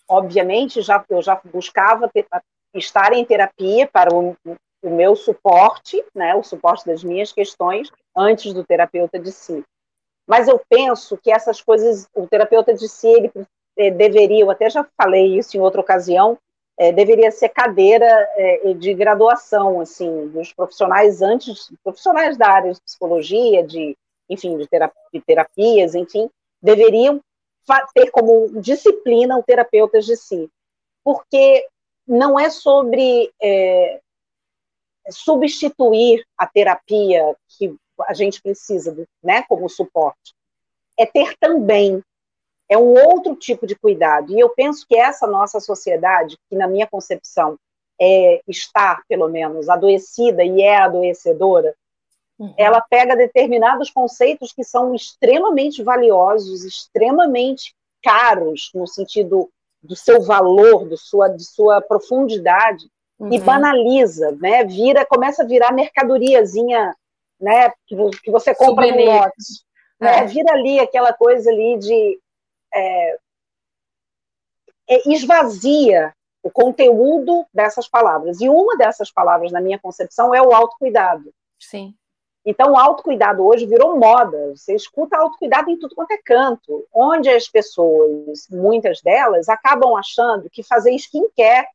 obviamente, 0.08 0.82
já, 0.82 1.04
eu 1.10 1.22
já 1.22 1.40
buscava 1.52 2.10
ter, 2.10 2.26
estar 2.74 3.14
em 3.14 3.26
terapia 3.26 3.88
para 3.88 4.14
o, 4.14 4.36
o, 4.82 4.90
meu 4.90 5.16
suporte, 5.16 6.04
né, 6.14 6.36
o 6.36 6.44
suporte 6.44 6.86
das 6.86 7.04
minhas 7.04 7.32
questões, 7.32 7.92
antes 8.16 8.54
do 8.54 8.64
terapeuta 8.64 9.20
de 9.20 9.32
si. 9.32 9.64
Mas 10.28 10.48
eu 10.48 10.62
penso 10.70 11.18
que 11.18 11.32
essas 11.32 11.62
coisas, 11.62 12.08
o 12.14 12.28
terapeuta 12.28 12.74
de 12.74 12.88
si, 12.88 13.08
ele 13.08 13.32
é, 13.78 13.92
deveria, 13.92 14.42
eu 14.42 14.52
até 14.52 14.70
já 14.70 14.86
falei 15.02 15.38
isso 15.38 15.56
em 15.56 15.62
outra 15.62 15.82
ocasião, 15.82 16.38
é, 16.78 16.92
deveria 16.92 17.32
ser 17.32 17.50
cadeira 17.50 18.06
é, 18.36 18.74
de 18.74 18.94
graduação, 18.94 19.82
assim, 19.82 20.28
dos 20.28 20.54
profissionais 20.54 21.22
antes, 21.22 21.72
profissionais 21.84 22.38
da 22.38 22.50
área 22.50 22.74
de 22.74 22.82
psicologia, 22.82 23.66
de, 23.66 23.98
enfim, 24.30 24.58
de, 24.58 24.68
de 25.14 25.22
terapias, 25.22 25.96
enfim, 25.96 26.30
deveriam 26.62 27.20
ter 27.94 28.12
como 28.12 28.62
disciplina 28.62 29.38
o 29.38 29.44
terapeuta 29.44 30.00
de 30.00 30.16
si, 30.16 30.50
porque 31.04 31.68
não 32.08 32.40
é 32.40 32.50
sobre 32.50 33.32
é, 33.42 34.00
substituir 35.10 36.26
a 36.38 36.48
terapia 36.48 37.36
que 37.58 37.76
a 38.02 38.14
gente 38.14 38.42
precisa, 38.42 38.96
né, 39.24 39.44
como 39.44 39.70
suporte, 39.70 40.34
é 40.98 41.06
ter 41.06 41.36
também 41.40 42.04
é 42.70 42.78
um 42.78 42.94
outro 42.94 43.36
tipo 43.36 43.66
de 43.66 43.76
cuidado. 43.76 44.34
E 44.34 44.40
eu 44.40 44.50
penso 44.50 44.86
que 44.88 44.96
essa 44.98 45.26
nossa 45.26 45.60
sociedade, 45.60 46.38
que 46.50 46.56
na 46.56 46.68
minha 46.68 46.86
concepção 46.86 47.58
é, 48.00 48.42
está, 48.48 49.02
pelo 49.08 49.30
menos, 49.30 49.70
adoecida 49.70 50.44
e 50.44 50.62
é 50.62 50.78
adoecedora, 50.78 51.74
Uhum. 52.40 52.54
Ela 52.58 52.82
pega 52.82 53.16
determinados 53.16 53.90
conceitos 53.90 54.54
que 54.54 54.64
são 54.64 54.94
extremamente 54.94 55.84
valiosos, 55.84 56.64
extremamente 56.64 57.76
caros, 58.04 58.70
no 58.76 58.86
sentido 58.88 59.50
do 59.82 59.96
seu 59.96 60.22
valor, 60.22 60.88
do 60.88 60.98
sua, 60.98 61.30
de 61.30 61.44
sua 61.44 61.82
profundidade, 61.82 62.90
uhum. 63.20 63.34
e 63.34 63.40
banaliza, 63.40 64.32
né? 64.40 64.64
Vira, 64.64 65.06
começa 65.06 65.44
a 65.44 65.46
virar 65.46 65.72
mercadoriazinha, 65.72 66.96
né? 67.40 67.72
Que, 67.88 67.96
que 68.24 68.32
você 68.32 68.54
compra 68.54 68.86
Souvenir. 68.88 69.06
no 69.06 69.20
lote. 69.20 69.68
Né? 70.00 70.20
É. 70.20 70.26
Vira 70.26 70.54
ali 70.54 70.80
aquela 70.80 71.14
coisa 71.14 71.50
ali 71.50 71.78
de 71.78 72.20
é, 72.74 73.18
é, 74.90 75.10
esvazia 75.10 76.14
o 76.44 76.52
conteúdo 76.52 77.46
dessas 77.54 77.88
palavras. 77.88 78.40
E 78.40 78.48
uma 78.48 78.78
dessas 78.78 79.12
palavras, 79.12 79.52
na 79.52 79.60
minha 79.60 79.80
concepção, 79.80 80.34
é 80.34 80.42
o 80.42 80.54
autocuidado. 80.54 81.34
Sim. 81.60 81.94
Então, 82.50 82.72
o 82.72 82.78
autocuidado 82.78 83.46
hoje 83.46 83.66
virou 83.66 84.00
moda. 84.00 84.56
Você 84.56 84.74
escuta 84.74 85.18
autocuidado 85.18 85.70
em 85.70 85.78
tudo 85.78 85.94
quanto 85.94 86.12
é 86.12 86.18
canto, 86.24 86.88
onde 86.94 87.30
as 87.30 87.50
pessoas, 87.50 88.48
muitas 88.50 89.02
delas, 89.02 89.50
acabam 89.50 89.98
achando 89.98 90.50
que 90.50 90.64
fazer 90.64 90.92
skincare, 90.96 91.68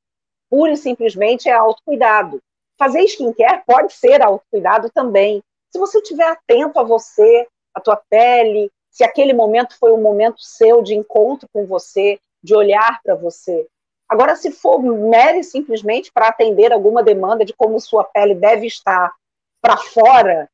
pura 0.49 0.73
e 0.73 0.77
simplesmente, 0.79 1.47
é 1.47 1.53
autocuidado. 1.53 2.41
Fazer 2.79 3.03
skincare 3.03 3.63
pode 3.67 3.93
ser 3.93 4.23
autocuidado 4.23 4.89
também. 4.89 5.43
Se 5.71 5.79
você 5.79 5.99
estiver 5.99 6.27
atento 6.27 6.81
a 6.81 6.83
você, 6.83 7.47
a 7.75 7.79
tua 7.81 8.01
pele, 8.09 8.71
se 8.91 9.05
aquele 9.05 9.35
momento 9.35 9.77
foi 9.79 9.93
um 9.93 10.01
momento 10.01 10.41
seu 10.41 10.81
de 10.81 10.95
encontro 10.95 11.47
com 11.53 11.67
você, 11.67 12.19
de 12.43 12.55
olhar 12.55 12.99
para 13.03 13.15
você. 13.15 13.69
Agora, 14.09 14.37
se 14.37 14.51
for 14.51 14.83
mere 14.83 15.45
simplesmente 15.45 16.11
para 16.11 16.29
atender 16.29 16.73
alguma 16.73 17.03
demanda 17.03 17.45
de 17.45 17.53
como 17.53 17.79
sua 17.79 18.05
pele 18.05 18.35
deve 18.35 18.67
estar 18.67 19.13
para 19.61 19.77
fora, 19.77 20.51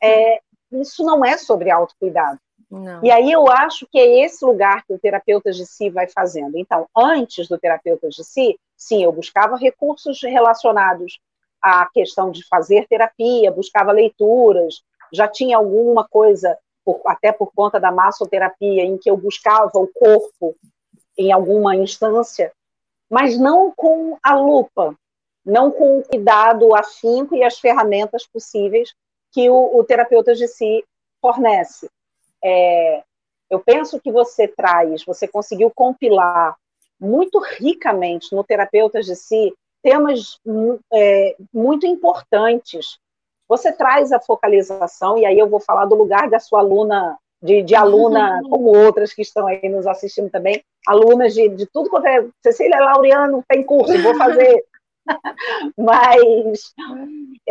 é, 0.00 0.40
isso 0.72 1.04
não 1.04 1.24
é 1.24 1.36
sobre 1.36 1.70
autocuidado. 1.70 2.38
Não. 2.70 3.04
E 3.04 3.10
aí 3.10 3.30
eu 3.30 3.46
acho 3.50 3.86
que 3.90 3.98
é 3.98 4.24
esse 4.24 4.42
lugar 4.44 4.82
que 4.86 4.94
o 4.94 4.98
terapeuta 4.98 5.52
de 5.52 5.66
si 5.66 5.90
vai 5.90 6.08
fazendo. 6.08 6.56
Então, 6.56 6.88
antes 6.96 7.46
do 7.46 7.58
terapeuta 7.58 8.08
de 8.08 8.24
si, 8.24 8.58
sim, 8.74 9.04
eu 9.04 9.12
buscava 9.12 9.56
recursos 9.56 10.22
relacionados 10.22 11.20
à 11.60 11.86
questão 11.92 12.30
de 12.30 12.46
fazer 12.48 12.86
terapia, 12.88 13.52
buscava 13.52 13.92
leituras, 13.92 14.82
já 15.12 15.28
tinha 15.28 15.58
alguma 15.58 16.08
coisa, 16.08 16.56
por, 16.82 17.02
até 17.04 17.30
por 17.30 17.52
conta 17.54 17.78
da 17.78 17.92
massoterapia, 17.92 18.84
em 18.84 18.96
que 18.96 19.10
eu 19.10 19.18
buscava 19.18 19.70
o 19.74 19.86
corpo 19.86 20.56
em 21.18 21.30
alguma 21.30 21.76
instância, 21.76 22.50
mas 23.10 23.38
não 23.38 23.70
com 23.76 24.16
a 24.22 24.34
lupa, 24.34 24.96
não 25.44 25.70
com 25.70 25.98
o 25.98 26.02
cuidado, 26.02 26.74
afinco 26.74 27.34
e 27.34 27.44
as 27.44 27.58
ferramentas 27.58 28.26
possíveis 28.26 28.94
que 29.32 29.48
o, 29.48 29.78
o 29.78 29.84
terapeuta 29.84 30.34
de 30.34 30.46
si 30.46 30.84
fornece. 31.20 31.88
É, 32.44 33.02
eu 33.50 33.60
penso 33.60 34.00
que 34.00 34.10
você 34.10 34.46
traz, 34.46 35.04
você 35.04 35.26
conseguiu 35.26 35.70
compilar 35.70 36.56
muito 37.00 37.38
ricamente 37.38 38.34
no 38.34 38.44
terapeuta 38.44 39.00
de 39.00 39.16
si 39.16 39.52
temas 39.82 40.38
é, 40.92 41.36
muito 41.52 41.86
importantes. 41.86 42.98
Você 43.48 43.72
traz 43.72 44.12
a 44.12 44.20
focalização, 44.20 45.18
e 45.18 45.26
aí 45.26 45.38
eu 45.38 45.48
vou 45.48 45.60
falar 45.60 45.84
do 45.86 45.96
lugar 45.96 46.30
da 46.30 46.38
sua 46.38 46.60
aluna, 46.60 47.18
de, 47.42 47.62
de 47.62 47.74
aluna, 47.74 48.40
como 48.48 48.76
outras 48.76 49.12
que 49.12 49.22
estão 49.22 49.46
aí 49.46 49.68
nos 49.68 49.86
assistindo 49.86 50.30
também, 50.30 50.62
alunas 50.86 51.34
de, 51.34 51.48
de 51.48 51.66
tudo 51.66 51.90
quanto 51.90 52.06
é. 52.06 52.26
Cecília 52.42 52.80
Laureano 52.80 53.44
tem 53.48 53.62
curso, 53.62 54.00
vou 54.02 54.16
fazer 54.16 54.64
Mas 55.76 56.74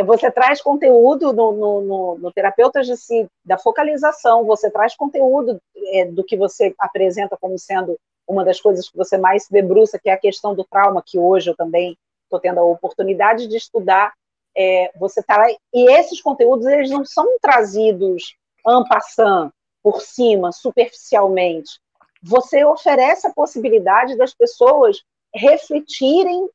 você 0.06 0.32
traz 0.32 0.62
conteúdo 0.62 1.34
no, 1.34 1.52
no, 1.52 1.82
no, 1.82 2.18
no 2.18 2.82
de 2.82 2.98
Si, 2.98 3.28
da 3.44 3.58
focalização, 3.58 4.46
você 4.46 4.70
traz 4.70 4.96
conteúdo 4.96 5.60
é, 5.94 6.06
do 6.06 6.24
que 6.24 6.38
você 6.38 6.74
apresenta 6.80 7.38
como 7.39 7.58
sendo 7.60 7.98
uma 8.28 8.46
das 8.46 8.62
coisas 8.62 8.89
que 8.89 8.98
você 8.98 9.18
mais 9.18 9.46
se 9.46 9.52
debruça, 9.52 10.00
que 10.00 10.10
é 10.10 10.14
a 10.14 10.18
questão 10.18 10.56
do 10.56 10.64
trauma, 10.64 11.04
que 11.06 11.20
hoje 11.20 11.50
eu 11.50 11.56
também 11.56 11.98
estou 12.24 12.39
tendo 12.39 12.60
a 12.60 12.64
oportunidade 12.64 13.48
de 13.48 13.58
estudar. 13.58 14.14
É, 14.56 14.92
você 14.98 15.22
tá 15.22 15.46
e 15.74 15.92
esses 15.92 16.22
conteúdos 16.22 16.66
eles 16.66 16.89
não 16.89 17.06
são 17.06 17.38
trazidos 17.42 18.36
en 18.68 18.84
passant, 18.88 19.52
por 19.82 20.02
cima, 20.02 20.52
superficialmente. 20.52 21.80
Você 22.24 22.64
oferece 22.64 23.28
a 23.28 23.34
possibilidade 23.34 24.18
das 24.18 24.34
pessoas 24.34 25.02
refletirem 25.34 26.50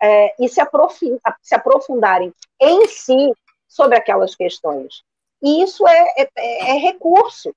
é, 0.00 0.34
e 0.38 0.48
se, 0.48 0.60
se, 1.42 1.54
aprofundarem 1.54 2.32
em 2.60 2.86
si 2.86 3.32
sobre 3.66 3.96
aquelas 3.96 4.34
questões. 4.34 5.02
E 5.42 5.62
isso 5.62 5.86
é, 5.86 6.14
é, 6.16 6.70
é 6.70 6.72
recurso. 6.74 7.54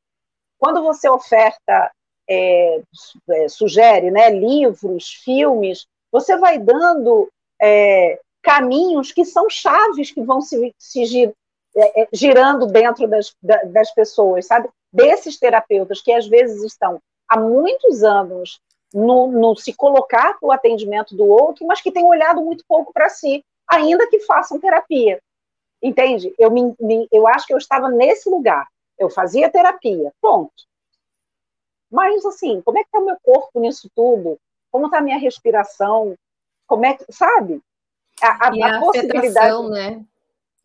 Quando 0.57 0.83
você 0.83 1.09
oferta, 1.09 1.91
é, 2.29 2.81
é, 3.29 3.47
sugere 3.47 4.11
né, 4.11 4.29
livros, 4.29 5.09
filmes, 5.23 5.85
você 6.11 6.37
vai 6.37 6.59
dando 6.59 7.29
é, 7.61 8.19
caminhos 8.41 9.11
que 9.11 9.25
são 9.25 9.49
chaves 9.49 10.11
que 10.11 10.21
vão 10.21 10.41
se, 10.41 10.73
se 10.77 11.33
girando 12.11 12.67
dentro 12.67 13.07
das, 13.07 13.35
das 13.41 13.91
pessoas, 13.93 14.45
sabe? 14.45 14.69
Desses 14.91 15.39
terapeutas 15.39 16.01
que 16.01 16.11
às 16.11 16.27
vezes 16.27 16.63
estão 16.63 17.01
há 17.27 17.39
muitos 17.39 18.03
anos 18.03 18.59
no, 18.93 19.27
no 19.27 19.55
se 19.55 19.73
colocar 19.73 20.39
para 20.39 20.47
o 20.47 20.51
atendimento 20.51 21.15
do 21.15 21.25
outro, 21.25 21.65
mas 21.65 21.81
que 21.81 21.91
têm 21.91 22.05
olhado 22.05 22.41
muito 22.41 22.63
pouco 22.67 22.91
para 22.91 23.09
si, 23.09 23.43
ainda 23.67 24.07
que 24.07 24.19
façam 24.19 24.59
terapia. 24.59 25.21
Entende? 25.81 26.33
Eu, 26.37 26.51
me, 26.51 26.75
me, 26.79 27.07
eu 27.11 27.27
acho 27.27 27.47
que 27.47 27.53
eu 27.53 27.57
estava 27.57 27.89
nesse 27.89 28.29
lugar. 28.29 28.67
Eu 28.97 29.09
fazia 29.09 29.49
terapia, 29.49 30.13
ponto. 30.21 30.53
Mas, 31.89 32.25
assim, 32.25 32.61
como 32.61 32.77
é 32.77 32.83
que 32.83 32.87
está 32.87 32.99
o 32.99 33.05
meu 33.05 33.17
corpo 33.21 33.59
nisso 33.59 33.89
tudo? 33.95 34.39
Como 34.71 34.85
está 34.85 34.99
a 34.99 35.01
minha 35.01 35.17
respiração? 35.17 36.15
Como 36.67 36.85
é 36.85 36.93
que, 36.93 37.05
sabe? 37.11 37.61
A, 38.21 38.47
a, 38.47 38.55
e 38.55 38.61
a, 38.61 38.77
a 38.77 38.79
possibilidade. 38.79 39.69
né? 39.69 40.05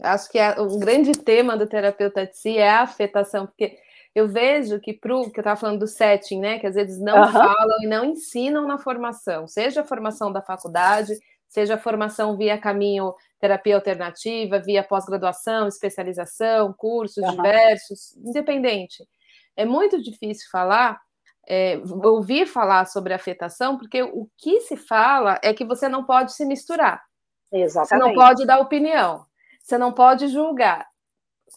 Acho 0.00 0.30
que 0.30 0.38
é, 0.38 0.60
o 0.60 0.78
grande 0.78 1.12
tema 1.12 1.56
do 1.56 1.66
terapeuta 1.66 2.26
de 2.26 2.36
si 2.36 2.58
é 2.58 2.68
a 2.68 2.82
afetação, 2.82 3.46
porque 3.46 3.78
eu 4.16 4.26
vejo 4.26 4.80
que 4.80 4.94
pro 4.94 5.30
que 5.30 5.38
eu 5.38 5.42
estava 5.42 5.60
falando 5.60 5.80
do 5.80 5.86
setting, 5.86 6.40
né? 6.40 6.58
Que 6.58 6.66
às 6.66 6.74
vezes 6.74 6.98
não 6.98 7.20
uhum. 7.20 7.32
falam 7.32 7.82
e 7.82 7.86
não 7.86 8.02
ensinam 8.06 8.66
na 8.66 8.78
formação, 8.78 9.46
seja 9.46 9.82
a 9.82 9.84
formação 9.84 10.32
da 10.32 10.40
faculdade, 10.40 11.12
seja 11.46 11.74
a 11.74 11.78
formação 11.78 12.34
via 12.34 12.56
caminho 12.56 13.14
terapia 13.38 13.74
alternativa, 13.74 14.58
via 14.58 14.82
pós-graduação, 14.82 15.68
especialização, 15.68 16.72
cursos 16.72 17.22
uhum. 17.22 17.30
diversos, 17.30 18.16
independente. 18.16 19.06
É 19.54 19.66
muito 19.66 20.02
difícil 20.02 20.48
falar, 20.50 20.98
é, 21.46 21.78
ouvir 22.02 22.46
falar 22.46 22.86
sobre 22.86 23.12
afetação, 23.12 23.76
porque 23.76 24.02
o 24.02 24.30
que 24.38 24.62
se 24.62 24.78
fala 24.78 25.38
é 25.42 25.52
que 25.52 25.64
você 25.64 25.90
não 25.90 26.06
pode 26.06 26.32
se 26.32 26.46
misturar. 26.46 27.04
Exatamente. 27.52 27.88
Você 27.90 27.96
não 27.98 28.14
pode 28.14 28.46
dar 28.46 28.60
opinião. 28.60 29.26
Você 29.62 29.76
não 29.76 29.92
pode 29.92 30.28
julgar. 30.28 30.86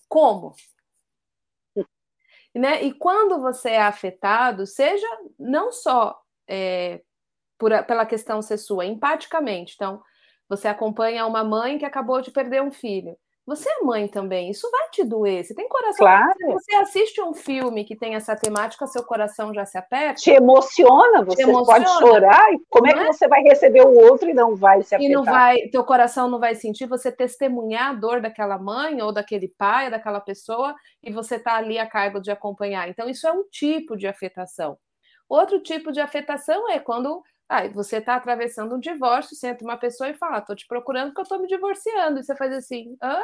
Como? 0.10 0.53
Né? 2.56 2.84
E 2.84 2.93
quando 2.93 3.39
você 3.39 3.70
é 3.72 3.82
afetado, 3.82 4.66
seja 4.66 5.08
não 5.38 5.72
só 5.72 6.20
é, 6.47 7.02
por, 7.58 7.72
pela 7.86 8.06
questão 8.06 8.41
ser 8.41 8.58
sua, 8.58 8.86
empaticamente. 8.86 9.74
Então, 9.76 10.02
você 10.47 10.68
acompanha 10.68 11.26
uma 11.26 11.43
mãe 11.43 11.78
que 11.78 11.86
acabou 11.86 12.22
de 12.22 12.32
perder 12.32 12.62
um 12.62 12.72
filho. 12.72 13.16
Você 13.50 13.68
é 13.68 13.80
mãe 13.84 14.08
também, 14.08 14.52
isso 14.52 14.70
vai 14.70 14.89
te 14.91 15.04
doer. 15.04 15.43
Você 15.43 15.56
tem 15.56 15.68
coração. 15.68 16.06
Claro. 16.06 16.34
Se 16.38 16.45
você 16.45 16.76
assiste 16.76 17.20
um 17.20 17.34
filme 17.34 17.84
que 17.84 17.95
tem 17.95 18.14
essa 18.14 18.36
temática, 18.36 18.86
seu 18.86 19.04
coração 19.04 19.52
já 19.52 19.66
se 19.66 19.76
aperta. 19.76 20.22
Te 20.22 20.30
emociona, 20.30 21.26
você 21.26 21.38
te 21.38 21.50
emociona. 21.50 21.84
pode 21.84 21.97
chorar. 21.97 22.54
E 22.54 22.60
como 22.70 22.86
é 22.86 22.93
que 22.93 23.00
é? 23.00 23.06
você 23.08 23.28
vai 23.28 23.41
receber 23.41 23.82
o 23.82 23.97
outro 23.97 24.30
e 24.30 24.36
não 24.36 24.56
vai 24.56 24.84
se 24.84 24.93
afetar? 24.93 25.12
E 25.12 25.12
não 25.12 25.24
vai, 25.24 25.58
teu 25.70 25.84
coração 25.84 26.30
não 26.30 26.39
vai 26.39 26.54
sentir 26.54 26.86
você 26.86 27.12
testemunhar 27.12 27.89
a 27.89 27.93
dor 27.93 28.22
daquela 28.22 28.60
mãe 28.60 29.02
ou 29.02 29.12
daquele 29.12 29.47
pai, 29.47 29.89
daquela 29.89 30.20
pessoa, 30.20 30.76
e 31.02 31.12
você 31.12 31.38
está 31.38 31.56
ali 31.56 31.80
a 31.80 31.88
cargo 31.88 32.22
de 32.22 32.30
acompanhar. 32.30 32.88
Então, 32.88 33.10
isso 33.10 33.28
é 33.28 33.32
um 33.32 33.45
tipo 33.50 33.97
de 33.97 34.06
afetação. 34.06 34.78
Outro 35.28 35.60
tipo 35.60 35.91
de 35.91 36.00
afetação 36.00 36.70
é 36.70 36.78
quando 36.78 37.24
ah, 37.50 37.68
você 37.70 37.97
está 37.97 38.16
atravessando 38.16 38.76
um 38.76 38.80
divórcio, 38.80 39.36
senta 39.36 39.64
uma 39.66 39.76
pessoa 39.76 40.08
e 40.10 40.14
fala, 40.14 40.38
estou 40.38 40.56
te 40.56 40.68
procurando 40.68 41.08
porque 41.08 41.22
eu 41.22 41.24
estou 41.24 41.39
me 41.39 41.47
divorciando. 41.47 42.20
E 42.20 42.24
você 42.24 42.36
faz 42.36 42.54
assim, 42.54 42.95
hã? 43.02 43.20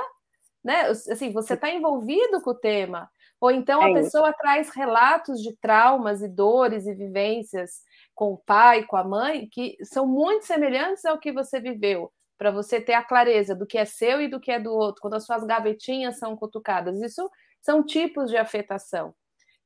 Né? 0.63 0.87
Assim, 0.87 1.31
você 1.31 1.53
está 1.53 1.69
envolvido 1.69 2.41
com 2.41 2.49
o 2.49 2.55
tema. 2.55 3.07
Ou 3.39 3.51
então 3.51 3.81
a 3.81 3.89
é 3.89 3.93
pessoa 3.93 4.33
traz 4.33 4.69
relatos 4.71 5.41
de 5.43 5.55
traumas 5.57 6.23
e 6.23 6.27
dores 6.27 6.87
e 6.87 6.95
vivências 6.95 7.83
com 8.15 8.33
o 8.33 8.37
pai, 8.37 8.83
com 8.83 8.97
a 8.97 9.03
mãe, 9.03 9.47
que 9.51 9.77
são 9.83 10.07
muito 10.07 10.45
semelhantes 10.45 11.05
ao 11.05 11.19
que 11.19 11.31
você 11.31 11.59
viveu, 11.59 12.11
para 12.37 12.49
você 12.49 12.81
ter 12.81 12.93
a 12.93 13.03
clareza 13.03 13.53
do 13.53 13.67
que 13.67 13.77
é 13.77 13.85
seu 13.85 14.21
e 14.21 14.27
do 14.27 14.39
que 14.39 14.51
é 14.51 14.59
do 14.59 14.73
outro, 14.73 15.01
quando 15.01 15.15
as 15.15 15.25
suas 15.25 15.43
gavetinhas 15.43 16.17
são 16.17 16.35
cutucadas. 16.35 16.99
Isso 17.01 17.29
são 17.61 17.85
tipos 17.85 18.31
de 18.31 18.37
afetação. 18.37 19.13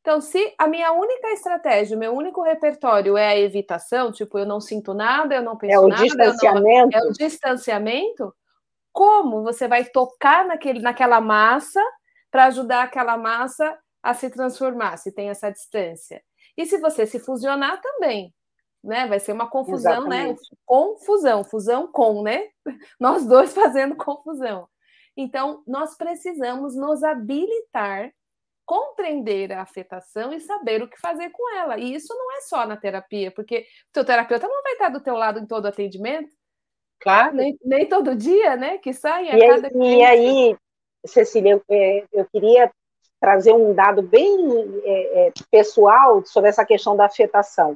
Então, 0.02 0.22
se 0.22 0.54
a 0.58 0.68
minha 0.68 0.92
única 0.92 1.30
estratégia, 1.32 1.96
o 1.96 2.00
meu 2.00 2.14
único 2.14 2.42
repertório 2.42 3.18
é 3.18 3.28
a 3.28 3.38
evitação, 3.38 4.12
tipo, 4.12 4.40
eu 4.40 4.46
não 4.46 4.62
sinto 4.62 4.94
nada, 4.94 5.36
eu 5.36 5.44
não 5.44 5.58
penso 5.58 5.74
é 5.74 5.80
o 5.80 5.88
nada, 5.88 6.04
distanciamento. 6.04 6.98
Não, 6.98 7.00
é 7.00 7.10
o 7.10 7.12
distanciamento, 7.12 8.36
como 8.94 9.44
você 9.44 9.68
vai 9.68 9.86
tocar 9.86 10.46
naquele, 10.46 10.80
naquela 10.80 11.20
massa 11.20 11.82
para 12.32 12.46
ajudar 12.46 12.84
aquela 12.84 13.18
massa 13.18 13.78
a 14.02 14.14
se 14.14 14.30
transformar, 14.30 14.98
se 14.98 15.12
tem 15.12 15.30
essa 15.30 15.52
distância? 15.52 16.24
E 16.58 16.66
se 16.66 16.78
você 16.80 17.06
se 17.06 17.20
fusionar 17.20 17.82
também, 17.82 18.34
né? 18.84 19.08
Vai 19.08 19.20
ser 19.20 19.34
uma 19.34 19.50
confusão, 19.50 20.08
né? 20.08 20.24
Exatamente. 20.24 20.52
né? 20.52 20.58
Confusão, 20.66 21.44
fusão 21.44 21.92
com, 21.92 22.24
né? 22.24 22.48
Nós 23.00 23.26
dois 23.26 23.54
fazendo 23.54 23.96
confusão. 23.96 24.68
Então, 25.18 25.62
nós 25.68 25.98
precisamos 25.98 26.78
nos 26.78 27.04
habilitar 27.04 28.10
compreender 28.70 29.52
a 29.52 29.64
afetação 29.64 30.32
e 30.32 30.40
saber 30.40 30.84
o 30.84 30.88
que 30.88 31.02
fazer 31.02 31.32
com 31.32 31.56
ela. 31.56 31.80
E 31.80 31.96
isso 31.96 32.14
não 32.14 32.38
é 32.38 32.42
só 32.42 32.68
na 32.68 32.78
terapia, 32.78 33.32
porque 33.32 33.62
o 33.90 33.94
teu 33.94 34.06
terapeuta 34.06 34.48
não 34.48 34.62
vai 34.62 34.74
estar 34.74 34.90
do 34.90 35.02
teu 35.02 35.16
lado 35.16 35.40
em 35.40 35.48
todo 35.48 35.66
atendimento. 35.66 36.30
Claro. 37.00 37.36
Nem, 37.36 37.58
nem 37.66 37.90
todo 37.90 38.16
dia, 38.16 38.56
né? 38.56 38.78
Que 38.78 38.94
sai 38.94 39.28
a 39.28 39.38
e 39.40 39.48
cada 39.48 39.68
aí, 39.70 39.74
E 39.74 40.04
aí, 40.04 40.58
Cecília, 41.04 41.54
eu, 41.54 41.64
é, 41.68 42.04
eu, 42.14 42.28
queria 42.32 42.72
trazer 43.20 43.54
um 43.54 43.74
dado 43.74 44.04
bem 44.04 44.38
é, 44.84 45.28
é, 45.28 45.34
pessoal 45.50 46.24
sobre 46.24 46.52
essa 46.52 46.64
questão 46.64 46.96
da 46.96 47.06
afetação. 47.06 47.76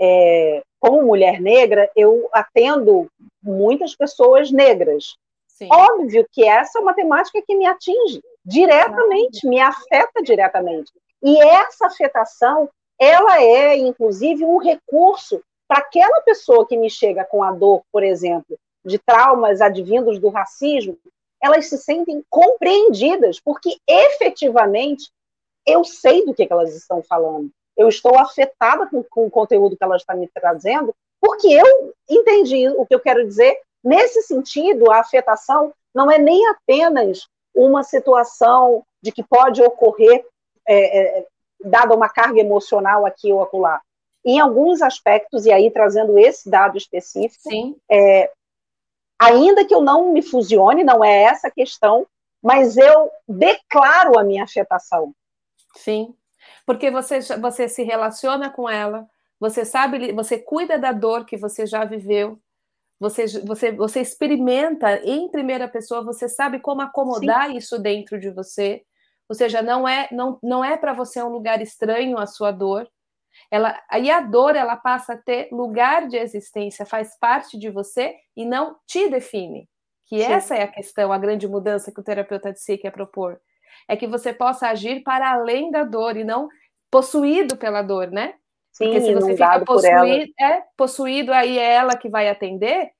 É, 0.00 0.60
como 0.80 1.06
mulher 1.06 1.40
negra, 1.40 1.88
eu 1.94 2.28
atendo 2.32 3.08
muitas 3.40 3.94
pessoas 3.94 4.50
negras. 4.50 5.14
Sim. 5.46 5.68
Óbvio 5.70 6.26
que 6.32 6.44
essa 6.44 6.80
é 6.80 6.82
uma 6.82 6.94
temática 6.94 7.40
que 7.46 7.54
me 7.54 7.64
atinge 7.64 8.20
diretamente, 8.44 9.46
me 9.46 9.60
afeta 9.60 10.22
diretamente. 10.22 10.92
E 11.22 11.40
essa 11.40 11.86
afetação, 11.86 12.68
ela 12.98 13.40
é, 13.40 13.76
inclusive, 13.76 14.44
um 14.44 14.58
recurso 14.58 15.42
para 15.68 15.78
aquela 15.78 16.20
pessoa 16.22 16.66
que 16.66 16.76
me 16.76 16.90
chega 16.90 17.24
com 17.24 17.42
a 17.42 17.52
dor, 17.52 17.82
por 17.90 18.02
exemplo, 18.02 18.58
de 18.84 18.98
traumas 18.98 19.60
advindos 19.60 20.18
do 20.18 20.28
racismo, 20.28 20.98
elas 21.42 21.66
se 21.68 21.78
sentem 21.78 22.24
compreendidas, 22.28 23.40
porque 23.40 23.76
efetivamente 23.88 25.10
eu 25.66 25.84
sei 25.84 26.24
do 26.24 26.34
que, 26.34 26.46
elas 26.50 26.74
estão 26.74 27.02
falando. 27.02 27.50
Eu 27.76 27.88
estou 27.88 28.18
afetada 28.18 28.86
com, 28.86 29.02
com 29.02 29.26
o 29.26 29.30
conteúdo 29.30 29.76
que 29.76 29.84
elas 29.84 30.02
estão 30.02 30.16
me 30.16 30.28
trazendo, 30.28 30.94
porque 31.20 31.48
eu 31.48 31.94
entendi 32.08 32.68
o 32.68 32.84
que 32.84 32.94
eu 32.94 33.00
quero 33.00 33.26
dizer. 33.26 33.56
Nesse 33.82 34.22
sentido, 34.22 34.90
a 34.90 35.00
afetação 35.00 35.72
não 35.94 36.10
é 36.10 36.18
nem 36.18 36.46
apenas 36.48 37.28
uma 37.54 37.82
situação 37.82 38.84
de 39.02 39.12
que 39.12 39.22
pode 39.22 39.62
ocorrer, 39.62 40.24
é, 40.66 41.18
é, 41.18 41.26
dada 41.64 41.94
uma 41.94 42.08
carga 42.08 42.40
emocional 42.40 43.04
aqui 43.04 43.32
ou 43.32 43.42
acolá. 43.42 43.80
Em 44.24 44.38
alguns 44.38 44.80
aspectos, 44.82 45.46
e 45.46 45.52
aí 45.52 45.70
trazendo 45.70 46.16
esse 46.18 46.48
dado 46.48 46.78
específico, 46.78 47.50
é, 47.90 48.30
ainda 49.18 49.64
que 49.64 49.74
eu 49.74 49.80
não 49.80 50.12
me 50.12 50.22
fusione, 50.22 50.84
não 50.84 51.04
é 51.04 51.24
essa 51.24 51.48
a 51.48 51.50
questão, 51.50 52.06
mas 52.42 52.76
eu 52.76 53.10
declaro 53.28 54.18
a 54.18 54.24
minha 54.24 54.44
afetação. 54.44 55.14
Sim, 55.76 56.14
porque 56.66 56.90
você, 56.90 57.20
você 57.38 57.68
se 57.68 57.82
relaciona 57.82 58.50
com 58.50 58.68
ela, 58.68 59.06
você 59.38 59.64
sabe, 59.64 60.12
você 60.12 60.38
cuida 60.38 60.78
da 60.78 60.92
dor 60.92 61.24
que 61.24 61.36
você 61.36 61.66
já 61.66 61.84
viveu, 61.84 62.38
você, 63.02 63.26
você, 63.40 63.72
você 63.72 64.00
experimenta 64.00 65.00
em 65.04 65.28
primeira 65.28 65.66
pessoa, 65.66 66.04
você 66.04 66.28
sabe 66.28 66.60
como 66.60 66.82
acomodar 66.82 67.48
Sim. 67.48 67.56
isso 67.56 67.76
dentro 67.76 68.18
de 68.20 68.30
você. 68.30 68.84
Ou 69.28 69.34
seja, 69.34 69.60
não 69.60 69.88
é 69.88 70.06
não, 70.12 70.38
não 70.40 70.64
é 70.64 70.76
para 70.76 70.92
você 70.92 71.20
um 71.20 71.28
lugar 71.28 71.60
estranho 71.60 72.16
a 72.16 72.26
sua 72.26 72.52
dor. 72.52 72.88
Ela, 73.50 73.76
aí 73.90 74.08
a 74.08 74.20
dor 74.20 74.54
ela 74.54 74.76
passa 74.76 75.14
a 75.14 75.16
ter 75.16 75.48
lugar 75.50 76.06
de 76.06 76.16
existência, 76.16 76.86
faz 76.86 77.18
parte 77.18 77.58
de 77.58 77.70
você 77.70 78.14
e 78.36 78.44
não 78.44 78.76
te 78.86 79.08
define. 79.08 79.68
Que 80.06 80.22
Sim. 80.22 80.32
essa 80.32 80.54
é 80.54 80.62
a 80.62 80.68
questão, 80.68 81.12
a 81.12 81.18
grande 81.18 81.48
mudança 81.48 81.90
que 81.90 81.98
o 81.98 82.04
terapeuta 82.04 82.52
de 82.52 82.60
si 82.60 82.78
quer 82.78 82.92
propor. 82.92 83.40
É 83.88 83.96
que 83.96 84.06
você 84.06 84.32
possa 84.32 84.68
agir 84.68 85.02
para 85.02 85.32
além 85.32 85.72
da 85.72 85.82
dor 85.82 86.16
e 86.16 86.22
não 86.22 86.48
possuído 86.88 87.56
pela 87.56 87.82
dor, 87.82 88.12
né? 88.12 88.34
Sim, 88.72 88.86
Porque 88.86 89.00
se 89.02 89.14
você 89.14 89.32
fica 89.32 89.64
possuído, 89.64 90.32
é, 90.40 90.62
possuído, 90.76 91.32
aí 91.32 91.58
é 91.58 91.74
ela 91.74 91.96
que 91.96 92.08
vai 92.08 92.28
atender, 92.28 92.90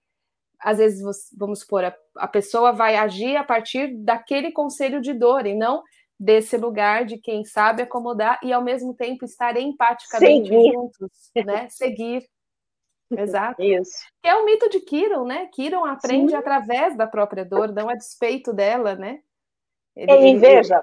às 0.61 0.79
vezes, 0.79 1.03
vamos 1.37 1.61
supor, 1.61 1.85
a, 1.85 1.97
a 2.17 2.29
pessoa 2.29 2.73
vai 2.73 2.97
agir 2.97 3.37
a 3.37 3.43
partir 3.43 3.97
daquele 3.97 4.53
conselho 4.53 5.01
de 5.01 5.15
dor 5.15 5.47
e 5.47 5.55
não 5.55 5.83
desse 6.21 6.57
lugar 6.57 7.05
de 7.05 7.19
quem 7.19 7.45
sabe 7.45 7.83
acomodar 7.83 8.39
e 8.45 8.53
ao 8.53 8.63
mesmo 8.63 8.95
tempo 8.95 9.25
estar 9.25 9.57
empaticamente 9.57 10.49
Seguir. 10.49 10.73
juntos, 10.73 11.11
né? 11.45 11.67
Seguir. 11.71 12.25
Exato. 13.11 13.61
Isso. 13.61 13.99
Que 14.23 14.29
é 14.29 14.37
o 14.37 14.45
mito 14.45 14.69
de 14.71 14.81
Kiron, 14.81 15.25
né? 15.25 15.47
Kiron 15.53 15.85
aprende 15.85 16.31
Sim. 16.31 16.37
através 16.37 16.97
da 16.97 17.07
própria 17.07 17.45
dor, 17.45 17.73
não 17.73 17.89
a 17.89 17.95
despeito 17.95 18.53
dela, 18.53 18.95
né? 18.95 19.21
Ele, 19.97 20.31
e 20.31 20.39
veja, 20.39 20.83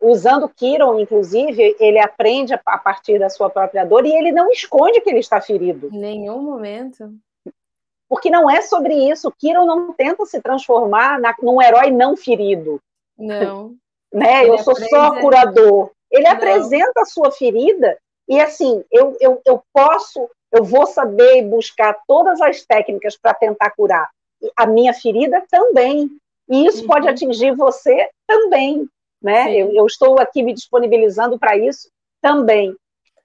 usando 0.00 0.48
Kiron, 0.48 0.98
inclusive, 0.98 1.76
ele 1.78 1.98
aprende 1.98 2.54
a 2.54 2.78
partir 2.78 3.18
da 3.18 3.28
sua 3.28 3.50
própria 3.50 3.84
dor 3.84 4.06
e 4.06 4.14
ele 4.14 4.32
não 4.32 4.50
esconde 4.50 5.00
que 5.00 5.10
ele 5.10 5.18
está 5.18 5.40
ferido. 5.40 5.88
Em 5.92 5.98
nenhum 5.98 6.40
momento. 6.42 7.12
Porque 8.08 8.30
não 8.30 8.48
é 8.48 8.62
sobre 8.62 8.94
isso. 9.10 9.32
Kiron 9.38 9.66
não 9.66 9.92
tenta 9.92 10.24
se 10.24 10.40
transformar 10.40 11.20
na, 11.20 11.34
num 11.42 11.60
herói 11.60 11.90
não 11.90 12.16
ferido. 12.16 12.80
Não. 13.16 13.74
né? 14.12 14.42
Ele 14.42 14.52
eu 14.52 14.58
sou 14.58 14.74
só 14.76 15.20
curador. 15.20 15.90
Ele 16.10 16.24
não. 16.24 16.32
apresenta 16.32 17.02
a 17.02 17.04
sua 17.04 17.30
ferida 17.30 17.98
e 18.28 18.40
assim, 18.40 18.84
eu, 18.90 19.16
eu, 19.20 19.40
eu 19.44 19.62
posso, 19.72 20.28
eu 20.52 20.62
vou 20.62 20.86
saber 20.86 21.42
buscar 21.42 21.96
todas 22.06 22.40
as 22.40 22.64
técnicas 22.64 23.16
para 23.16 23.34
tentar 23.34 23.70
curar 23.70 24.08
a 24.56 24.66
minha 24.66 24.92
ferida 24.92 25.42
também. 25.50 26.10
E 26.48 26.66
isso 26.66 26.82
uhum. 26.82 26.88
pode 26.88 27.08
atingir 27.08 27.54
você 27.54 28.08
também 28.26 28.88
né? 29.20 29.54
Eu, 29.54 29.72
eu, 29.72 29.86
estou 29.86 30.18
aqui 30.20 30.42
me 30.42 30.54
disponibilizando 30.54 31.38
para 31.38 31.56
isso 31.56 31.90
também. 32.20 32.74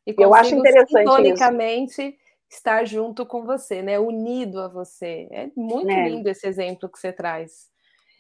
E 0.05 0.13
eu 0.17 0.33
acho 0.33 0.55
interessante 0.55 0.97
sintonicamente 0.97 2.17
estar 2.49 2.85
junto 2.85 3.25
com 3.25 3.45
você, 3.45 3.81
né? 3.81 3.99
Unido 3.99 4.59
a 4.59 4.67
você. 4.67 5.27
É 5.31 5.49
muito 5.55 5.89
é. 5.89 6.09
lindo 6.09 6.27
esse 6.29 6.47
exemplo 6.47 6.89
que 6.89 6.99
você 6.99 7.11
traz. 7.11 7.71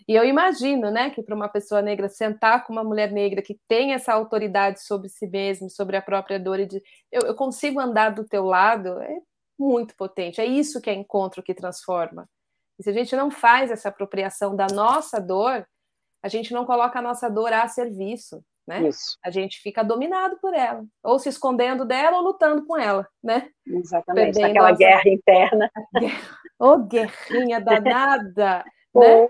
E 0.07 0.15
eu 0.15 0.25
imagino, 0.25 0.91
né, 0.91 1.09
que 1.09 1.23
para 1.23 1.35
uma 1.35 1.47
pessoa 1.47 1.81
negra 1.81 2.09
sentar 2.09 2.65
com 2.65 2.73
uma 2.73 2.83
mulher 2.83 3.11
negra 3.11 3.41
que 3.41 3.57
tem 3.67 3.93
essa 3.93 4.13
autoridade 4.13 4.83
sobre 4.83 5.07
si 5.07 5.27
mesma, 5.27 5.69
sobre 5.69 5.95
a 5.95 6.01
própria 6.01 6.37
dor 6.37 6.59
e 6.59 6.65
de 6.65 6.81
eu, 7.09 7.21
eu 7.21 7.35
consigo 7.35 7.79
andar 7.79 8.09
do 8.09 8.25
teu 8.25 8.43
lado, 8.43 8.99
é 9.01 9.17
muito 9.57 9.95
potente. 9.95 10.41
É 10.41 10.45
isso 10.45 10.81
que 10.81 10.89
é 10.89 10.93
encontro 10.93 11.41
que 11.41 11.53
transforma. 11.53 12.27
E 12.77 12.83
se 12.83 12.89
a 12.89 12.93
gente 12.93 13.15
não 13.15 13.31
faz 13.31 13.71
essa 13.71 13.89
apropriação 13.89 14.55
da 14.55 14.67
nossa 14.67 15.21
dor, 15.21 15.65
a 16.23 16.29
gente 16.29 16.53
não 16.53 16.65
coloca 16.65 16.97
a 16.97 17.01
nossa 17.01 17.29
dor 17.29 17.51
a 17.51 17.67
serviço, 17.67 18.43
né? 18.65 18.87
Isso. 18.87 19.17
A 19.23 19.29
gente 19.29 19.59
fica 19.59 19.83
dominado 19.83 20.37
por 20.39 20.53
ela, 20.53 20.83
ou 21.03 21.19
se 21.19 21.27
escondendo 21.27 21.83
dela 21.83 22.17
ou 22.17 22.23
lutando 22.23 22.65
com 22.65 22.77
ela, 22.77 23.05
né? 23.21 23.49
Exatamente, 23.67 24.33
Perdendo 24.33 24.51
aquela 24.51 24.71
guerra 24.71 25.09
interna. 25.09 25.71
Ô, 26.57 26.67
oh, 26.67 26.77
guerrinha 26.77 27.59
danada, 27.59 28.63
né? 28.95 29.27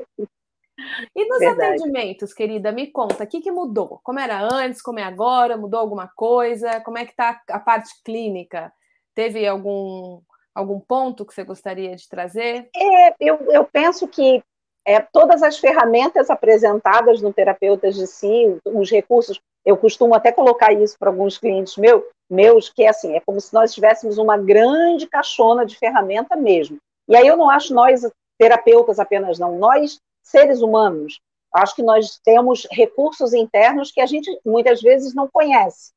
E 1.15 1.27
nos 1.27 1.39
Verdade. 1.39 1.73
atendimentos, 1.73 2.33
querida, 2.33 2.71
me 2.71 2.87
conta, 2.87 3.23
o 3.23 3.27
que, 3.27 3.41
que 3.41 3.51
mudou? 3.51 3.99
Como 4.03 4.19
era 4.19 4.39
antes, 4.53 4.81
como 4.81 4.99
é 4.99 5.03
agora? 5.03 5.57
Mudou 5.57 5.79
alguma 5.79 6.07
coisa? 6.07 6.79
Como 6.81 6.97
é 6.97 7.05
que 7.05 7.11
está 7.11 7.41
a 7.49 7.59
parte 7.59 7.91
clínica? 8.03 8.71
Teve 9.15 9.47
algum, 9.47 10.21
algum 10.53 10.79
ponto 10.79 11.25
que 11.25 11.33
você 11.33 11.43
gostaria 11.43 11.95
de 11.95 12.07
trazer? 12.07 12.69
É, 12.75 13.15
eu, 13.19 13.37
eu 13.51 13.63
penso 13.65 14.07
que 14.07 14.43
é, 14.85 14.99
todas 14.99 15.41
as 15.41 15.57
ferramentas 15.57 16.29
apresentadas 16.29 17.21
no 17.21 17.33
Terapeutas 17.33 17.95
de 17.95 18.05
Si, 18.05 18.57
os 18.65 18.91
recursos, 18.91 19.39
eu 19.65 19.77
costumo 19.77 20.13
até 20.13 20.31
colocar 20.31 20.73
isso 20.73 20.97
para 20.99 21.09
alguns 21.09 21.37
clientes 21.37 21.77
meu, 21.77 22.05
meus, 22.29 22.69
que 22.69 22.83
é 22.83 22.89
assim, 22.89 23.15
é 23.15 23.19
como 23.21 23.39
se 23.39 23.53
nós 23.53 23.73
tivéssemos 23.73 24.17
uma 24.17 24.37
grande 24.37 25.07
caixona 25.07 25.65
de 25.65 25.77
ferramenta 25.77 26.35
mesmo. 26.35 26.77
E 27.07 27.15
aí 27.15 27.25
eu 27.25 27.37
não 27.37 27.49
acho 27.49 27.73
nós 27.73 28.01
terapeutas 28.37 28.99
apenas, 28.99 29.39
não, 29.39 29.57
nós, 29.57 29.99
seres 30.21 30.61
humanos, 30.61 31.19
acho 31.53 31.75
que 31.75 31.83
nós 31.83 32.19
temos 32.23 32.67
recursos 32.71 33.33
internos 33.33 33.91
que 33.91 34.01
a 34.01 34.05
gente 34.05 34.29
muitas 34.45 34.81
vezes 34.81 35.13
não 35.13 35.29
conhece, 35.31 35.91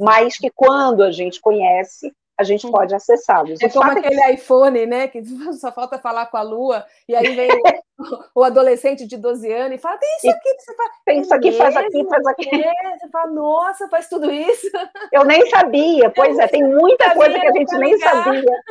mas 0.00 0.38
que 0.38 0.50
quando 0.50 1.02
a 1.02 1.10
gente 1.10 1.40
conhece, 1.40 2.12
a 2.40 2.42
gente 2.42 2.70
pode 2.70 2.94
acessá-los. 2.94 3.60
É 3.60 3.68
como 3.68 3.90
aquele 3.90 4.18
é 4.18 4.28
que... 4.28 4.32
iPhone, 4.32 4.86
né? 4.86 5.08
Que 5.08 5.22
só 5.60 5.70
falta 5.70 5.98
falar 5.98 6.26
com 6.26 6.38
a 6.38 6.42
Lua, 6.42 6.86
e 7.06 7.14
aí 7.14 7.34
vem 7.34 7.50
o, 7.50 7.60
o, 8.40 8.44
adolescente 8.44 9.06
de 9.06 9.18
12 9.18 9.52
anos 9.52 9.78
e 9.78 9.78
fala: 9.78 9.98
tem 9.98 10.08
isso 10.16 10.30
aqui 10.30 10.54
que 10.54 10.62
você 10.62 10.74
faz. 10.74 10.90
Tem 11.04 11.20
isso 11.20 11.34
aqui, 11.34 11.52
faz 11.52 11.76
aqui, 11.76 12.08
faz 12.08 12.26
aqui. 12.26 12.48
É, 12.54 12.98
você 12.98 13.08
fala, 13.08 13.30
nossa, 13.30 13.88
faz 13.88 14.08
tudo 14.08 14.30
isso. 14.30 14.66
Eu 15.12 15.24
nem 15.24 15.48
sabia, 15.50 16.08
pois 16.10 16.38
é, 16.38 16.48
tem 16.48 16.64
muita 16.64 17.14
coisa 17.14 17.38
que 17.38 17.46
a 17.46 17.52
gente 17.52 17.76
nem 17.76 17.98
sabia. 17.98 18.62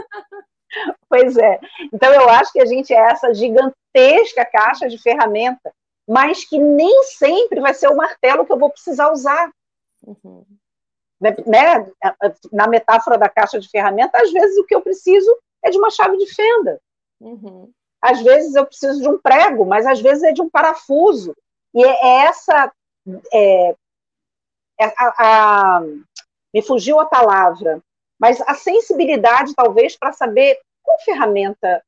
Pois 1.07 1.37
é. 1.37 1.59
Então 1.93 2.11
eu 2.11 2.27
acho 2.27 2.51
que 2.51 2.61
a 2.61 2.65
gente 2.65 2.91
é 2.91 2.97
essa 2.97 3.31
gigantesca 3.33 4.45
caixa 4.45 4.87
de 4.87 4.97
ferramenta, 4.97 5.71
mas 6.07 6.43
que 6.43 6.57
nem 6.57 7.03
sempre 7.03 7.59
vai 7.59 7.75
ser 7.75 7.87
o 7.87 7.95
martelo 7.95 8.45
que 8.45 8.51
eu 8.51 8.59
vou 8.59 8.71
precisar 8.71 9.11
usar. 9.11 9.51
Uhum. 10.03 10.43
Né, 11.19 11.35
né, 11.45 11.91
na 12.51 12.67
metáfora 12.67 13.17
da 13.17 13.27
caixa 13.27 13.59
de 13.59 13.69
ferramenta, 13.69 14.17
às 14.21 14.31
vezes 14.31 14.57
o 14.57 14.65
que 14.65 14.73
eu 14.73 14.81
preciso 14.81 15.29
é 15.63 15.69
de 15.69 15.77
uma 15.77 15.89
chave 15.89 16.17
de 16.17 16.33
fenda. 16.33 16.79
Uhum. 17.19 17.69
Às 18.01 18.21
vezes 18.21 18.55
eu 18.55 18.65
preciso 18.65 19.01
de 19.01 19.09
um 19.09 19.17
prego, 19.17 19.65
mas 19.65 19.85
às 19.85 19.99
vezes 19.99 20.23
é 20.23 20.31
de 20.31 20.41
um 20.41 20.49
parafuso. 20.49 21.35
E 21.73 21.83
é, 21.83 21.89
é 21.89 22.25
essa. 22.25 22.71
É, 23.33 23.75
é 24.79 24.85
a, 24.97 25.13
a, 25.17 25.81
me 26.53 26.61
fugiu 26.61 26.99
a 26.99 27.05
palavra, 27.05 27.81
mas 28.19 28.41
a 28.41 28.53
sensibilidade, 28.55 29.53
talvez, 29.53 29.95
para 29.97 30.13
saber 30.13 30.59
qual 30.81 30.97
ferramenta, 31.01 31.83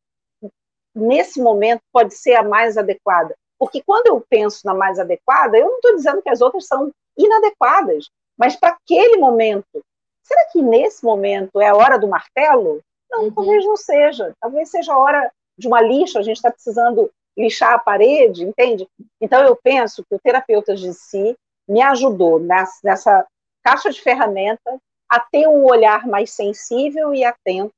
nesse 0.94 1.42
momento, 1.42 1.82
pode 1.92 2.14
ser 2.16 2.36
a 2.36 2.44
mais 2.44 2.78
adequada. 2.78 3.36
Porque 3.58 3.82
quando 3.82 4.08
eu 4.08 4.26
penso 4.30 4.66
na 4.66 4.74
mais 4.74 5.00
adequada, 5.00 5.58
eu 5.58 5.68
não 5.68 5.76
estou 5.76 5.96
dizendo 5.96 6.22
que 6.22 6.30
as 6.30 6.42
outras 6.42 6.68
são 6.68 6.92
inadequadas. 7.18 8.10
Mas 8.42 8.56
para 8.56 8.70
aquele 8.70 9.18
momento, 9.18 9.86
será 10.24 10.48
que 10.52 10.64
nesse 10.64 11.06
momento 11.06 11.62
é 11.62 11.68
a 11.68 11.76
hora 11.76 12.00
do 12.00 12.08
martelo? 12.08 12.82
Não, 13.08 13.26
uhum. 13.26 13.32
talvez 13.32 13.64
não 13.64 13.78
seja. 13.78 14.34
Talvez 14.42 14.72
seja 14.72 14.94
a 14.94 14.98
hora 14.98 15.32
de 15.56 15.68
uma 15.68 15.80
lixa, 15.80 16.18
a 16.18 16.24
gente 16.24 16.38
está 16.38 16.50
precisando 16.50 17.12
lixar 17.38 17.74
a 17.74 17.78
parede, 17.78 18.44
entende? 18.44 18.88
Então 19.22 19.44
eu 19.44 19.56
penso 19.56 20.04
que 20.04 20.16
o 20.16 20.20
terapeuta 20.20 20.76
de 20.76 20.92
si 20.92 21.38
me 21.70 21.84
ajudou 21.84 22.40
nessa, 22.40 23.28
caixa 23.62 23.92
de 23.92 24.02
ferramentas 24.02 24.80
a 25.08 25.20
ter 25.20 25.48
um 25.48 25.64
olhar 25.64 26.08
mais 26.08 26.32
sensível 26.32 27.14
e 27.14 27.24
atento 27.24 27.72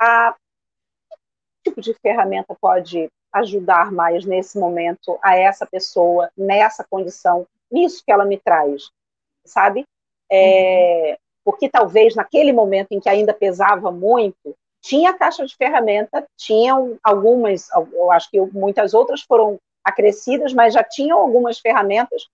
a 0.00 0.34
que 1.62 1.70
tipo 1.72 1.82
de 1.82 1.92
ferramenta 1.92 2.56
pode 2.58 3.10
ajudar 3.34 3.92
mais 3.92 4.24
nesse 4.24 4.58
momento 4.58 5.18
a 5.22 5.36
essa 5.36 5.66
pessoa, 5.66 6.30
nessa 6.34 6.82
condição, 6.88 7.46
nisso 7.70 8.02
que 8.02 8.10
ela 8.10 8.24
me 8.24 8.38
traz 8.38 8.90
sabe? 9.50 9.84
É, 10.30 11.18
porque 11.44 11.68
talvez 11.68 12.14
naquele 12.14 12.52
momento 12.52 12.92
em 12.92 13.00
que 13.00 13.08
ainda 13.08 13.34
pesava 13.34 13.90
muito, 13.90 14.56
tinha 14.82 15.14
caixa 15.14 15.44
de 15.44 15.56
ferramenta, 15.56 16.26
tinham 16.36 16.98
algumas, 17.02 17.68
eu 17.92 18.10
acho 18.10 18.30
que 18.30 18.40
muitas 18.40 18.94
outras 18.94 19.22
foram 19.22 19.58
acrescidas, 19.84 20.52
mas 20.52 20.74
já 20.74 20.82
tinham 20.82 21.18
algumas 21.18 21.58
ferramentas 21.58 22.28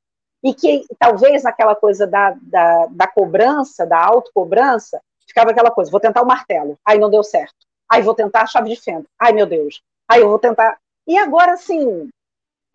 e 0.44 0.54
que 0.54 0.84
talvez 0.98 1.42
naquela 1.42 1.74
coisa 1.74 2.06
da, 2.06 2.36
da, 2.40 2.86
da 2.86 3.06
cobrança, 3.06 3.86
da 3.86 3.98
autocobrança, 3.98 5.00
ficava 5.26 5.50
aquela 5.50 5.70
coisa, 5.70 5.90
vou 5.90 6.00
tentar 6.00 6.22
o 6.22 6.26
martelo, 6.26 6.78
aí 6.84 6.98
não 6.98 7.10
deu 7.10 7.22
certo, 7.22 7.54
aí 7.90 8.02
vou 8.02 8.14
tentar 8.14 8.42
a 8.42 8.46
chave 8.46 8.70
de 8.70 8.80
fenda, 8.80 9.06
ai 9.20 9.32
meu 9.32 9.46
Deus, 9.46 9.82
aí 10.08 10.20
eu 10.20 10.28
vou 10.28 10.38
tentar... 10.38 10.78
E 11.08 11.16
agora, 11.16 11.52
assim, 11.52 12.08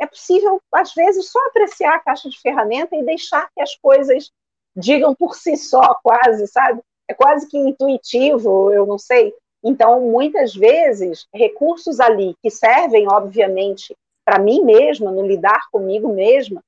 é 0.01 0.07
possível, 0.07 0.59
às 0.73 0.93
vezes, 0.95 1.29
só 1.29 1.39
apreciar 1.45 1.93
a 1.93 1.99
caixa 1.99 2.27
de 2.27 2.39
ferramenta 2.41 2.95
e 2.95 3.05
deixar 3.05 3.47
que 3.53 3.61
as 3.61 3.75
coisas 3.75 4.31
digam 4.75 5.13
por 5.13 5.35
si 5.35 5.55
só, 5.55 5.93
quase, 6.01 6.47
sabe? 6.47 6.81
É 7.07 7.13
quase 7.13 7.47
que 7.47 7.57
intuitivo, 7.57 8.71
eu 8.71 8.87
não 8.87 8.97
sei. 8.97 9.31
Então, 9.63 10.01
muitas 10.01 10.55
vezes, 10.55 11.27
recursos 11.31 11.99
ali 11.99 12.35
que 12.41 12.49
servem, 12.49 13.07
obviamente, 13.07 13.95
para 14.25 14.39
mim 14.39 14.63
mesma, 14.63 15.11
no 15.11 15.25
lidar 15.25 15.69
comigo 15.71 16.11
mesma, 16.11 16.63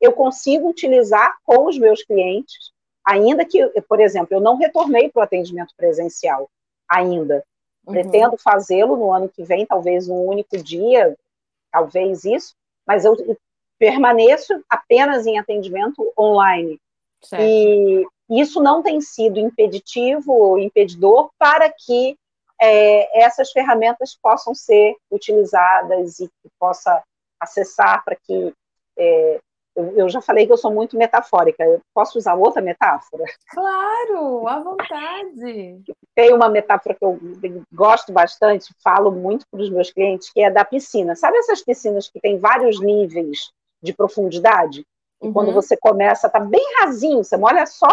eu 0.00 0.12
consigo 0.14 0.68
utilizar 0.68 1.36
com 1.44 1.66
os 1.66 1.78
meus 1.78 2.02
clientes, 2.02 2.72
ainda 3.04 3.44
que, 3.44 3.62
por 3.82 4.00
exemplo, 4.00 4.28
eu 4.34 4.40
não 4.40 4.56
retornei 4.56 5.10
para 5.10 5.20
o 5.20 5.24
atendimento 5.24 5.74
presencial 5.76 6.48
ainda. 6.88 7.44
Uhum. 7.86 7.92
Pretendo 7.92 8.38
fazê-lo 8.38 8.96
no 8.96 9.12
ano 9.12 9.28
que 9.28 9.42
vem, 9.42 9.66
talvez 9.66 10.08
um 10.08 10.24
único 10.24 10.56
dia, 10.56 11.14
talvez 11.70 12.24
isso, 12.24 12.54
mas 12.88 13.04
eu 13.04 13.14
permaneço 13.78 14.64
apenas 14.68 15.26
em 15.26 15.38
atendimento 15.38 16.10
online. 16.18 16.80
Certo. 17.22 17.44
E 17.44 18.06
isso 18.30 18.62
não 18.62 18.82
tem 18.82 18.98
sido 19.02 19.38
impeditivo 19.38 20.32
ou 20.32 20.58
impedidor 20.58 21.30
para 21.38 21.70
que 21.70 22.16
é, 22.60 23.22
essas 23.22 23.52
ferramentas 23.52 24.18
possam 24.20 24.54
ser 24.54 24.96
utilizadas 25.10 26.18
e 26.18 26.26
que 26.26 26.50
possa 26.58 27.02
acessar 27.38 28.02
para 28.04 28.16
que 28.16 28.54
é, 28.98 29.40
eu, 29.96 30.08
já 30.08 30.20
falei 30.20 30.46
que 30.46 30.52
eu 30.52 30.56
sou 30.56 30.72
muito 30.72 30.96
metafórica. 30.96 31.64
Eu 31.64 31.80
posso 31.94 32.18
usar 32.18 32.34
outra 32.34 32.60
metáfora? 32.60 33.24
Claro, 33.50 34.46
à 34.48 34.60
vontade. 34.60 35.82
Tem 36.14 36.34
uma 36.34 36.48
metáfora 36.48 36.94
que 36.94 37.04
eu 37.04 37.18
gosto 37.72 38.12
bastante, 38.12 38.74
falo 38.82 39.10
muito 39.10 39.46
para 39.50 39.60
os 39.60 39.70
meus 39.70 39.90
clientes, 39.90 40.30
que 40.30 40.40
é 40.40 40.50
da 40.50 40.64
piscina. 40.64 41.14
Sabe 41.14 41.38
essas 41.38 41.62
piscinas 41.62 42.08
que 42.08 42.20
tem 42.20 42.38
vários 42.38 42.80
níveis 42.80 43.50
de 43.82 43.92
profundidade? 43.92 44.84
E 45.22 45.26
uhum. 45.26 45.32
quando 45.32 45.52
você 45.52 45.76
começa, 45.76 46.28
tá 46.28 46.40
bem 46.40 46.64
rasinho, 46.80 47.24
você 47.24 47.36
molha 47.36 47.66
só 47.66 47.86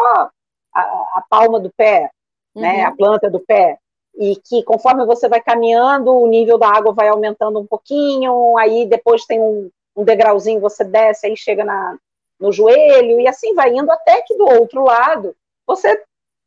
a, 0.74 0.82
a 0.82 1.24
palma 1.30 1.60
do 1.60 1.72
pé, 1.76 2.10
né, 2.56 2.72
uhum. 2.72 2.78
né, 2.78 2.84
a 2.84 2.96
planta 2.96 3.30
do 3.30 3.40
pé 3.40 3.78
e 4.18 4.36
que 4.38 4.64
conforme 4.64 5.06
você 5.06 5.28
vai 5.28 5.42
caminhando, 5.42 6.12
o 6.12 6.28
nível 6.28 6.58
da 6.58 6.70
água 6.70 6.94
vai 6.94 7.10
aumentando 7.10 7.60
um 7.60 7.66
pouquinho, 7.66 8.58
aí 8.58 8.86
depois 8.86 9.26
tem 9.26 9.42
um, 9.42 9.70
um 9.96 10.04
degrauzinho, 10.04 10.60
você 10.60 10.84
desce, 10.84 11.26
aí 11.26 11.38
chega 11.38 11.64
na, 11.64 11.98
no 12.40 12.52
joelho, 12.52 13.20
e 13.20 13.28
assim 13.28 13.54
vai 13.54 13.74
indo 13.74 13.92
até 13.92 14.22
que 14.22 14.36
do 14.36 14.46
outro 14.46 14.84
lado 14.84 15.36
você 15.66 16.04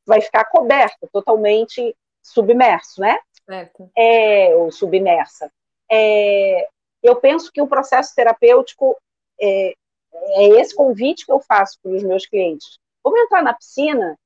vai 0.06 0.20
ficar 0.20 0.44
coberto, 0.46 1.08
totalmente 1.12 1.94
submerso, 2.22 3.00
né? 3.00 3.18
Certo. 3.44 3.90
É, 3.96 4.54
ou 4.54 4.70
submersa. 4.70 5.50
É, 5.90 6.68
eu 7.02 7.16
penso 7.16 7.50
que 7.50 7.62
o 7.62 7.66
processo 7.66 8.14
terapêutico 8.14 8.96
é, 9.40 9.74
é 10.12 10.48
esse 10.60 10.74
convite 10.74 11.24
que 11.24 11.32
eu 11.32 11.40
faço 11.40 11.78
para 11.82 11.92
os 11.92 12.02
meus 12.02 12.26
clientes. 12.26 12.78
Vamos 13.02 13.20
entrar 13.20 13.42
na 13.42 13.54
piscina 13.54 14.18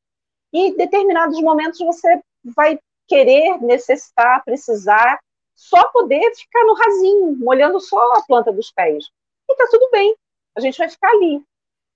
e 0.53 0.69
em 0.69 0.77
determinados 0.77 1.41
momentos 1.41 1.79
você 1.79 2.21
vai 2.45 2.79
querer, 3.07 3.61
necessitar, 3.61 4.43
precisar, 4.45 5.21
só 5.63 5.89
poder 5.93 6.35
ficar 6.35 6.65
no 6.65 6.75
rasinho, 6.75 7.37
molhando 7.37 7.81
só 7.81 7.97
a 8.15 8.23
planta 8.23 8.53
dos 8.53 8.73
pés. 8.73 9.05
E 9.49 9.55
tá 9.55 9.69
tudo 9.71 9.89
bem, 9.93 10.17
a 10.57 10.61
gente 10.61 10.77
vai 10.77 10.89
ficar 10.89 11.09
ali. 11.11 11.41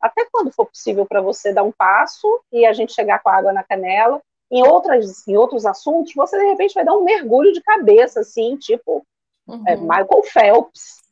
Até 0.00 0.24
quando 0.30 0.52
for 0.52 0.66
possível 0.66 1.04
para 1.04 1.20
você 1.20 1.52
dar 1.52 1.64
um 1.64 1.72
passo 1.72 2.28
e 2.52 2.64
a 2.64 2.72
gente 2.72 2.92
chegar 2.92 3.18
com 3.20 3.28
a 3.28 3.36
água 3.36 3.52
na 3.52 3.64
canela. 3.64 4.22
Em, 4.48 4.62
outras, 4.62 5.26
em 5.26 5.36
outros 5.36 5.66
assuntos, 5.66 6.14
você 6.14 6.38
de 6.38 6.44
repente 6.44 6.74
vai 6.74 6.84
dar 6.84 6.94
um 6.94 7.02
mergulho 7.02 7.52
de 7.52 7.60
cabeça, 7.60 8.20
assim, 8.20 8.56
tipo 8.56 9.04
é, 9.48 9.50
uhum. 9.50 9.64
é, 9.66 9.76
Michael 9.76 10.22
Phelps, 10.32 11.02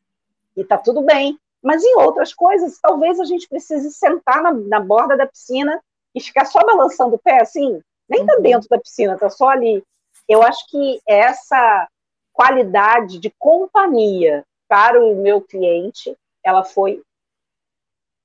e 0.57 0.63
tá 0.63 0.79
tudo 0.79 1.03
bem. 1.03 1.37
Mas 1.61 1.83
em 1.83 1.97
outras 1.97 2.33
coisas, 2.33 2.79
talvez 2.81 3.19
a 3.19 3.25
gente 3.25 3.49
precise 3.49 3.91
sentar 3.91 4.41
na, 4.41 4.53
na 4.53 4.79
borda 4.79 5.17
da 5.17 5.27
piscina 5.27 5.83
e 6.15 6.21
ficar 6.21 6.45
só 6.45 6.61
balançando 6.61 7.17
o 7.17 7.19
pé, 7.19 7.41
assim, 7.43 7.81
nem 8.09 8.25
tá 8.25 8.37
uhum. 8.37 8.43
dentro 8.43 8.69
da 8.69 8.79
piscina, 8.79 9.19
tá 9.19 9.29
só 9.29 9.49
ali. 9.49 9.83
Eu 10.29 10.41
acho 10.45 10.65
que 10.69 11.01
essa 11.05 11.89
qualidade 12.35 13.19
de 13.19 13.33
companhia 13.39 14.45
para 14.69 15.01
o 15.01 15.15
meu 15.15 15.41
cliente, 15.41 16.15
ela 16.43 16.65
foi 16.65 17.01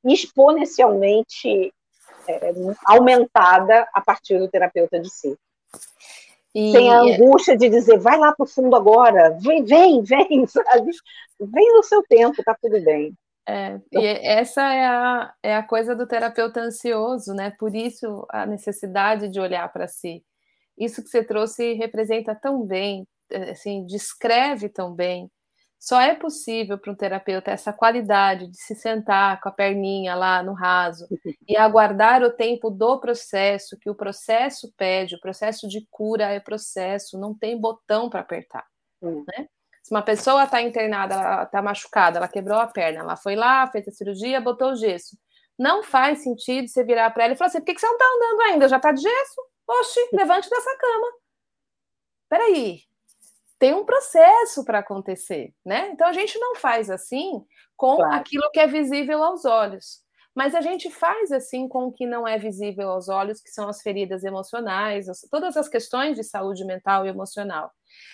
exponencialmente 0.04 1.72
é, 2.28 2.52
aumentada 2.86 3.88
a 3.94 4.02
partir 4.02 4.40
do 4.40 4.50
terapeuta 4.50 5.00
de 5.00 5.10
si. 5.10 5.38
E... 6.54 6.72
Sem 6.72 6.92
a 6.92 7.02
angústia 7.02 7.56
de 7.56 7.70
dizer, 7.70 8.00
vai 8.00 8.18
lá 8.18 8.34
para 8.34 8.44
o 8.44 8.48
fundo 8.48 8.76
agora, 8.76 9.38
vem, 9.40 9.64
vem, 9.64 10.02
vem, 10.02 10.46
sabe? 10.48 10.92
Vem 11.40 11.74
no 11.74 11.84
seu 11.84 12.02
tempo, 12.04 12.44
tá 12.44 12.58
tudo 12.60 12.82
bem. 12.84 13.14
É, 13.48 13.80
e 13.92 14.06
essa 14.06 14.62
é 14.62 14.86
a, 14.86 15.34
é 15.42 15.56
a 15.56 15.64
coisa 15.64 15.96
do 15.96 16.08
terapeuta 16.08 16.60
ansioso, 16.60 17.34
né? 17.34 17.52
Por 17.58 17.76
isso 17.76 18.26
a 18.30 18.46
necessidade 18.46 19.30
de 19.30 19.40
olhar 19.40 19.72
para 19.72 19.88
si. 19.88 20.24
Isso 20.78 21.04
que 21.04 21.10
você 21.10 21.24
trouxe 21.24 21.74
representa 21.74 22.36
tão 22.36 22.64
bem, 22.64 23.08
assim, 23.52 23.86
descreve 23.86 24.70
tão 24.70 24.94
bem. 24.94 25.30
Só 25.80 26.02
é 26.02 26.14
possível 26.14 26.78
para 26.78 26.92
um 26.92 26.96
terapeuta 26.96 27.52
essa 27.52 27.72
qualidade 27.72 28.48
de 28.48 28.58
se 28.58 28.76
sentar 28.76 29.40
com 29.40 29.48
a 29.48 29.52
perninha 29.52 30.14
lá 30.14 30.44
no 30.44 30.54
raso 30.54 31.08
e 31.48 31.56
aguardar 31.56 32.22
o 32.22 32.32
tempo 32.32 32.70
do 32.70 33.00
processo, 33.00 33.78
que 33.80 33.90
o 33.90 33.96
processo 33.96 34.74
pede, 34.76 35.16
o 35.16 35.22
processo 35.22 35.70
de 35.70 35.88
cura 35.90 36.26
é 36.26 36.40
processo, 36.42 37.18
não 37.18 37.34
tem 37.34 37.58
botão 37.58 38.10
para 38.10 38.20
apertar. 38.20 38.66
Hum. 39.02 39.24
Né? 39.26 39.48
Se 39.82 39.96
uma 39.96 40.02
pessoa 40.02 40.44
está 40.44 40.62
internada, 40.62 41.16
ela 41.16 41.44
está 41.44 41.62
machucada, 41.62 42.18
ela 42.18 42.28
quebrou 42.28 42.60
a 42.60 42.68
perna, 42.68 43.00
ela 43.00 43.16
foi 43.16 43.38
lá, 43.38 43.66
fez 43.72 43.88
a 43.88 43.92
cirurgia, 43.92 44.42
botou 44.42 44.72
o 44.72 44.76
gesso. 44.76 45.18
Não 45.58 45.82
faz 45.82 46.24
sentido 46.24 46.68
você 46.68 46.84
virar 46.84 47.10
para 47.12 47.24
ela 47.24 47.34
e 47.34 47.38
falar 47.38 47.48
assim: 47.48 47.60
por 47.60 47.66
que, 47.66 47.74
que 47.74 47.80
você 47.82 47.88
não 47.88 47.96
está 47.96 48.06
andando 48.06 48.42
ainda? 48.42 48.68
Já 48.68 48.78
está 48.78 48.92
de 48.92 49.02
gesso? 49.02 49.42
Oxi, 49.68 50.00
levante 50.14 50.50
dessa 50.50 50.78
cama. 50.78 51.08
Peraí, 52.30 52.82
tem 53.60 53.74
um 53.74 53.86
processo 53.86 54.64
para 54.64 54.80
acontecer, 54.80 55.54
né? 55.66 55.90
Então 55.90 56.08
a 56.08 56.14
gente 56.14 56.40
não 56.40 56.56
faz 56.56 56.90
assim 56.90 57.44
com 57.76 57.98
claro. 57.98 58.16
aquilo 58.16 58.50
que 58.52 58.60
é 58.60 58.66
visível 58.66 59.22
aos 59.22 59.46
olhos. 59.46 60.02
Mas 60.36 60.56
a 60.56 60.62
gente 60.62 60.90
faz 60.90 61.32
assim 61.32 61.68
com 61.68 61.88
o 61.88 61.92
que 61.92 62.06
não 62.06 62.26
é 62.26 62.38
visível 62.38 62.90
aos 62.90 63.10
olhos, 63.10 63.42
que 63.42 63.50
são 63.50 63.68
as 63.68 63.82
feridas 63.82 64.24
emocionais, 64.24 65.08
todas 65.30 65.58
as 65.58 65.68
questões 65.68 66.16
de 66.16 66.24
saúde 66.24 66.64
mental 66.64 67.06
e 67.06 67.10
emocional. 67.10 67.72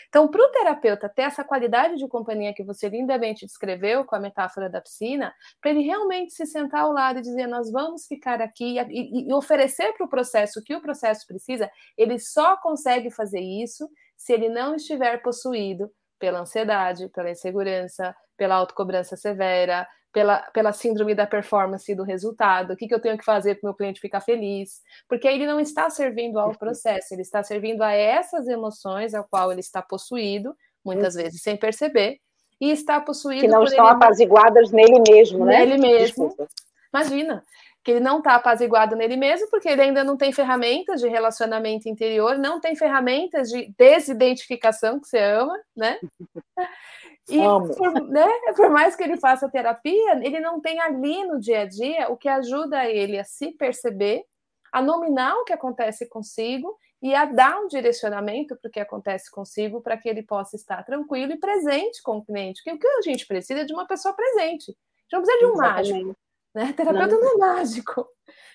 Então, 0.07 0.27
para 0.27 0.41
o 0.41 0.49
terapeuta 0.49 1.09
ter 1.09 1.23
essa 1.23 1.43
qualidade 1.43 1.97
de 1.97 2.07
companhia 2.07 2.53
que 2.53 2.63
você 2.63 2.87
lindamente 2.87 3.45
descreveu 3.45 4.05
com 4.05 4.15
a 4.15 4.19
metáfora 4.19 4.69
da 4.69 4.81
piscina, 4.81 5.33
para 5.61 5.71
ele 5.71 5.81
realmente 5.81 6.33
se 6.33 6.45
sentar 6.45 6.81
ao 6.81 6.93
lado 6.93 7.19
e 7.19 7.21
dizer: 7.21 7.47
Nós 7.47 7.69
vamos 7.71 8.07
ficar 8.07 8.41
aqui 8.41 8.77
e, 8.79 9.29
e 9.29 9.33
oferecer 9.33 9.93
para 9.93 10.05
o 10.05 10.09
processo 10.09 10.59
o 10.59 10.63
que 10.63 10.73
o 10.73 10.81
processo 10.81 11.27
precisa, 11.27 11.69
ele 11.97 12.17
só 12.17 12.57
consegue 12.57 13.11
fazer 13.11 13.41
isso 13.41 13.87
se 14.17 14.33
ele 14.33 14.49
não 14.49 14.75
estiver 14.75 15.21
possuído 15.21 15.89
pela 16.19 16.39
ansiedade, 16.39 17.09
pela 17.09 17.29
insegurança, 17.29 18.15
pela 18.37 18.55
autocobrança 18.55 19.15
severa, 19.15 19.87
pela, 20.15 20.39
pela 20.53 20.71
síndrome 20.71 21.13
da 21.13 21.27
performance 21.27 21.91
e 21.91 21.95
do 21.95 22.03
resultado, 22.03 22.71
o 22.71 22.77
que, 22.77 22.87
que 22.87 22.93
eu 22.93 23.01
tenho 23.01 23.17
que 23.17 23.25
fazer 23.25 23.55
para 23.55 23.67
o 23.67 23.69
meu 23.71 23.75
cliente 23.75 23.99
ficar 23.99 24.21
feliz, 24.21 24.79
porque 25.09 25.27
ele 25.27 25.45
não 25.45 25.59
está 25.59 25.89
servindo 25.89 26.39
ao 26.39 26.57
processo, 26.57 27.13
ele 27.13 27.21
está 27.21 27.43
servindo 27.43 27.81
a 27.81 27.91
essas 27.91 28.47
emoções 28.47 29.13
ao 29.13 29.25
qual 29.25 29.51
ele 29.51 29.59
está 29.59 29.81
possuído, 29.81 30.55
muitas 30.85 31.15
vezes 31.15 31.41
sem 31.41 31.57
perceber, 31.57 32.17
e 32.61 32.71
está 32.71 33.01
possuído. 33.01 33.41
Que 33.41 33.47
não 33.49 33.65
estão 33.65 33.85
ele... 33.85 33.95
apaziguadas 33.95 34.71
nele 34.71 35.01
mesmo, 35.05 35.45
né? 35.45 35.65
Nele 35.65 35.77
mesmo. 35.77 36.29
Desculpa. 36.29 36.47
Imagina, 36.93 37.43
que 37.85 37.91
ele 37.91 37.99
não 37.99 38.17
está 38.17 38.33
apaziguado 38.33 38.95
nele 38.95 39.15
mesmo, 39.15 39.47
porque 39.51 39.69
ele 39.69 39.83
ainda 39.83 40.03
não 40.03 40.17
tem 40.17 40.33
ferramentas 40.33 40.99
de 40.99 41.07
relacionamento 41.07 41.87
interior, 41.87 42.35
não 42.35 42.59
tem 42.59 42.75
ferramentas 42.75 43.47
de 43.49 43.71
desidentificação 43.77 44.99
que 44.99 45.07
você 45.07 45.19
ama, 45.19 45.55
né? 45.77 45.99
E 47.27 47.39
por, 47.39 48.07
né, 48.07 48.27
por, 48.55 48.69
mais 48.69 48.95
que 48.95 49.03
ele 49.03 49.17
faça 49.17 49.49
terapia, 49.49 50.13
ele 50.23 50.39
não 50.39 50.61
tem 50.61 50.79
ali 50.79 51.25
no 51.25 51.39
dia 51.39 51.61
a 51.61 51.65
dia 51.65 52.07
o 52.07 52.15
que 52.15 52.29
ajuda 52.29 52.85
ele 52.85 53.17
a 53.17 53.23
se 53.23 53.51
perceber, 53.53 54.23
a 54.71 54.79
nominar 54.79 55.33
o 55.37 55.43
que 55.43 55.51
acontece 55.51 56.07
consigo 56.07 56.77
e 57.01 57.15
a 57.15 57.25
dar 57.25 57.59
um 57.61 57.67
direcionamento 57.67 58.55
para 58.55 58.69
o 58.69 58.71
que 58.71 58.79
acontece 58.79 59.31
consigo 59.31 59.81
para 59.81 59.97
que 59.97 60.07
ele 60.07 60.21
possa 60.21 60.55
estar 60.55 60.83
tranquilo 60.83 61.31
e 61.31 61.39
presente 61.39 61.99
com 62.03 62.17
o 62.17 62.23
cliente. 62.23 62.61
Porque 62.63 62.77
o 62.77 62.79
que 62.79 62.87
a 62.87 63.01
gente 63.01 63.25
precisa 63.25 63.61
é 63.61 63.65
de 63.65 63.73
uma 63.73 63.87
pessoa 63.87 64.13
presente. 64.13 64.69
A 64.69 65.01
gente 65.01 65.13
não 65.13 65.21
precisa 65.23 65.39
de 65.39 65.45
um 65.45 65.53
Exatamente. 65.53 65.93
mágico. 65.93 66.24
Né? 66.55 66.73
Terapeuta 66.73 67.15
não. 67.15 67.21
não 67.21 67.33
é 67.33 67.37
mágico. 67.37 68.07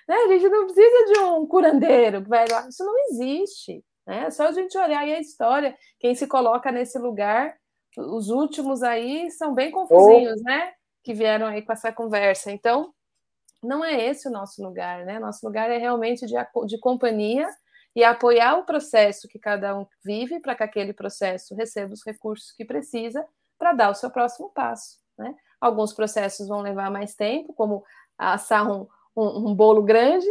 Né? 0.08 0.14
A 0.14 0.28
gente 0.28 0.48
não 0.48 0.64
precisa 0.64 1.12
de 1.12 1.18
um 1.20 1.46
curandeiro 1.46 2.22
que 2.22 2.28
vai 2.28 2.46
lá. 2.48 2.66
Isso 2.66 2.84
não 2.84 2.94
existe. 3.10 3.84
Né? 4.06 4.24
É 4.24 4.30
só 4.30 4.48
a 4.48 4.52
gente 4.52 4.76
olhar 4.78 5.00
aí 5.00 5.14
a 5.14 5.20
história. 5.20 5.76
Quem 5.98 6.14
se 6.14 6.26
coloca 6.26 6.72
nesse 6.72 6.98
lugar 6.98 7.54
os 7.98 8.28
últimos 8.28 8.82
aí 8.82 9.30
são 9.30 9.54
bem 9.54 9.70
confusinhos, 9.70 10.40
oh. 10.40 10.44
né? 10.44 10.72
Que 11.02 11.12
vieram 11.12 11.46
aí 11.46 11.62
com 11.62 11.72
essa 11.72 11.92
conversa. 11.92 12.50
Então, 12.50 12.94
não 13.62 13.84
é 13.84 14.06
esse 14.06 14.28
o 14.28 14.30
nosso 14.30 14.62
lugar, 14.62 15.04
né? 15.04 15.18
Nosso 15.18 15.44
lugar 15.44 15.70
é 15.70 15.76
realmente 15.76 16.24
de, 16.26 16.34
de 16.66 16.78
companhia 16.78 17.48
e 17.94 18.04
apoiar 18.04 18.56
o 18.58 18.64
processo 18.64 19.26
que 19.26 19.38
cada 19.38 19.76
um 19.76 19.86
vive 20.04 20.38
para 20.40 20.54
que 20.54 20.62
aquele 20.62 20.92
processo 20.92 21.54
receba 21.54 21.92
os 21.92 22.04
recursos 22.04 22.52
que 22.52 22.64
precisa 22.64 23.26
para 23.58 23.72
dar 23.72 23.90
o 23.90 23.94
seu 23.94 24.10
próximo 24.10 24.50
passo, 24.50 24.98
né? 25.18 25.34
Alguns 25.60 25.92
processos 25.92 26.48
vão 26.48 26.60
levar 26.60 26.90
mais 26.90 27.14
tempo, 27.14 27.52
como 27.52 27.84
assar 28.16 28.70
um, 28.70 28.86
um, 29.16 29.50
um 29.50 29.54
bolo 29.54 29.82
grande, 29.82 30.26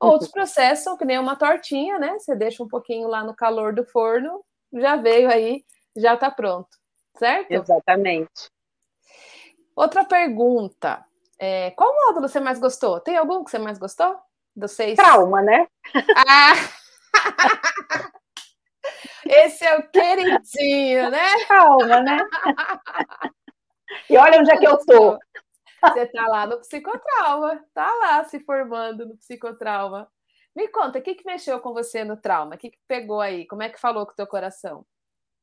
Outros 0.00 0.30
processos 0.32 0.82
são 0.82 0.96
que 0.96 1.04
nem 1.04 1.18
uma 1.18 1.36
tortinha, 1.36 1.96
né? 1.96 2.18
Você 2.18 2.34
deixa 2.34 2.62
um 2.62 2.66
pouquinho 2.68 3.06
lá 3.06 3.22
no 3.22 3.36
calor 3.36 3.72
do 3.72 3.84
forno, 3.84 4.44
já 4.72 4.96
veio 4.96 5.30
aí, 5.30 5.64
já 5.96 6.14
está 6.14 6.28
pronto 6.28 6.82
certo? 7.18 7.50
Exatamente. 7.52 8.50
Outra 9.74 10.04
pergunta. 10.04 11.04
É, 11.38 11.70
qual 11.72 11.94
módulo 11.94 12.28
você 12.28 12.40
mais 12.40 12.58
gostou? 12.58 13.00
Tem 13.00 13.16
algum 13.16 13.44
que 13.44 13.50
você 13.50 13.58
mais 13.58 13.78
gostou? 13.78 14.16
Dos 14.54 14.72
seis? 14.72 14.96
Trauma, 14.96 15.42
né? 15.42 15.66
Ah! 16.16 16.52
Esse 19.24 19.64
é 19.64 19.78
o 19.78 19.88
queridinho, 19.88 21.10
né? 21.10 21.46
Trauma, 21.46 22.00
né? 22.00 22.18
E 24.08 24.16
olha 24.16 24.40
onde 24.40 24.50
é 24.50 24.56
que 24.56 24.66
eu 24.66 24.78
tô. 24.78 25.18
Você 25.82 26.06
tá 26.06 26.26
lá 26.28 26.46
no 26.46 26.58
psicotrauma, 26.58 27.64
tá 27.74 27.92
lá 27.96 28.24
se 28.24 28.38
formando 28.40 29.06
no 29.06 29.16
psicotrauma. 29.16 30.08
Me 30.54 30.68
conta, 30.68 30.98
o 30.98 31.02
que, 31.02 31.14
que 31.14 31.26
mexeu 31.26 31.58
com 31.60 31.72
você 31.72 32.04
no 32.04 32.16
trauma? 32.16 32.54
O 32.54 32.58
que, 32.58 32.70
que 32.70 32.78
pegou 32.86 33.20
aí? 33.20 33.46
Como 33.46 33.62
é 33.62 33.68
que 33.68 33.80
falou 33.80 34.06
com 34.06 34.12
o 34.12 34.14
teu 34.16 34.26
coração? 34.26 34.84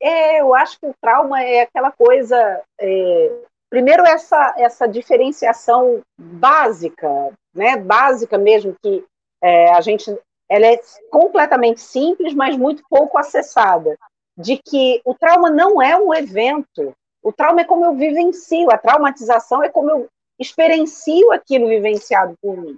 É, 0.02 0.39
eu 0.39 0.56
acho 0.56 0.80
que 0.80 0.86
o 0.86 0.95
trauma 1.02 1.43
é 1.43 1.62
aquela 1.62 1.91
coisa 1.91 2.64
é, 2.80 3.41
primeiro 3.70 4.04
essa, 4.06 4.56
essa 4.58 4.88
diferenciação 4.88 6.02
básica, 6.18 7.08
né, 7.54 7.78
básica 7.78 8.38
mesmo, 8.38 8.76
que 8.82 9.06
é, 9.41 9.72
a 9.72 9.82
gente, 9.82 10.10
ela 10.50 10.66
é 10.66 10.80
completamente 11.12 11.80
simples, 11.80 12.34
mas 12.34 12.58
muito 12.58 12.84
pouco 12.89 13.18
acessada, 13.18 13.97
de 14.38 14.58
que 14.58 15.02
o 15.06 15.14
trauma 15.14 15.50
não 15.50 15.82
é 15.82 15.95
um 15.95 16.14
evento, 16.14 16.95
o 17.22 17.32
trauma 17.32 17.61
é 17.61 17.65
como 17.65 17.86
eu 17.86 17.95
vivencio, 17.95 18.72
a 18.72 18.78
traumatização 18.78 19.63
é 19.63 19.70
como 19.70 19.89
eu 19.89 20.09
experiencio 20.39 21.32
aquilo 21.32 21.67
vivenciado 21.67 22.34
por 22.41 22.55
mim. 22.57 22.78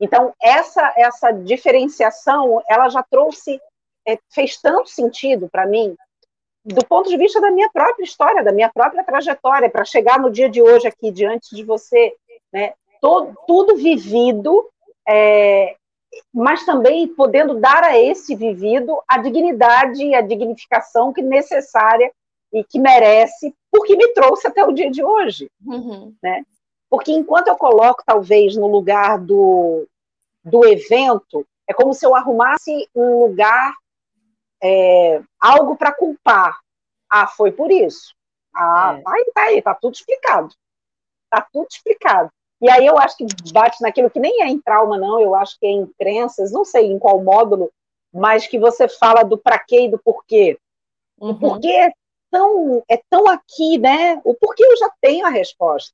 Então, 0.00 0.34
essa, 0.40 0.92
essa 0.96 1.30
diferenciação, 1.30 2.62
ela 2.68 2.88
já 2.88 3.02
trouxe, 3.02 3.60
é, 4.06 4.18
fez 4.30 4.56
tanto 4.60 4.88
sentido 4.88 5.48
para 5.50 5.66
mim, 5.66 5.94
do 6.64 6.84
ponto 6.86 7.08
de 7.08 7.16
vista 7.16 7.40
da 7.40 7.50
minha 7.50 7.70
própria 7.70 8.04
história, 8.04 8.44
da 8.44 8.52
minha 8.52 8.70
própria 8.70 9.04
trajetória, 9.04 9.70
para 9.70 9.84
chegar 9.84 10.18
no 10.18 10.30
dia 10.30 10.48
de 10.48 10.62
hoje 10.62 10.86
aqui 10.86 11.10
diante 11.10 11.54
de 11.54 11.64
você, 11.64 12.14
né? 12.52 12.74
Todo, 13.00 13.34
tudo 13.46 13.76
vivido, 13.76 14.68
é, 15.08 15.74
mas 16.32 16.64
também 16.66 17.08
podendo 17.08 17.54
dar 17.54 17.82
a 17.82 17.98
esse 17.98 18.34
vivido 18.34 19.00
a 19.08 19.18
dignidade 19.18 20.04
e 20.04 20.14
a 20.14 20.20
dignificação 20.20 21.12
que 21.12 21.22
necessária 21.22 22.12
e 22.52 22.64
que 22.64 22.78
merece, 22.78 23.54
porque 23.70 23.96
me 23.96 24.08
trouxe 24.12 24.46
até 24.46 24.64
o 24.64 24.72
dia 24.72 24.90
de 24.90 25.02
hoje, 25.04 25.50
uhum. 25.64 26.14
né? 26.22 26.44
Porque 26.88 27.12
enquanto 27.12 27.48
eu 27.48 27.56
coloco 27.56 28.02
talvez 28.04 28.56
no 28.56 28.66
lugar 28.66 29.18
do, 29.18 29.86
do 30.44 30.66
evento, 30.66 31.46
é 31.68 31.72
como 31.72 31.94
se 31.94 32.04
eu 32.04 32.16
arrumasse 32.16 32.88
um 32.94 33.20
lugar 33.20 33.74
é, 34.62 35.22
algo 35.40 35.76
para 35.76 35.94
culpar. 35.94 36.58
Ah, 37.08 37.28
foi 37.28 37.52
por 37.52 37.70
isso. 37.70 38.14
Ah, 38.54 38.96
é. 38.98 39.02
tá 39.02 39.12
aí, 39.12 39.32
tá 39.32 39.42
aí, 39.42 39.62
tá 39.62 39.74
tudo 39.74 39.94
explicado. 39.94 40.54
Tá 41.30 41.46
tudo 41.52 41.68
explicado. 41.70 42.30
E 42.60 42.68
aí 42.68 42.84
eu 42.84 42.98
acho 42.98 43.16
que 43.16 43.26
bate 43.52 43.80
naquilo 43.80 44.10
que 44.10 44.20
nem 44.20 44.42
é 44.42 44.48
em 44.48 44.60
trauma, 44.60 44.98
não, 44.98 45.20
eu 45.20 45.34
acho 45.34 45.58
que 45.58 45.66
é 45.66 45.70
em 45.70 45.86
crenças, 45.98 46.52
não 46.52 46.64
sei 46.64 46.86
em 46.86 46.98
qual 46.98 47.22
módulo, 47.22 47.70
mas 48.12 48.46
que 48.46 48.58
você 48.58 48.86
fala 48.86 49.22
do 49.22 49.38
para 49.38 49.58
quê 49.58 49.84
e 49.84 49.88
do 49.88 49.98
porquê. 49.98 50.58
Uhum. 51.18 51.30
O 51.30 51.38
porquê 51.38 51.92
tão, 52.30 52.82
é 52.88 53.00
tão 53.08 53.26
aqui, 53.28 53.78
né? 53.78 54.20
O 54.24 54.34
porquê 54.34 54.64
eu 54.64 54.76
já 54.76 54.90
tenho 55.00 55.26
a 55.26 55.30
resposta. 55.30 55.92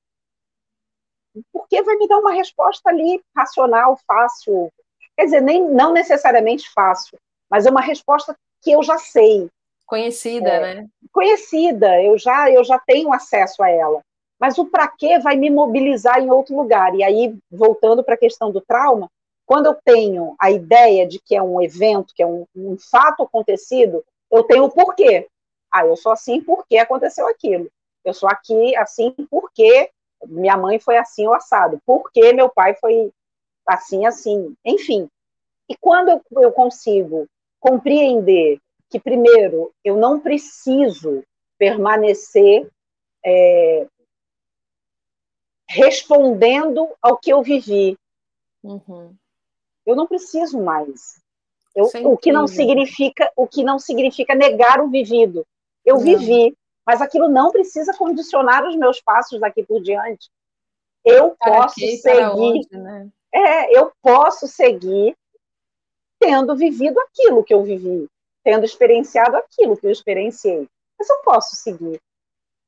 O 1.34 1.43
porquê 1.53 1.82
vai 1.82 1.97
me 1.97 2.09
dar 2.09 2.18
uma 2.18 2.32
resposta 2.32 2.89
ali 2.89 3.22
racional, 3.37 3.99
fácil. 4.07 4.70
Quer 5.16 5.24
dizer, 5.24 5.43
nem, 5.43 5.62
não 5.62 5.93
necessariamente 5.93 6.70
fácil, 6.72 7.18
mas 7.51 7.66
é 7.66 7.70
uma 7.70 7.80
resposta 7.80 8.37
que 8.62 8.72
eu 8.72 8.82
já 8.82 8.99
sei. 8.99 9.49
Conhecida, 9.87 10.49
é, 10.49 10.61
né? 10.61 10.89
Conhecida, 11.12 12.03
eu 12.03 12.18
já, 12.18 12.51
eu 12.51 12.64
já 12.64 12.78
tenho 12.78 13.12
acesso 13.12 13.62
a 13.62 13.70
ela. 13.70 14.03
Mas 14.39 14.59
o 14.59 14.66
para 14.66 14.89
quê 14.89 15.18
vai 15.18 15.37
me 15.37 15.49
mobilizar 15.51 16.20
em 16.20 16.30
outro 16.30 16.57
lugar. 16.57 16.95
E 16.95 17.03
aí, 17.03 17.34
voltando 17.51 18.05
para 18.05 18.14
a 18.14 18.18
questão 18.18 18.51
do 18.51 18.61
trauma, 18.61 19.09
quando 19.47 19.66
eu 19.66 19.74
tenho 19.84 20.34
a 20.39 20.51
ideia 20.51 21.07
de 21.07 21.20
que 21.20 21.34
é 21.37 21.43
um 21.43 21.62
evento, 21.62 22.12
que 22.14 22.22
é 22.22 22.26
um, 22.26 22.45
um 22.55 22.76
fato 22.76 23.22
acontecido, 23.22 24.05
eu 24.30 24.43
tenho 24.43 24.64
o 24.64 24.70
porquê. 24.70 25.28
Ah, 25.71 25.85
eu 25.85 25.97
sou 25.97 26.12
assim 26.12 26.41
porque 26.43 26.79
aconteceu 26.79 27.27
aquilo. 27.29 27.71
Eu 28.05 28.14
sou 28.14 28.29
aqui 28.29 28.77
assim 28.77 29.12
porque 29.31 29.91
minha 30.25 30.57
mãe 30.57 30.79
foi 30.79 30.97
assim 30.97 31.27
o 31.27 31.35
assado. 31.35 31.81
Porque 31.85 32.33
meu 32.33 32.49
pai 32.49 32.75
foi 32.75 33.12
assim, 33.67 34.07
assim. 34.07 34.55
Enfim. 34.64 35.09
E 35.69 35.77
quando 35.77 36.21
eu, 36.33 36.53
consigo 36.53 37.29
compreender 37.59 38.61
que, 38.89 39.01
primeiro, 39.01 39.73
eu 39.85 39.97
não 39.97 40.21
preciso 40.21 41.25
permanecer 41.59 42.71
é, 43.25 43.87
respondendo 45.69 46.89
ao 47.03 47.17
que 47.17 47.31
eu 47.31 47.43
vivi. 47.43 47.99
Uhum. 48.62 49.14
Eu 49.85 49.97
não 49.97 50.07
preciso 50.07 50.62
mais. 50.62 51.21
Eu, 51.75 51.91
o 52.05 52.17
que 52.17 52.33
não 52.33 52.47
significa 52.47 53.31
o 53.37 53.47
que 53.47 53.62
não 53.62 53.79
significa 53.79 54.35
negar 54.35 54.81
o 54.81 54.89
vivido. 54.89 55.47
Eu 55.87 55.99
vivi, 55.99 56.57
mas 56.84 57.01
aquilo 57.01 57.28
não 57.28 57.53
precisa 57.53 57.97
condicionar 57.97 58.66
os 58.66 58.76
meus 58.76 59.01
passos 59.01 59.41
daqui 59.41 59.62
por 59.62 59.80
diante. 59.80 60.28
Eu 61.05 61.37
para 61.39 61.62
posso 61.62 61.80
seguir. 61.80 62.20
Onde, 62.34 62.68
né? 62.72 63.09
É, 63.32 63.78
eu 63.78 63.93
posso 64.03 64.49
seguir 64.49 65.16
tendo 66.18 66.57
vivido 66.57 66.99
aquilo 67.01 67.45
que 67.45 67.55
eu 67.55 67.62
vivi, 67.62 68.09
tendo 68.43 68.64
experienciado 68.64 69.37
aquilo 69.37 69.76
que 69.76 69.87
eu 69.87 69.91
experienciei. 69.91 70.66
Mas 70.99 71.09
eu 71.09 71.18
posso 71.18 71.55
seguir 71.55 72.01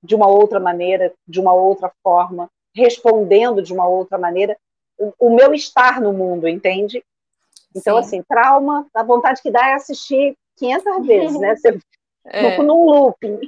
de 0.02 0.14
uma 0.14 0.28
outra 0.28 0.60
maneira, 0.60 1.12
de 1.26 1.40
uma 1.40 1.52
outra 1.52 1.90
forma, 2.02 2.48
respondendo 2.74 3.60
de 3.60 3.72
uma 3.72 3.88
outra 3.88 4.16
maneira, 4.16 4.56
o, 4.96 5.12
o 5.18 5.34
meu 5.34 5.54
estar 5.54 6.00
no 6.00 6.12
mundo, 6.12 6.46
entende? 6.46 7.02
Então, 7.74 7.96
Sim. 7.96 8.06
assim, 8.06 8.22
trauma, 8.22 8.86
a 8.94 9.02
vontade 9.02 9.42
que 9.42 9.50
dá 9.50 9.70
é 9.70 9.74
assistir 9.74 10.36
500 10.56 11.06
vezes, 11.06 11.40
né? 11.40 11.56
Você 11.56 11.78
é. 12.30 12.62
num 12.62 12.84
looping. 12.84 13.38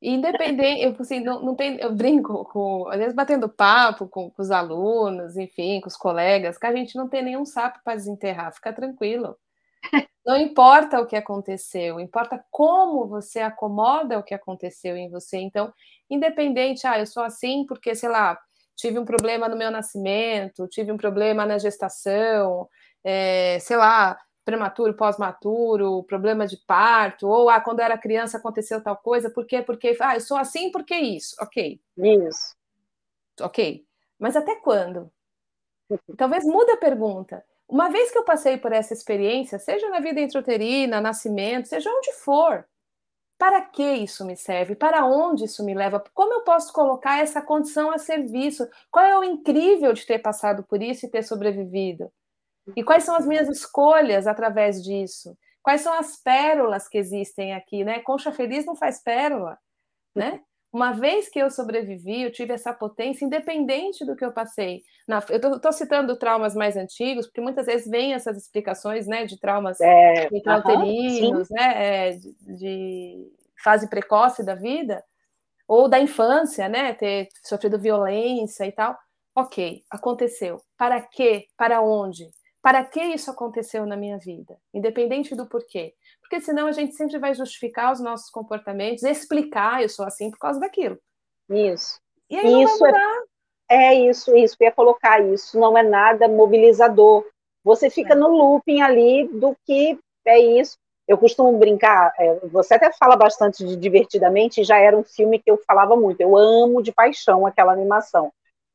Independente, 0.00 0.82
eu, 0.82 0.96
assim, 0.98 1.20
não, 1.20 1.40
não 1.40 1.54
tem, 1.54 1.76
eu 1.80 1.92
brinco 1.94 2.44
com, 2.46 2.88
às 2.88 2.98
vezes 2.98 3.14
batendo 3.14 3.48
papo 3.48 4.08
com, 4.08 4.28
com, 4.30 4.42
os 4.42 4.50
alunos, 4.50 5.36
enfim, 5.36 5.80
com 5.80 5.86
os 5.86 5.96
colegas, 5.96 6.58
que 6.58 6.66
a 6.66 6.74
gente 6.74 6.96
não 6.96 7.08
tem 7.08 7.22
nenhum 7.22 7.44
sapo 7.44 7.78
para 7.84 7.94
desenterrar, 7.94 8.52
fica 8.52 8.72
tranquilo. 8.72 9.36
Não 10.24 10.36
importa 10.36 11.00
o 11.00 11.06
que 11.06 11.16
aconteceu, 11.16 11.98
importa 11.98 12.44
como 12.50 13.06
você 13.06 13.40
acomoda 13.40 14.18
o 14.18 14.22
que 14.22 14.34
aconteceu 14.34 14.96
em 14.96 15.10
você. 15.10 15.38
Então, 15.38 15.72
independente, 16.08 16.86
ah, 16.86 16.98
eu 16.98 17.06
sou 17.06 17.22
assim 17.22 17.64
porque, 17.66 17.94
sei 17.94 18.08
lá, 18.08 18.38
tive 18.76 18.98
um 18.98 19.04
problema 19.04 19.48
no 19.48 19.56
meu 19.56 19.70
nascimento, 19.70 20.68
tive 20.68 20.92
um 20.92 20.96
problema 20.96 21.44
na 21.44 21.58
gestação, 21.58 22.68
é, 23.04 23.58
sei 23.60 23.76
lá, 23.76 24.16
prematuro, 24.44 24.94
pós-maturo, 24.94 26.02
problema 26.04 26.46
de 26.46 26.56
parto, 26.56 27.28
ou 27.28 27.48
ah, 27.48 27.60
quando 27.60 27.80
eu 27.80 27.84
era 27.84 27.98
criança 27.98 28.38
aconteceu 28.38 28.82
tal 28.82 28.96
coisa, 28.96 29.30
por 29.30 29.46
quê? 29.46 29.62
Porque, 29.62 29.96
ah, 30.00 30.16
eu 30.16 30.20
sou 30.20 30.36
assim 30.36 30.70
porque 30.70 30.94
isso, 30.96 31.36
ok. 31.40 31.80
Isso. 31.96 32.54
Ok. 33.40 33.84
Mas 34.18 34.36
até 34.36 34.56
quando? 34.56 35.10
Talvez 36.16 36.44
mude 36.44 36.70
a 36.72 36.76
pergunta. 36.76 37.44
Uma 37.68 37.88
vez 37.88 38.10
que 38.10 38.18
eu 38.18 38.24
passei 38.24 38.56
por 38.56 38.72
essa 38.72 38.92
experiência, 38.92 39.58
seja 39.58 39.88
na 39.88 40.00
vida 40.00 40.20
intrauterina, 40.20 41.00
nascimento, 41.00 41.68
seja 41.68 41.90
onde 41.90 42.12
for, 42.12 42.66
para 43.38 43.60
que 43.62 43.82
isso 43.82 44.24
me 44.24 44.36
serve? 44.36 44.76
Para 44.76 45.04
onde 45.04 45.46
isso 45.46 45.64
me 45.64 45.74
leva? 45.74 46.02
Como 46.14 46.32
eu 46.32 46.42
posso 46.42 46.72
colocar 46.72 47.18
essa 47.18 47.42
condição 47.42 47.90
a 47.90 47.98
serviço? 47.98 48.68
Qual 48.90 49.04
é 49.04 49.18
o 49.18 49.24
incrível 49.24 49.92
de 49.92 50.06
ter 50.06 50.18
passado 50.18 50.62
por 50.62 50.82
isso 50.82 51.06
e 51.06 51.08
ter 51.08 51.22
sobrevivido? 51.22 52.12
E 52.76 52.82
quais 52.84 53.04
são 53.04 53.16
as 53.16 53.26
minhas 53.26 53.48
escolhas 53.48 54.26
através 54.26 54.82
disso? 54.82 55.36
Quais 55.62 55.80
são 55.80 55.92
as 55.92 56.16
pérolas 56.16 56.88
que 56.88 56.98
existem 56.98 57.54
aqui, 57.54 57.84
né? 57.84 58.00
Concha 58.00 58.32
feliz 58.32 58.64
não 58.64 58.76
faz 58.76 59.02
pérola, 59.02 59.58
né? 60.14 60.40
Uma 60.72 60.92
vez 60.92 61.28
que 61.28 61.38
eu 61.38 61.50
sobrevivi, 61.50 62.22
eu 62.22 62.32
tive 62.32 62.54
essa 62.54 62.72
potência, 62.72 63.26
independente 63.26 64.06
do 64.06 64.16
que 64.16 64.24
eu 64.24 64.32
passei. 64.32 64.82
Na, 65.06 65.22
eu 65.28 65.56
estou 65.56 65.70
citando 65.70 66.16
traumas 66.18 66.54
mais 66.54 66.78
antigos, 66.78 67.26
porque 67.26 67.42
muitas 67.42 67.66
vezes 67.66 67.86
vêm 67.90 68.14
essas 68.14 68.38
explicações, 68.38 69.06
né, 69.06 69.26
de 69.26 69.38
traumas 69.38 69.78
é, 69.82 70.28
intrauterinos, 70.32 71.50
uh 71.50 71.52
-huh, 71.52 71.56
né, 71.56 72.08
é, 72.08 72.10
de, 72.12 72.34
de 72.56 73.32
fase 73.62 73.88
precoce 73.88 74.42
da 74.42 74.54
vida, 74.54 75.04
ou 75.68 75.88
da 75.88 76.00
infância, 76.00 76.68
né, 76.70 76.94
ter 76.94 77.28
sofrido 77.44 77.78
violência 77.78 78.64
e 78.66 78.72
tal. 78.72 78.96
Ok, 79.34 79.82
aconteceu. 79.90 80.58
Para 80.78 81.02
quê? 81.02 81.46
Para 81.56 81.82
onde? 81.82 82.30
Para 82.62 82.84
que 82.84 83.02
isso 83.02 83.28
aconteceu 83.28 83.84
na 83.84 83.96
minha 83.96 84.16
vida, 84.16 84.56
independente 84.72 85.34
do 85.34 85.46
porquê. 85.46 85.94
Porque 86.20 86.40
senão 86.40 86.68
a 86.68 86.72
gente 86.72 86.94
sempre 86.94 87.18
vai 87.18 87.34
justificar 87.34 87.92
os 87.92 88.00
nossos 88.00 88.30
comportamentos, 88.30 89.02
explicar, 89.02 89.82
eu 89.82 89.88
sou 89.88 90.06
assim 90.06 90.30
por 90.30 90.38
causa 90.38 90.60
daquilo. 90.60 90.96
Isso. 91.50 92.00
E 92.30 92.36
aí 92.36 92.62
isso 92.62 92.86
é, 92.86 92.92
é 93.68 93.94
isso, 94.08 94.34
isso, 94.36 94.56
eu 94.60 94.66
ia 94.66 94.72
colocar 94.72 95.20
isso, 95.20 95.58
não 95.58 95.76
é 95.76 95.82
nada 95.82 96.28
mobilizador. 96.28 97.26
Você 97.64 97.90
fica 97.90 98.12
é. 98.12 98.16
no 98.16 98.28
looping 98.28 98.80
ali 98.80 99.28
do 99.28 99.56
que 99.66 99.98
é 100.24 100.38
isso. 100.38 100.78
Eu 101.06 101.18
costumo 101.18 101.58
brincar, 101.58 102.14
é, 102.18 102.36
você 102.46 102.74
até 102.74 102.92
fala 102.92 103.16
bastante 103.16 103.66
de 103.66 103.76
Divertidamente, 103.76 104.62
já 104.62 104.78
era 104.78 104.96
um 104.96 105.02
filme 105.02 105.40
que 105.40 105.50
eu 105.50 105.58
falava 105.66 105.96
muito, 105.96 106.20
eu 106.20 106.36
amo 106.36 106.80
de 106.80 106.92
paixão 106.92 107.44
aquela 107.44 107.72
animação. 107.72 108.32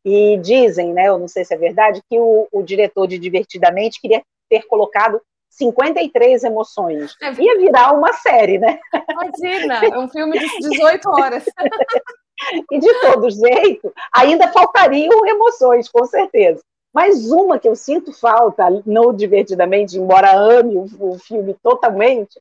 E 0.09 0.37
dizem, 0.37 0.93
né, 0.93 1.09
eu 1.09 1.17
não 1.17 1.27
sei 1.27 1.43
se 1.43 1.53
é 1.53 1.57
verdade, 1.57 2.01
que 2.09 2.17
o, 2.17 2.47
o 2.49 2.63
diretor 2.63 3.05
de 3.07 3.19
Divertidamente 3.19 3.99
queria 3.99 4.23
ter 4.49 4.65
colocado 4.65 5.21
53 5.49 6.45
emoções. 6.45 7.13
É. 7.21 7.33
Ia 7.33 7.57
virar 7.57 7.91
uma 7.91 8.13
série, 8.13 8.57
né? 8.57 8.79
Imagina, 9.11 9.83
é 9.83 9.99
um 9.99 10.07
filme 10.07 10.39
de 10.39 10.47
18 10.69 11.09
horas. 11.09 11.43
e 12.71 12.79
de 12.79 13.01
todo 13.01 13.29
jeito, 13.29 13.93
ainda 14.13 14.47
faltariam 14.47 15.27
emoções, 15.27 15.89
com 15.89 16.05
certeza. 16.05 16.61
Mas 16.93 17.29
uma 17.29 17.59
que 17.59 17.67
eu 17.67 17.75
sinto 17.75 18.13
falta 18.13 18.65
no 18.85 19.11
Divertidamente, 19.11 19.97
embora 19.97 20.37
ame 20.37 20.77
o, 20.77 20.87
o 20.99 21.19
filme 21.19 21.53
totalmente, 21.61 22.39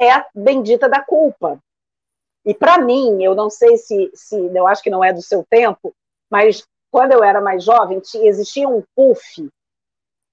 é 0.00 0.12
a 0.12 0.24
bendita 0.32 0.88
da 0.88 1.00
culpa. 1.00 1.58
E 2.46 2.54
para 2.54 2.78
mim, 2.78 3.20
eu 3.20 3.34
não 3.34 3.50
sei 3.50 3.76
se, 3.78 4.12
se, 4.14 4.36
eu 4.54 4.68
acho 4.68 4.80
que 4.80 4.90
não 4.90 5.02
é 5.02 5.12
do 5.12 5.20
seu 5.20 5.44
tempo, 5.50 5.92
mas 6.30 6.64
quando 6.90 7.12
eu 7.12 7.22
era 7.22 7.40
mais 7.40 7.64
jovem, 7.64 8.00
existia 8.14 8.68
um 8.68 8.82
puff 8.94 9.48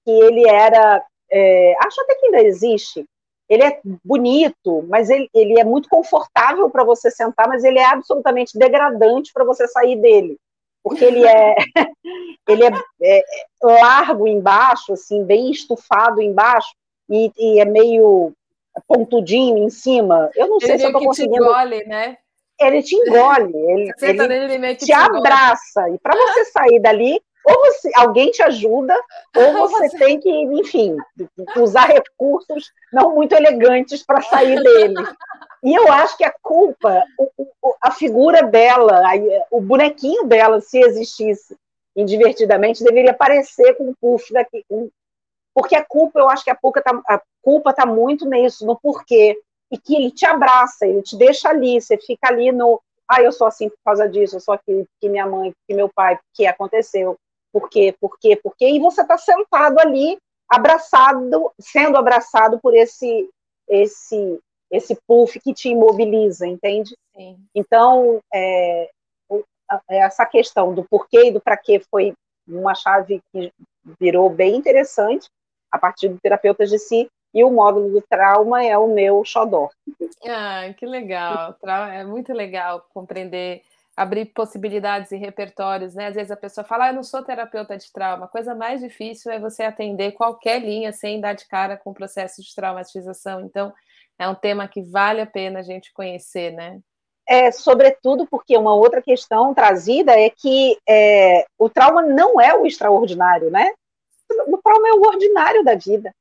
que 0.04 0.10
ele 0.10 0.48
era, 0.48 1.04
é, 1.30 1.74
acho 1.84 2.00
até 2.00 2.14
que 2.16 2.26
ainda 2.26 2.42
existe, 2.42 3.04
ele 3.48 3.64
é 3.64 3.80
bonito, 4.04 4.84
mas 4.88 5.08
ele, 5.08 5.28
ele 5.32 5.58
é 5.58 5.64
muito 5.64 5.88
confortável 5.88 6.68
para 6.68 6.84
você 6.84 7.10
sentar, 7.10 7.48
mas 7.48 7.64
ele 7.64 7.78
é 7.78 7.84
absolutamente 7.84 8.58
degradante 8.58 9.32
para 9.32 9.44
você 9.44 9.66
sair 9.68 9.96
dele, 9.96 10.36
porque 10.82 11.04
ele 11.04 11.26
é 11.26 11.54
ele 12.46 12.64
é, 12.64 13.18
é, 13.18 13.22
largo 13.62 14.26
embaixo, 14.26 14.92
assim, 14.92 15.24
bem 15.24 15.50
estufado 15.50 16.20
embaixo 16.20 16.74
e, 17.08 17.32
e, 17.38 17.60
é 17.60 17.64
meio 17.64 18.32
pontudinho 18.86 19.58
em 19.58 19.70
cima. 19.70 20.30
Eu 20.34 20.48
não 20.48 20.60
sei 20.60 20.70
ele 20.70 20.78
se 20.78 20.84
eu 20.84 20.88
estou 20.88 21.04
conseguindo. 21.04 21.44
Te 21.44 21.50
engole, 21.50 21.84
né? 21.86 22.18
Ele 22.60 22.82
te 22.82 22.94
engole, 22.96 23.52
ele, 23.54 23.92
ele, 24.02 24.54
ele 24.54 24.74
te, 24.74 24.86
te 24.86 24.92
abraça 24.92 25.88
e 25.90 25.98
para 25.98 26.16
você 26.16 26.44
sair 26.46 26.80
dali 26.80 27.20
ou 27.48 27.54
você, 27.64 27.90
alguém 27.96 28.30
te 28.30 28.42
ajuda, 28.42 28.94
ou 29.34 29.52
você 29.68 29.96
tem 29.96 30.20
que, 30.20 30.30
enfim, 30.30 30.96
usar 31.56 31.86
recursos 31.86 32.70
não 32.92 33.14
muito 33.14 33.32
elegantes 33.32 34.04
para 34.04 34.20
sair 34.20 34.62
dele. 34.62 34.94
E 35.62 35.74
eu 35.74 35.90
acho 35.90 36.16
que 36.16 36.24
a 36.24 36.34
culpa, 36.42 37.02
a 37.82 37.90
figura 37.90 38.42
dela, 38.42 39.02
o 39.50 39.60
bonequinho 39.60 40.24
dela, 40.24 40.60
se 40.60 40.78
existisse 40.78 41.56
indivertidamente, 41.96 42.84
deveria 42.84 43.10
aparecer 43.10 43.74
com 43.74 43.90
o 43.90 43.96
puff 44.00 44.32
daqui. 44.32 44.64
Porque 45.54 45.74
a 45.74 45.84
culpa, 45.84 46.20
eu 46.20 46.28
acho 46.28 46.44
que 46.44 46.50
a 46.50 46.54
culpa 46.54 46.78
está 46.78 46.92
a 47.08 47.20
culpa 47.42 47.72
tá 47.72 47.84
muito 47.84 48.28
nisso, 48.28 48.64
no 48.64 48.78
porquê. 48.78 49.36
E 49.70 49.78
que 49.78 49.94
ele 49.94 50.10
te 50.10 50.24
abraça, 50.24 50.86
ele 50.86 51.02
te 51.02 51.16
deixa 51.16 51.48
ali, 51.48 51.80
você 51.80 51.96
fica 51.98 52.28
ali 52.28 52.50
no. 52.52 52.80
Ah, 53.06 53.22
eu 53.22 53.32
sou 53.32 53.46
assim 53.46 53.68
por 53.68 53.78
causa 53.84 54.08
disso, 54.08 54.36
eu 54.36 54.40
sou 54.40 54.54
aqui, 54.54 54.86
que 55.00 55.08
minha 55.08 55.26
mãe, 55.26 55.52
que 55.66 55.74
meu 55.74 55.88
pai, 55.88 56.18
que 56.34 56.46
aconteceu 56.46 57.16
por 57.52 57.68
quê, 57.70 57.94
por 57.98 58.18
quê, 58.18 58.36
por 58.36 58.54
quê, 58.56 58.68
e 58.70 58.78
você 58.78 59.00
está 59.00 59.16
sentado 59.16 59.78
ali, 59.78 60.18
abraçado, 60.48 61.50
sendo 61.58 61.96
abraçado 61.96 62.58
por 62.60 62.74
esse, 62.74 63.28
esse, 63.66 64.38
esse 64.70 64.98
puff 65.06 65.40
que 65.40 65.54
te 65.54 65.70
imobiliza, 65.70 66.46
entende? 66.46 66.94
Sim. 67.16 67.38
Então, 67.54 68.20
é, 68.32 68.90
essa 69.88 70.24
questão 70.24 70.74
do 70.74 70.84
porquê 70.84 71.26
e 71.26 71.32
do 71.32 71.40
para 71.40 71.56
quê 71.56 71.80
foi 71.90 72.14
uma 72.46 72.74
chave 72.74 73.20
que 73.32 73.52
virou 74.00 74.30
bem 74.30 74.56
interessante 74.56 75.28
a 75.70 75.78
partir 75.78 76.08
do 76.08 76.20
terapeuta 76.20 76.66
de 76.66 76.78
si, 76.78 77.08
e 77.34 77.44
o 77.44 77.50
módulo 77.50 77.90
do 77.90 78.02
trauma 78.02 78.64
é 78.64 78.76
o 78.76 78.88
meu 78.88 79.24
xodó. 79.24 79.68
Ah, 80.26 80.72
que 80.76 80.86
legal. 80.86 81.56
É 81.92 82.04
muito 82.04 82.32
legal 82.32 82.86
compreender 82.92 83.62
abrir 83.98 84.26
possibilidades 84.26 85.10
e 85.10 85.16
repertórios, 85.16 85.92
né? 85.92 86.06
Às 86.06 86.14
vezes 86.14 86.30
a 86.30 86.36
pessoa 86.36 86.64
fala, 86.64 86.84
ah, 86.84 86.88
eu 86.90 86.94
não 86.94 87.02
sou 87.02 87.20
terapeuta 87.20 87.76
de 87.76 87.92
trauma. 87.92 88.26
A 88.26 88.28
coisa 88.28 88.54
mais 88.54 88.80
difícil 88.80 89.32
é 89.32 89.40
você 89.40 89.64
atender 89.64 90.12
qualquer 90.12 90.60
linha 90.60 90.92
sem 90.92 91.20
dar 91.20 91.32
de 91.32 91.44
cara 91.48 91.76
com 91.76 91.90
o 91.90 91.94
processo 91.94 92.40
de 92.40 92.54
traumatização. 92.54 93.40
Então, 93.40 93.74
é 94.16 94.28
um 94.28 94.36
tema 94.36 94.68
que 94.68 94.80
vale 94.82 95.20
a 95.20 95.26
pena 95.26 95.58
a 95.58 95.62
gente 95.62 95.92
conhecer, 95.92 96.52
né? 96.52 96.78
É, 97.28 97.50
sobretudo 97.50 98.24
porque 98.24 98.56
uma 98.56 98.72
outra 98.72 99.02
questão 99.02 99.52
trazida 99.52 100.12
é 100.12 100.30
que 100.30 100.78
é, 100.88 101.44
o 101.58 101.68
trauma 101.68 102.00
não 102.00 102.40
é 102.40 102.54
o 102.54 102.64
extraordinário, 102.64 103.50
né? 103.50 103.72
O 104.46 104.58
trauma 104.58 104.88
é 104.88 104.92
o 104.92 105.02
ordinário 105.02 105.64
da 105.64 105.74
vida. 105.74 106.14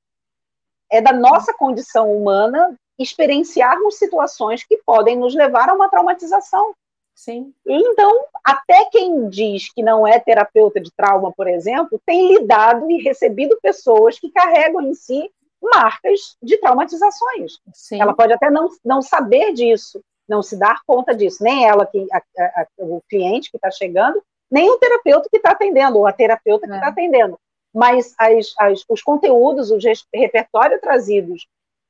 É 0.91 1.01
da 1.01 1.13
nossa 1.13 1.53
condição 1.53 2.11
humana 2.11 2.77
experienciarmos 2.97 3.97
situações 3.97 4.63
que 4.63 4.77
podem 4.85 5.15
nos 5.15 5.35
levar 5.35 5.69
a 5.69 5.73
uma 5.73 5.89
traumatização. 5.89 6.73
Sim. 7.13 7.53
Então, 7.65 8.25
até 8.43 8.85
quem 8.91 9.27
diz 9.27 9.73
que 9.73 9.81
não 9.81 10.07
é 10.07 10.19
terapeuta 10.19 10.79
de 10.79 10.91
trauma, 10.91 11.33
por 11.35 11.47
exemplo, 11.47 11.99
tem 12.05 12.33
lidado 12.33 12.89
e 12.91 13.01
recebido 13.01 13.57
pessoas 13.61 14.19
que 14.19 14.31
carregam 14.31 14.81
em 14.83 14.93
si 14.93 15.31
marcas 15.61 16.38
de 16.41 16.57
traumatizações. 16.57 17.59
Sim. 17.73 17.99
Ela 17.99 18.13
pode 18.13 18.33
até 18.33 18.51
não, 18.51 18.69
não 18.85 19.01
saber 19.01 19.51
disso, 19.53 19.99
não 20.29 20.43
se 20.43 20.57
dar 20.57 20.81
conta 20.85 21.15
disso, 21.15 21.43
nem 21.43 21.67
ela, 21.67 21.85
que, 21.85 22.05
a, 22.11 22.17
a, 22.17 22.67
o 22.77 23.01
cliente 23.09 23.49
que 23.49 23.57
está 23.57 23.71
chegando, 23.71 24.21
nem 24.49 24.69
o 24.69 24.77
terapeuta 24.77 25.27
que 25.29 25.38
está 25.38 25.51
atendendo, 25.51 25.97
ou 25.97 26.05
a 26.05 26.13
terapeuta 26.13 26.67
que 26.67 26.73
está 26.73 26.85
é. 26.85 26.89
atendendo. 26.89 27.39
Mas 27.78 28.15
as, 28.17 28.55
as, 28.57 28.84
os 28.89 29.03
conteúdos, 29.03 29.69
o 29.69 29.78
repertório 30.11 30.82
trazidos 30.82 31.45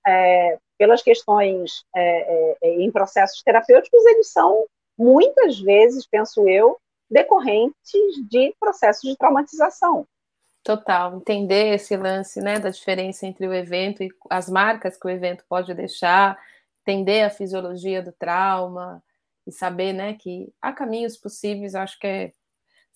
é, 0.05 0.57
pelas 0.77 1.01
questões 1.01 1.85
é, 1.95 2.57
é, 2.61 2.73
em 2.81 2.91
processos 2.91 3.41
terapêuticos, 3.41 4.05
eles 4.05 4.29
são 4.29 4.65
muitas 4.99 5.57
vezes, 5.57 6.05
penso 6.05 6.45
eu, 6.45 6.77
decorrentes 7.09 8.27
de 8.29 8.53
processos 8.59 9.09
de 9.09 9.15
traumatização. 9.15 10.05
Total, 10.61 11.15
entender 11.15 11.75
esse 11.75 11.95
lance, 11.95 12.41
né, 12.41 12.59
da 12.59 12.69
diferença 12.69 13.25
entre 13.25 13.47
o 13.47 13.53
evento 13.53 14.03
e 14.03 14.09
as 14.29 14.49
marcas 14.49 14.97
que 14.97 15.07
o 15.07 15.09
evento 15.09 15.45
pode 15.47 15.73
deixar, 15.73 16.38
entender 16.81 17.21
a 17.21 17.29
fisiologia 17.29 18.01
do 18.01 18.11
trauma 18.11 19.01
e 19.47 19.53
saber, 19.53 19.93
né, 19.93 20.15
que 20.15 20.51
há 20.61 20.73
caminhos 20.73 21.15
possíveis, 21.15 21.75
acho 21.75 21.97
que 21.97 22.07
é, 22.07 22.33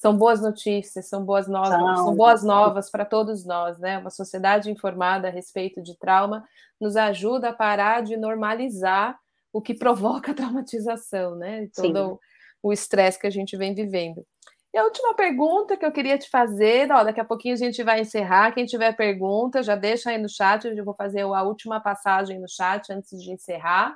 são 0.02 0.18
boas 0.18 0.42
notícias, 0.42 1.08
são 1.08 1.24
boas 1.24 1.48
novas, 1.48 1.70
são, 1.70 1.96
são 1.96 2.16
boas 2.16 2.44
novas 2.44 2.90
para 2.90 3.06
todos 3.06 3.46
nós, 3.46 3.78
né? 3.78 4.00
Uma 4.00 4.10
sociedade 4.10 4.72
informada 4.72 5.28
a 5.28 5.32
respeito 5.32 5.80
de 5.80 5.96
trauma 5.96 6.44
nos 6.80 6.96
ajuda 6.96 7.50
a 7.50 7.54
parar 7.54 8.02
de 8.02 8.18
normalizar 8.18 9.16
o 9.54 9.62
que 9.62 9.76
provoca 9.76 10.32
a 10.32 10.34
traumatização, 10.34 11.36
né? 11.36 11.70
Todo 11.76 12.14
Sim. 12.14 12.18
o 12.64 12.74
estresse 12.74 13.20
que 13.20 13.28
a 13.28 13.30
gente 13.30 13.56
vem 13.56 13.76
vivendo. 13.76 14.26
E 14.74 14.78
a 14.80 14.86
última 14.86 15.14
pergunta 15.14 15.78
que 15.78 15.86
eu 15.86 15.92
queria 15.92 16.18
te 16.18 16.28
fazer, 16.32 16.92
ó, 16.92 17.04
daqui 17.04 17.20
a 17.20 17.26
pouquinho 17.26 17.54
a 17.54 17.58
gente 17.58 17.84
vai 17.84 18.02
encerrar. 18.02 18.54
Quem 18.54 18.66
tiver 18.66 18.96
pergunta, 18.96 19.62
já 19.62 19.76
deixa 19.76 20.10
aí 20.10 20.18
no 20.18 20.28
chat, 20.28 20.66
eu 20.66 20.84
vou 20.84 20.96
fazer 20.96 21.22
a 21.22 21.44
última 21.44 21.80
passagem 21.80 22.40
no 22.40 22.50
chat 22.50 22.92
antes 22.92 23.22
de 23.22 23.32
encerrar. 23.32 23.96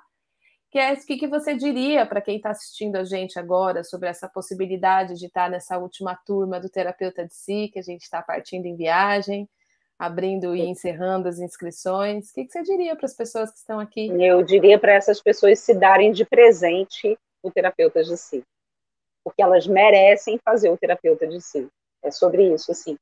Que 0.76 0.80
é 0.80 0.92
o 0.92 1.06
que, 1.06 1.16
que 1.16 1.28
você 1.28 1.56
diria 1.56 2.06
para 2.06 2.20
quem 2.20 2.36
está 2.36 2.50
assistindo 2.50 2.98
a 2.98 3.06
gente 3.06 3.40
agora 3.40 3.82
sobre 3.82 4.10
essa 4.10 4.28
possibilidade 4.28 5.18
de 5.18 5.28
estar 5.28 5.50
nessa 5.50 5.78
última 5.78 6.18
turma 6.18 6.60
do 6.60 6.68
terapeuta 6.68 7.26
de 7.26 7.34
si, 7.34 7.70
que 7.72 7.80
a 7.80 7.82
gente 7.82 8.02
está 8.02 8.22
partindo 8.22 8.66
em 8.66 8.76
viagem 8.76 9.48
abrindo 9.98 10.54
e 10.54 10.68
encerrando 10.68 11.30
as 11.30 11.40
inscrições. 11.40 12.30
O 12.30 12.34
que, 12.34 12.50
você 12.50 12.62
diria 12.62 12.94
para 12.94 13.06
as 13.06 13.14
pessoas 13.14 13.52
que 13.52 13.58
estão 13.60 13.80
aqui? 13.80 14.10
Eu 14.22 14.44
diria 14.44 14.78
para 14.78 14.92
essas 14.92 15.22
pessoas 15.22 15.60
se 15.60 15.74
darem 15.74 16.12
de 16.12 16.26
presente 16.26 17.18
o 17.42 17.50
terapeuta 17.50 18.04
de 18.04 18.18
si, 18.18 18.44
porque 19.24 19.42
elas 19.42 19.66
merecem 19.66 20.38
fazer 20.44 20.70
o 20.70 20.76
terapeuta 20.76 21.26
de 21.26 21.40
si. 21.40 21.70
É 22.04 22.12
sobre 22.12 22.54
isso, 22.54 22.74
assim. 22.74 22.98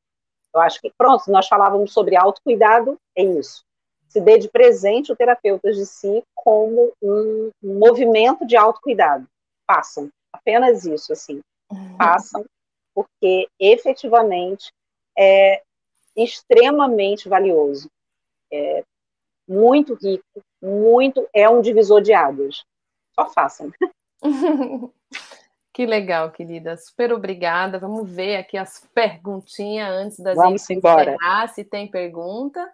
Eu 0.53 0.61
acho 0.61 0.79
que, 0.79 0.93
pronto, 0.95 1.23
nós 1.31 1.47
falávamos 1.47 1.91
sobre 1.91 2.15
autocuidado, 2.15 2.99
é 3.17 3.23
isso. 3.23 3.65
Se 4.13 4.21
dê 4.21 4.37
de 4.37 4.47
presente 4.47 5.11
o 5.11 5.15
terapeuta 5.15 5.71
de 5.71 5.87
si 5.87 6.23
como 6.35 6.93
um 7.01 7.49
movimento 7.63 8.45
de 8.45 8.55
autocuidado. 8.55 9.27
Façam, 9.65 10.07
apenas 10.31 10.85
isso, 10.85 11.11
assim. 11.11 11.41
Façam, 11.97 12.45
porque 12.93 13.47
efetivamente 13.59 14.71
é, 15.17 15.63
extremamente 16.15 17.27
valioso. 17.27 17.89
É 18.51 18.83
muito 19.47 19.95
rico, 19.95 20.23
muito, 20.61 21.27
é 21.33 21.49
um 21.49 21.59
divisor 21.59 21.99
de 21.99 22.13
águas. 22.13 22.63
Só 23.15 23.27
façam. 23.31 23.71
Que 25.73 25.87
legal, 25.87 26.29
querida. 26.29 26.77
Super 26.77 27.11
obrigada. 27.11 27.79
Vamos 27.79 28.07
ver 28.07 28.35
aqui 28.35 28.55
as 28.55 28.87
perguntinhas 28.93 29.89
antes 29.89 30.19
da 30.19 30.35
Vamos 30.35 30.61
gente 30.61 30.77
embora. 30.77 31.15
encerrar, 31.15 31.47
se 31.47 31.63
tem 31.63 31.89
pergunta. 31.89 32.71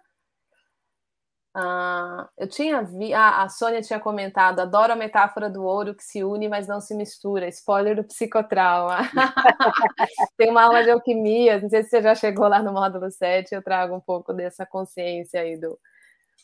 Ah, 1.52 2.28
eu 2.38 2.48
tinha 2.48 2.80
vi, 2.82 3.12
ah, 3.12 3.42
a 3.42 3.48
Sônia 3.48 3.82
tinha 3.82 3.98
comentado, 3.98 4.60
adoro 4.60 4.92
a 4.92 4.96
metáfora 4.96 5.50
do 5.50 5.64
ouro 5.64 5.94
que 5.96 6.04
se 6.04 6.22
une, 6.22 6.48
mas 6.48 6.68
não 6.68 6.80
se 6.80 6.94
mistura. 6.94 7.48
Spoiler 7.48 7.96
do 7.96 8.04
psicotrauma. 8.04 8.98
Tem 10.36 10.50
uma 10.50 10.62
aula 10.62 10.84
de 10.84 10.90
alquimia, 10.90 11.60
não 11.60 11.68
sei 11.68 11.82
se 11.82 11.90
você 11.90 12.02
já 12.02 12.14
chegou 12.14 12.46
lá 12.46 12.62
no 12.62 12.72
módulo 12.72 13.10
7, 13.10 13.52
eu 13.52 13.62
trago 13.62 13.96
um 13.96 14.00
pouco 14.00 14.32
dessa 14.32 14.64
consciência 14.64 15.40
aí 15.40 15.58
do, 15.58 15.76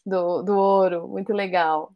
do, 0.05 0.43
do 0.43 0.57
ouro, 0.57 1.07
muito 1.07 1.33
legal. 1.33 1.93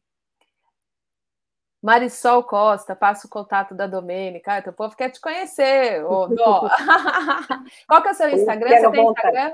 Marisol 1.83 2.45
Costa, 2.45 2.95
passa 2.95 3.27
o 3.27 3.31
contato 3.31 3.75
da 3.75 3.87
Domênica. 3.87 4.53
Ah, 4.53 4.71
o 4.71 4.73
povo 4.73 4.95
quer 4.95 5.11
te 5.11 5.21
conhecer, 5.21 6.05
ô 6.05 6.29
Dó. 6.29 6.69
Qual 7.89 8.03
que 8.03 8.09
é 8.09 8.13
o 8.13 8.15
seu 8.15 8.29
Instagram? 8.29 8.69
Você 8.69 8.91
tem 8.91 9.05
Instagram? 9.05 9.53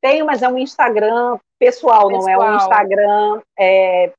Tenho, 0.00 0.26
mas 0.26 0.42
é 0.42 0.48
um 0.48 0.58
Instagram 0.58 1.38
pessoal, 1.58 2.08
pessoal. 2.08 2.10
não 2.10 2.28
é 2.28 2.38
um 2.38 2.56
Instagram. 2.56 3.42
É, 3.58 4.12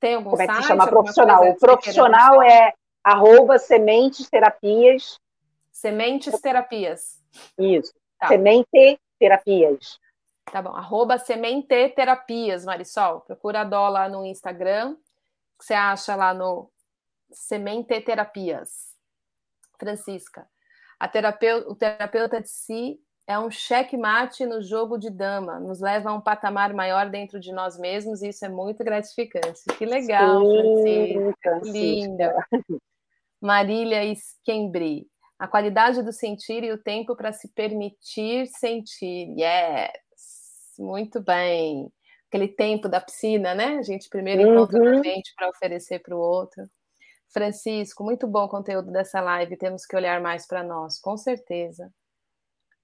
Tem 0.00 0.14
algum 0.14 0.30
como 0.30 0.42
é 0.42 0.46
que 0.46 0.54
se 0.54 0.62
chama? 0.64 0.86
Profissional. 0.86 1.48
O 1.48 1.58
profissional 1.58 2.42
é 2.42 2.72
arroba 3.02 3.58
sementes 3.58 4.28
terapias. 4.28 5.18
Sementes 5.72 6.40
terapias. 6.40 7.22
Isso. 7.58 7.92
Tá. 8.18 8.28
Semente 8.28 9.00
terapias. 9.18 9.98
Tá 10.50 10.62
bom. 10.62 10.74
Arroba 10.74 11.18
semente 11.18 11.88
terapias, 11.90 12.64
Marisol. 12.64 13.20
Procura 13.20 13.62
a 13.62 13.64
Dó 13.64 13.88
lá 13.88 14.08
no 14.08 14.24
Instagram. 14.24 14.96
Que 15.58 15.64
você 15.64 15.74
acha 15.74 16.14
lá 16.14 16.34
no, 16.34 16.70
Semente 17.30 18.00
Terapias. 18.00 18.94
Francisca, 19.78 20.48
a 20.98 21.06
terapeuta, 21.06 21.70
o 21.70 21.74
terapeuta 21.74 22.40
de 22.40 22.48
si 22.48 22.98
é 23.26 23.38
um 23.38 23.50
checkmate 23.50 24.46
no 24.46 24.62
jogo 24.62 24.96
de 24.96 25.10
dama, 25.10 25.58
nos 25.58 25.80
leva 25.80 26.10
a 26.10 26.14
um 26.14 26.20
patamar 26.20 26.72
maior 26.72 27.10
dentro 27.10 27.40
de 27.40 27.52
nós 27.52 27.76
mesmos 27.76 28.22
e 28.22 28.28
isso 28.28 28.44
é 28.44 28.48
muito 28.48 28.84
gratificante. 28.84 29.64
Que 29.76 29.84
legal, 29.84 30.42
Sim, 30.82 31.32
Francisca. 31.42 31.60
Linda. 31.64 32.46
Marília 33.40 34.04
Esquembri. 34.04 35.08
A 35.38 35.46
qualidade 35.48 36.02
do 36.02 36.12
sentir 36.12 36.62
e 36.64 36.72
o 36.72 36.78
tempo 36.78 37.16
para 37.16 37.32
se 37.32 37.48
permitir 37.48 38.46
sentir. 38.46 39.28
Yes! 39.36 40.78
Muito 40.78 41.20
bem. 41.20 41.92
Aquele 42.28 42.48
tempo 42.48 42.88
da 42.88 43.00
piscina, 43.00 43.54
né? 43.54 43.76
A 43.78 43.82
gente 43.82 44.08
primeiro 44.08 44.42
uhum. 44.42 44.54
encontra 44.54 44.98
a 44.98 45.00
mente 45.00 45.34
para 45.36 45.48
oferecer 45.48 45.98
para 45.98 46.16
o 46.16 46.18
outro. 46.18 46.68
Francisco, 47.28 48.04
muito 48.04 48.26
bom 48.26 48.44
o 48.44 48.48
conteúdo 48.48 48.90
dessa 48.90 49.20
live. 49.20 49.56
Temos 49.56 49.84
que 49.84 49.96
olhar 49.96 50.20
mais 50.20 50.46
para 50.46 50.62
nós, 50.62 50.98
com 50.98 51.16
certeza. 51.16 51.92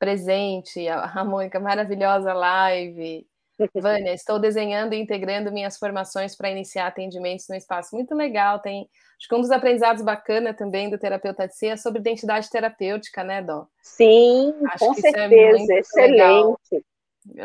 Presente, 0.03 0.88
a 0.88 1.24
Mônica, 1.24 1.61
maravilhosa 1.61 2.32
live. 2.32 3.24
Vânia, 3.72 4.12
estou 4.12 4.40
desenhando 4.40 4.94
e 4.94 5.00
integrando 5.00 5.53
minhas 5.53 5.78
formações 5.78 6.34
para 6.34 6.50
iniciar 6.50 6.88
atendimentos 6.88 7.46
no 7.48 7.55
espaço. 7.55 7.94
Muito 7.94 8.12
legal, 8.12 8.59
tem. 8.59 8.88
Acho 9.16 9.28
que 9.28 9.34
um 9.36 9.40
dos 9.40 9.53
aprendizados 9.53 10.03
bacana 10.03 10.53
também 10.53 10.90
do 10.90 10.98
terapeuta 10.98 11.46
de 11.46 11.55
si 11.55 11.68
é 11.68 11.76
sobre 11.76 12.00
identidade 12.00 12.50
terapêutica, 12.50 13.22
né, 13.22 13.40
Dó? 13.42 13.68
Sim, 13.80 14.53
Acho 14.72 14.86
com 14.86 14.90
é 14.90 14.94
certeza, 14.96 15.72
é 15.72 15.78
excelente. 15.78 16.18
Legal 16.20 16.59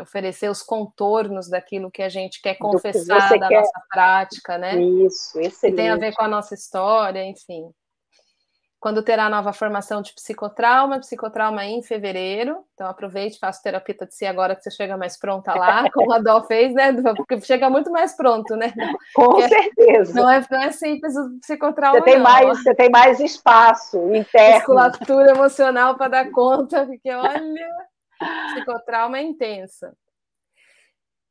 oferecer 0.00 0.50
os 0.50 0.60
contornos 0.60 1.48
daquilo 1.48 1.90
que 1.92 2.02
a 2.02 2.08
gente 2.08 2.42
quer 2.42 2.56
confessar 2.56 3.28
que 3.28 3.38
da 3.38 3.46
quer... 3.46 3.60
nossa 3.60 3.82
prática, 3.88 4.58
né? 4.58 4.76
Isso, 4.80 5.38
excelente. 5.38 5.60
Que 5.60 5.72
tem 5.72 5.88
a 5.90 5.96
ver 5.96 6.12
com 6.14 6.22
a 6.22 6.28
nossa 6.28 6.54
história, 6.54 7.24
enfim. 7.24 7.70
Quando 8.80 9.02
terá 9.02 9.26
a 9.26 9.30
nova 9.30 9.52
formação 9.52 10.00
de 10.00 10.12
psicotrauma, 10.12 11.00
psicotrauma 11.00 11.64
em 11.64 11.82
fevereiro. 11.82 12.64
Então 12.74 12.86
aproveite, 12.86 13.38
faça 13.38 13.62
terapia 13.62 13.94
de 13.94 14.14
si 14.14 14.24
agora 14.24 14.54
que 14.54 14.62
você 14.62 14.70
chega 14.70 14.96
mais 14.96 15.18
pronta 15.18 15.52
lá, 15.52 15.90
como 15.92 16.12
a 16.12 16.20
Dó 16.20 16.44
fez, 16.44 16.72
né? 16.74 16.92
Porque 17.16 17.40
chega 17.40 17.68
muito 17.68 17.90
mais 17.90 18.16
pronto, 18.16 18.54
né? 18.54 18.72
Com 19.14 19.24
Porque 19.30 19.48
certeza. 19.48 20.14
Não 20.14 20.30
é, 20.30 20.44
não 20.48 20.62
é 20.62 20.70
simples 20.70 21.16
o 21.16 21.40
psicotrauma. 21.40 21.98
Você 21.98 22.04
tem, 22.04 22.16
não. 22.16 22.22
Mais, 22.22 22.46
você 22.46 22.74
tem 22.74 22.90
mais 22.90 23.18
espaço 23.18 23.98
interno. 24.14 24.58
Musculatura 24.58 25.30
emocional 25.32 25.96
para 25.96 26.08
dar 26.08 26.30
conta, 26.30 26.86
porque 26.86 27.10
olha. 27.10 27.68
Psicotrauma 28.52 29.18
é 29.18 29.22
intensa. 29.22 29.92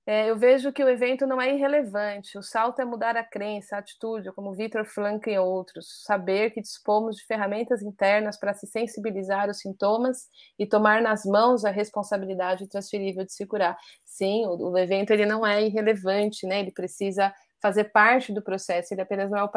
É, 0.10 0.30
eu 0.30 0.38
vejo 0.38 0.72
que 0.72 0.82
o 0.82 0.88
evento 0.88 1.28
não 1.28 1.42
é 1.42 1.54
irrelevante. 1.54 2.38
O 2.38 2.42
salto 2.42 2.82
é 2.82 2.86
mudar 2.86 3.18
a 3.18 3.26
crença, 3.26 3.76
a 3.76 3.80
atitude, 3.80 4.32
como 4.32 4.54
Victor 4.54 4.86
Frank 4.86 5.30
e 5.30 5.38
outros. 5.38 6.02
Saber 6.06 6.52
que 6.52 6.62
dispomos 6.62 7.18
de 7.18 7.26
ferramentas 7.26 7.82
internas 7.82 8.40
para 8.40 8.54
se 8.54 8.66
sensibilizar 8.66 9.50
aos 9.50 9.60
sintomas 9.60 10.30
e 10.58 10.66
tomar 10.66 11.02
nas 11.02 11.26
mãos 11.26 11.66
a 11.66 11.72
responsabilidade 11.72 12.70
transferível 12.70 13.26
de 13.26 13.34
se 13.34 13.46
curar. 13.46 13.78
Sim, 14.06 14.46
o, 14.46 14.72
o 14.72 14.78
evento 14.78 15.12
ele 15.12 15.26
não 15.26 15.46
é 15.46 15.62
irrelevante, 15.66 16.48
né? 16.48 16.62
Ele 16.62 16.72
precisa 16.72 17.34
fazer 17.62 17.92
parte 17.92 18.32
do 18.32 18.42
processo. 18.42 18.94
Ele 18.94 19.02
apenas 19.02 19.30
não 19.30 19.38
é 19.38 19.44
o 19.44 19.52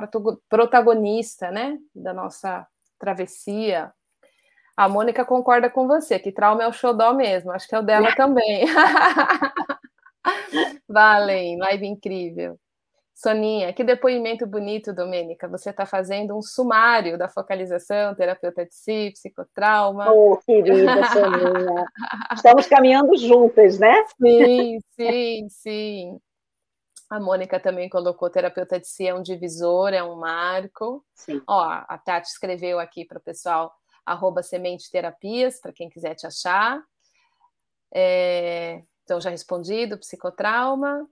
protagonista, 0.49 1.53
né? 1.53 1.79
Da 1.95 2.13
nossa 2.13 2.67
travessia, 2.99 3.93
a 4.77 4.89
Mônica 4.89 5.25
concorda 5.25 5.71
com 5.71 5.87
você, 5.87 6.19
que 6.19 6.33
trauma 6.33 6.65
é 6.65 6.67
o 6.67 6.73
xodó 6.73 7.13
mesmo, 7.15 7.53
acho 7.53 7.69
que 7.69 7.75
é 7.75 7.79
o 7.79 7.83
dela 7.83 8.13
também. 8.17 8.65
Valem, 10.89 11.59
live 11.59 11.87
incrível. 11.87 12.59
Soninha, 13.15 13.73
que 13.75 13.85
depoimento 13.85 14.47
bonito, 14.47 14.95
Domênica. 14.95 15.47
Você 15.47 15.69
está 15.69 15.85
fazendo 15.85 16.35
um 16.37 16.41
sumário 16.41 17.19
da 17.19 17.29
focalização, 17.29 18.15
terapeuta 18.15 18.65
de 18.65 18.75
si, 18.75 19.11
psicotrauma. 19.13 20.11
Oh, 20.11 20.39
querida 20.39 21.07
Soninha. 21.09 21.85
Estamos 22.35 22.67
caminhando 22.67 23.15
juntas, 23.19 23.79
né? 23.79 24.05
Sim, 24.19 24.79
sim, 24.97 25.49
sim. 25.51 26.21
A 27.11 27.21
Mônica 27.21 27.61
também 27.61 27.91
colocou 27.91 28.31
terapeuta 28.31 28.81
de 28.81 28.87
si 28.87 29.07
é 29.07 29.15
um 29.15 29.21
divisor, 29.21 29.93
é 29.93 30.03
um 30.03 30.17
marco. 30.17 31.05
Sim. 31.15 31.43
Ó, 31.47 31.61
a 31.63 31.99
Tati 31.99 32.29
escreveu 32.29 32.79
aqui 32.79 33.05
para 33.05 33.19
o 33.19 33.23
pessoal 33.23 33.71
arroba 34.07 34.43
Semente 34.43 34.91
Terapias, 34.91 35.61
para 35.61 35.73
quem 35.73 35.91
quiser 35.91 36.15
te 36.15 36.27
achar. 36.27 36.81
É, 37.93 38.83
então, 39.11 39.21
já 39.21 39.31
respondi 39.31 39.87
do 39.87 39.99
psicotrauma. 39.99 41.05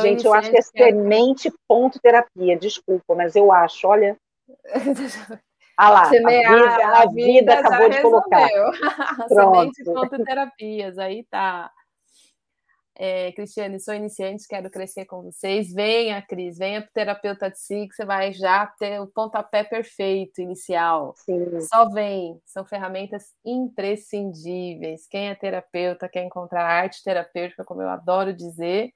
Gente, 0.00 0.24
eu 0.24 0.32
acho 0.32 0.50
que 0.50 0.56
é 0.56 0.62
semente 0.62 1.52
ponto 1.66 1.98
terapia, 2.00 2.56
desculpa, 2.56 3.16
mas 3.16 3.34
eu 3.34 3.50
acho, 3.50 3.88
olha. 3.88 4.16
Ah 5.74 5.88
lá, 5.88 6.04
Semear, 6.04 6.52
a 6.52 6.76
vida, 6.76 6.98
a 6.98 7.06
vida 7.06 7.58
acabou 7.58 7.88
de 7.88 7.96
resolveu. 7.96 8.20
colocar. 8.28 8.48
semente 9.26 9.84
ponto 9.84 10.22
terapias, 10.22 10.98
aí 10.98 11.24
tá. 11.30 11.72
É, 12.94 13.32
Cristiane, 13.32 13.80
sou 13.80 13.94
iniciante, 13.94 14.46
quero 14.46 14.70
crescer 14.70 15.06
com 15.06 15.22
vocês. 15.22 15.72
Venha, 15.72 16.20
Cris, 16.20 16.58
venha 16.58 16.82
para 16.82 16.88
o 16.88 16.92
terapeuta 16.92 17.50
de 17.50 17.58
si, 17.58 17.88
que 17.88 17.94
você 17.94 18.04
vai 18.04 18.32
já 18.32 18.66
ter 18.66 19.00
o 19.00 19.06
pontapé 19.06 19.64
perfeito 19.64 20.42
inicial. 20.42 21.14
Sim. 21.16 21.60
Só 21.62 21.88
vem, 21.88 22.38
são 22.44 22.64
ferramentas 22.66 23.34
imprescindíveis. 23.44 25.06
Quem 25.08 25.30
é 25.30 25.34
terapeuta, 25.34 26.08
quer 26.08 26.24
encontrar 26.24 26.64
arte 26.64 27.02
terapêutica, 27.02 27.64
como 27.64 27.80
eu 27.80 27.88
adoro 27.88 28.32
dizer, 28.32 28.92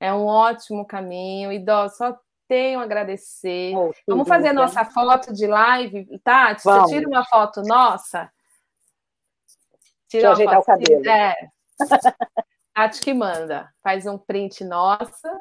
é 0.00 0.12
um 0.12 0.24
ótimo 0.24 0.86
caminho. 0.86 1.52
E 1.52 1.58
Dó, 1.58 1.88
só 1.88 2.18
tenho 2.46 2.80
a 2.80 2.84
agradecer. 2.84 3.76
Oh, 3.76 3.92
Vamos 4.06 4.26
fazer 4.26 4.48
a 4.48 4.52
nossa 4.54 4.86
foto 4.86 5.34
de 5.34 5.46
live, 5.46 6.18
Tati? 6.20 6.64
Vamos. 6.64 6.90
Você 6.90 6.96
tira 6.96 7.08
uma 7.08 7.24
foto 7.26 7.60
nossa? 7.62 8.32
Tira 10.08 10.28
Deixa 10.28 10.32
ajeitar 10.32 10.62
foto. 10.62 10.80
o 10.80 10.84
cabelo. 10.84 11.08
É. 11.10 11.50
Tati 12.78 13.00
que 13.00 13.12
manda, 13.12 13.68
faz 13.82 14.06
um 14.06 14.16
print 14.16 14.62
nossa. 14.62 15.40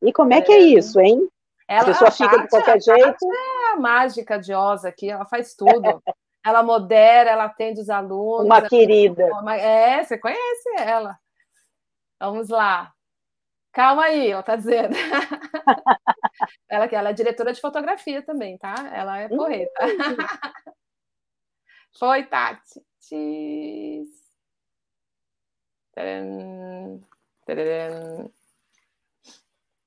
E 0.00 0.10
como 0.10 0.32
é 0.32 0.40
que 0.40 0.50
é, 0.50 0.56
é 0.56 0.60
isso, 0.60 0.98
hein? 0.98 1.28
Ela, 1.68 1.82
a 1.82 1.84
pessoa 1.84 2.10
fica 2.10 2.30
Tati, 2.30 2.42
de 2.44 2.48
qualquer 2.48 2.80
jeito. 2.80 3.26
É 3.30 3.72
a 3.74 3.76
mágica 3.76 4.38
de 4.38 4.54
Oz 4.54 4.86
aqui, 4.86 5.10
ela 5.10 5.26
faz 5.26 5.54
tudo. 5.54 5.70
ela 6.42 6.62
modera, 6.62 7.28
ela 7.28 7.44
atende 7.44 7.82
os 7.82 7.90
alunos. 7.90 8.46
Uma 8.46 8.66
querida. 8.66 9.28
É, 9.58 10.02
você 10.02 10.16
conhece 10.16 10.70
ela. 10.78 11.18
Vamos 12.18 12.48
lá. 12.48 12.90
Calma 13.70 14.04
aí, 14.04 14.30
ela 14.30 14.42
tá 14.42 14.56
dizendo. 14.56 14.94
ela, 16.70 16.86
ela 16.86 17.10
é 17.10 17.12
diretora 17.12 17.52
de 17.52 17.60
fotografia 17.60 18.22
também, 18.22 18.56
tá? 18.56 18.74
Ela 18.94 19.18
é 19.18 19.28
porreta. 19.28 19.70
Foi, 21.98 22.24
Tati. 22.24 22.82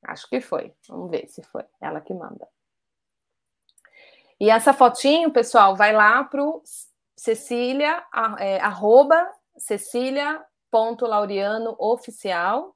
Acho 0.06 0.28
que 0.30 0.42
foi. 0.42 0.74
Vamos 0.88 1.10
ver 1.10 1.28
se 1.28 1.42
foi. 1.44 1.64
Ela 1.80 2.02
que 2.02 2.14
manda. 2.14 2.48
E 4.40 4.50
essa 4.50 4.74
fotinho, 4.74 5.32
pessoal, 5.32 5.76
vai 5.76 5.94
lá 5.94 6.24
para 6.24 6.44
o 6.44 6.62
Cecília, 7.16 8.04
é, 8.40 8.60
arroba 8.60 9.32
oficial. 11.80 12.76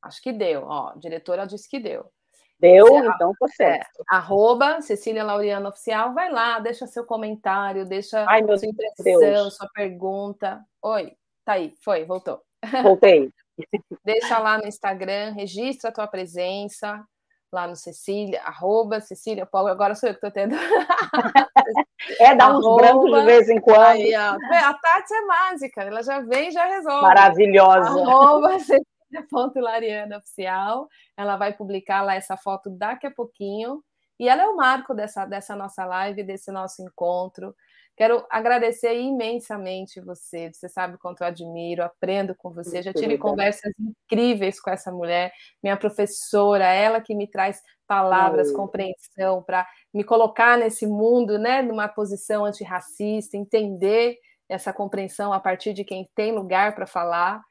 Acho 0.00 0.22
que 0.22 0.32
deu, 0.32 0.64
ó. 0.64 0.90
A 0.90 0.96
diretora 0.96 1.46
disse 1.46 1.68
que 1.68 1.78
deu. 1.78 2.10
Deu, 2.58 2.86
Você, 2.86 3.08
então 3.08 3.32
tá 3.38 3.48
certo. 3.48 4.00
É, 4.00 4.04
arroba 4.14 4.82
Cecília 4.82 5.24
Laureano 5.24 5.68
Oficial, 5.68 6.12
vai 6.12 6.30
lá, 6.30 6.58
deixa 6.58 6.86
seu 6.86 7.04
comentário, 7.04 7.86
deixa 7.86 8.24
Ai, 8.28 8.42
sua 8.44 8.68
impressão, 8.68 9.18
Deus. 9.18 9.56
sua 9.56 9.68
pergunta. 9.74 10.62
Oi, 10.82 11.16
Tá 11.50 11.54
aí, 11.54 11.74
foi, 11.82 12.04
voltou. 12.04 12.40
Voltei. 12.80 13.28
Deixa 14.04 14.38
lá 14.38 14.56
no 14.56 14.68
Instagram, 14.68 15.32
registra 15.32 15.90
a 15.90 15.92
tua 15.92 16.06
presença 16.06 17.04
lá 17.52 17.66
no 17.66 17.74
Cecília, 17.74 18.40
arroba 18.44 19.00
Cecília 19.00 19.44
Paulo, 19.44 19.66
agora 19.66 19.96
sou 19.96 20.08
eu 20.08 20.14
que 20.14 20.24
estou 20.24 20.30
tendo. 20.30 20.54
é, 22.20 22.36
dá 22.36 22.56
uns 22.56 22.64
brancos 22.76 23.10
de 23.10 23.24
vez 23.24 23.48
em 23.48 23.60
quando. 23.60 23.80
Aí, 23.80 24.14
a 24.14 24.36
Tati 24.74 25.12
é 25.12 25.22
mágica, 25.22 25.82
ela 25.82 26.04
já 26.04 26.20
vem 26.20 26.50
e 26.50 26.52
já 26.52 26.66
resolve. 26.66 27.02
Maravilhosa. 27.02 27.88
Arroba 27.88 28.56
Cecília.lariana 28.60 30.18
Oficial, 30.18 30.88
ela 31.16 31.36
vai 31.36 31.52
publicar 31.52 32.02
lá 32.02 32.14
essa 32.14 32.36
foto 32.36 32.70
daqui 32.70 33.08
a 33.08 33.10
pouquinho, 33.10 33.82
e 34.20 34.28
ela 34.28 34.42
é 34.42 34.46
o 34.46 34.54
marco 34.54 34.94
dessa, 34.94 35.26
dessa 35.26 35.56
nossa 35.56 35.84
live, 35.84 36.22
desse 36.22 36.52
nosso 36.52 36.80
encontro. 36.80 37.52
Quero 38.00 38.24
agradecer 38.30 38.98
imensamente 38.98 40.00
você. 40.00 40.50
Você 40.50 40.70
sabe 40.70 40.96
quanto 40.96 41.20
eu 41.20 41.26
admiro, 41.26 41.84
aprendo 41.84 42.34
com 42.34 42.50
você. 42.50 42.80
Já 42.80 42.94
tive 42.94 43.18
conversas 43.18 43.74
incríveis 43.78 44.58
com 44.58 44.70
essa 44.70 44.90
mulher, 44.90 45.30
minha 45.62 45.76
professora, 45.76 46.64
ela 46.64 47.02
que 47.02 47.14
me 47.14 47.28
traz 47.28 47.60
palavras, 47.86 48.50
compreensão 48.52 49.42
para 49.42 49.68
me 49.92 50.02
colocar 50.02 50.56
nesse 50.56 50.86
mundo, 50.86 51.38
né, 51.38 51.60
numa 51.60 51.88
posição 51.88 52.46
antirracista, 52.46 53.36
entender 53.36 54.16
essa 54.48 54.72
compreensão 54.72 55.30
a 55.30 55.38
partir 55.38 55.74
de 55.74 55.84
quem 55.84 56.08
tem 56.14 56.32
lugar 56.32 56.74
para 56.74 56.86
falar. 56.86 57.42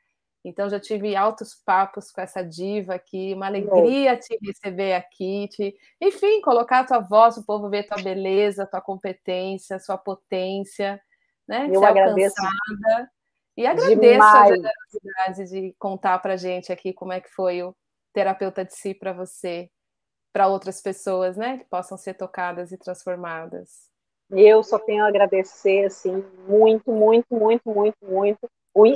Então 0.43 0.69
já 0.69 0.79
tive 0.79 1.15
altos 1.15 1.53
papos 1.65 2.11
com 2.11 2.21
essa 2.21 2.41
diva 2.41 2.95
aqui, 2.95 3.33
uma 3.33 3.47
alegria 3.47 4.15
te 4.15 4.37
receber 4.41 4.93
aqui, 4.93 5.49
te, 5.49 5.75
enfim, 5.99 6.39
colocar 6.41 6.79
a 6.79 6.83
tua 6.85 6.99
voz, 6.99 7.37
o 7.37 7.45
povo 7.45 7.69
ver 7.69 7.83
tua 7.83 8.01
beleza, 8.01 8.65
tua 8.65 8.81
competência, 8.81 9.79
sua 9.79 9.97
potência, 9.97 11.01
né? 11.47 11.67
Eu 11.71 11.83
agradeço. 11.83 12.35
E 13.57 13.67
agradeço 13.67 13.99
Demais. 13.99 14.51
a 14.51 14.55
generosidade 14.55 15.49
de 15.49 15.75
contar 15.77 16.19
para 16.19 16.37
gente 16.37 16.71
aqui 16.71 16.93
como 16.93 17.11
é 17.11 17.19
que 17.19 17.29
foi 17.29 17.61
o 17.61 17.75
terapeuta 18.13 18.63
de 18.63 18.73
si 18.73 18.93
para 18.93 19.11
você, 19.11 19.69
para 20.31 20.47
outras 20.47 20.81
pessoas, 20.81 21.35
né, 21.35 21.57
que 21.57 21.65
possam 21.65 21.97
ser 21.97 22.13
tocadas 22.13 22.71
e 22.71 22.77
transformadas. 22.77 23.89
Eu 24.31 24.63
só 24.63 24.79
tenho 24.79 25.03
a 25.03 25.07
agradecer, 25.07 25.85
assim, 25.85 26.23
muito, 26.47 26.91
muito, 26.91 27.27
muito, 27.35 27.69
muito, 27.69 27.97
muito 28.01 28.49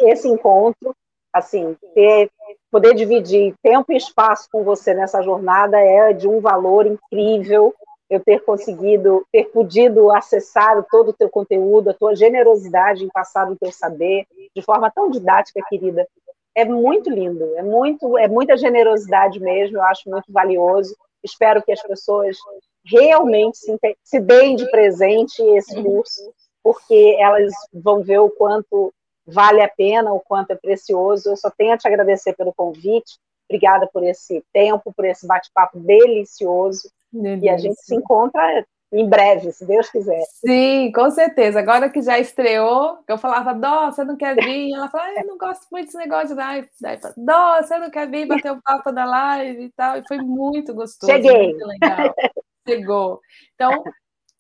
esse 0.08 0.28
encontro, 0.28 0.96
assim, 1.34 1.76
ter, 1.96 2.30
poder 2.72 2.94
dividir 2.94 3.56
tempo 3.64 3.92
e 3.92 3.98
espaço 3.98 4.48
com 4.52 4.64
você 4.64 4.94
nessa 4.94 5.22
jornada 5.24 5.80
é 5.80 6.14
de 6.14 6.28
um 6.28 6.40
valor 6.40 6.86
incrível. 6.86 7.74
Eu 8.10 8.20
ter 8.20 8.44
conseguido, 8.44 9.26
ter 9.32 9.46
podido 9.46 10.12
acessar 10.12 10.86
todo 10.92 11.10
o 11.10 11.14
teu 11.14 11.30
conteúdo, 11.30 11.90
a 11.90 11.94
tua 11.94 12.16
generosidade 12.16 13.04
em 13.04 13.10
passar 13.10 13.50
o 13.50 13.56
teu 13.56 13.72
saber 13.72 14.28
de 14.56 14.62
forma 14.62 14.92
tão 14.92 15.10
didática, 15.10 15.60
querida, 15.68 16.08
é 16.56 16.64
muito 16.64 17.10
lindo, 17.10 17.56
é 17.58 17.64
muito, 17.64 18.16
é 18.18 18.28
muita 18.28 18.56
generosidade 18.56 19.40
mesmo. 19.40 19.78
Eu 19.78 19.84
acho 19.84 20.08
muito 20.10 20.32
valioso. 20.32 20.96
Espero 21.24 21.64
que 21.64 21.72
as 21.72 21.82
pessoas 21.82 22.38
realmente 22.86 23.58
se, 23.58 23.78
se 24.04 24.20
deem 24.20 24.56
de 24.56 24.70
presente 24.70 25.42
esse 25.42 25.82
curso, 25.82 26.34
porque 26.62 27.18
elas 27.20 27.52
vão 27.74 28.04
ver 28.04 28.20
o 28.20 28.30
quanto 28.30 28.94
vale 29.26 29.62
a 29.62 29.68
pena, 29.68 30.14
o 30.14 30.20
quanto 30.20 30.52
é 30.52 30.56
precioso. 30.56 31.30
Eu 31.30 31.38
só 31.38 31.50
tenho 31.50 31.74
a 31.74 31.78
te 31.78 31.88
agradecer 31.88 32.34
pelo 32.34 32.54
convite. 32.54 33.18
Obrigada 33.50 33.88
por 33.92 34.04
esse 34.04 34.44
tempo, 34.54 34.94
por 34.96 35.06
esse 35.06 35.28
bate-papo 35.28 35.80
delicioso. 35.80 36.90
Delícia. 37.12 37.46
E 37.46 37.50
a 37.50 37.58
gente 37.58 37.82
se 37.82 37.96
encontra 37.96 38.66
em 38.94 39.10
breve, 39.10 39.52
se 39.52 39.66
Deus 39.66 39.90
quiser. 39.90 40.22
Sim, 40.46 40.92
com 40.92 41.10
certeza. 41.10 41.60
Agora 41.60 41.90
que 41.90 42.02
já 42.02 42.20
estreou, 42.20 43.00
eu 43.08 43.18
falava, 43.18 43.54
Dó, 43.54 43.92
você 43.92 44.04
não 44.04 44.16
quer 44.16 44.36
vir? 44.36 44.72
Ela 44.72 44.88
falou, 44.88 45.08
eu 45.18 45.26
não 45.26 45.38
gosto 45.38 45.66
muito 45.72 45.86
desse 45.86 45.98
negócio 45.98 46.30
de 46.30 46.36
live. 46.36 46.70
Daí, 46.80 47.00
Dó, 47.18 47.62
você 47.62 47.78
não 47.80 47.90
quer 47.90 48.08
vir 48.08 48.28
bater 48.28 48.52
o 48.52 48.62
papo 48.62 48.92
da 48.92 49.04
live 49.04 49.64
e 49.64 49.72
tal. 49.72 49.98
E 49.98 50.08
foi 50.08 50.18
muito 50.18 50.76
gostoso. 50.76 51.12
Cheguei. 51.12 51.54
Muito 51.54 51.66
legal. 51.66 52.14
Chegou. 52.68 53.20
Então, 53.56 53.84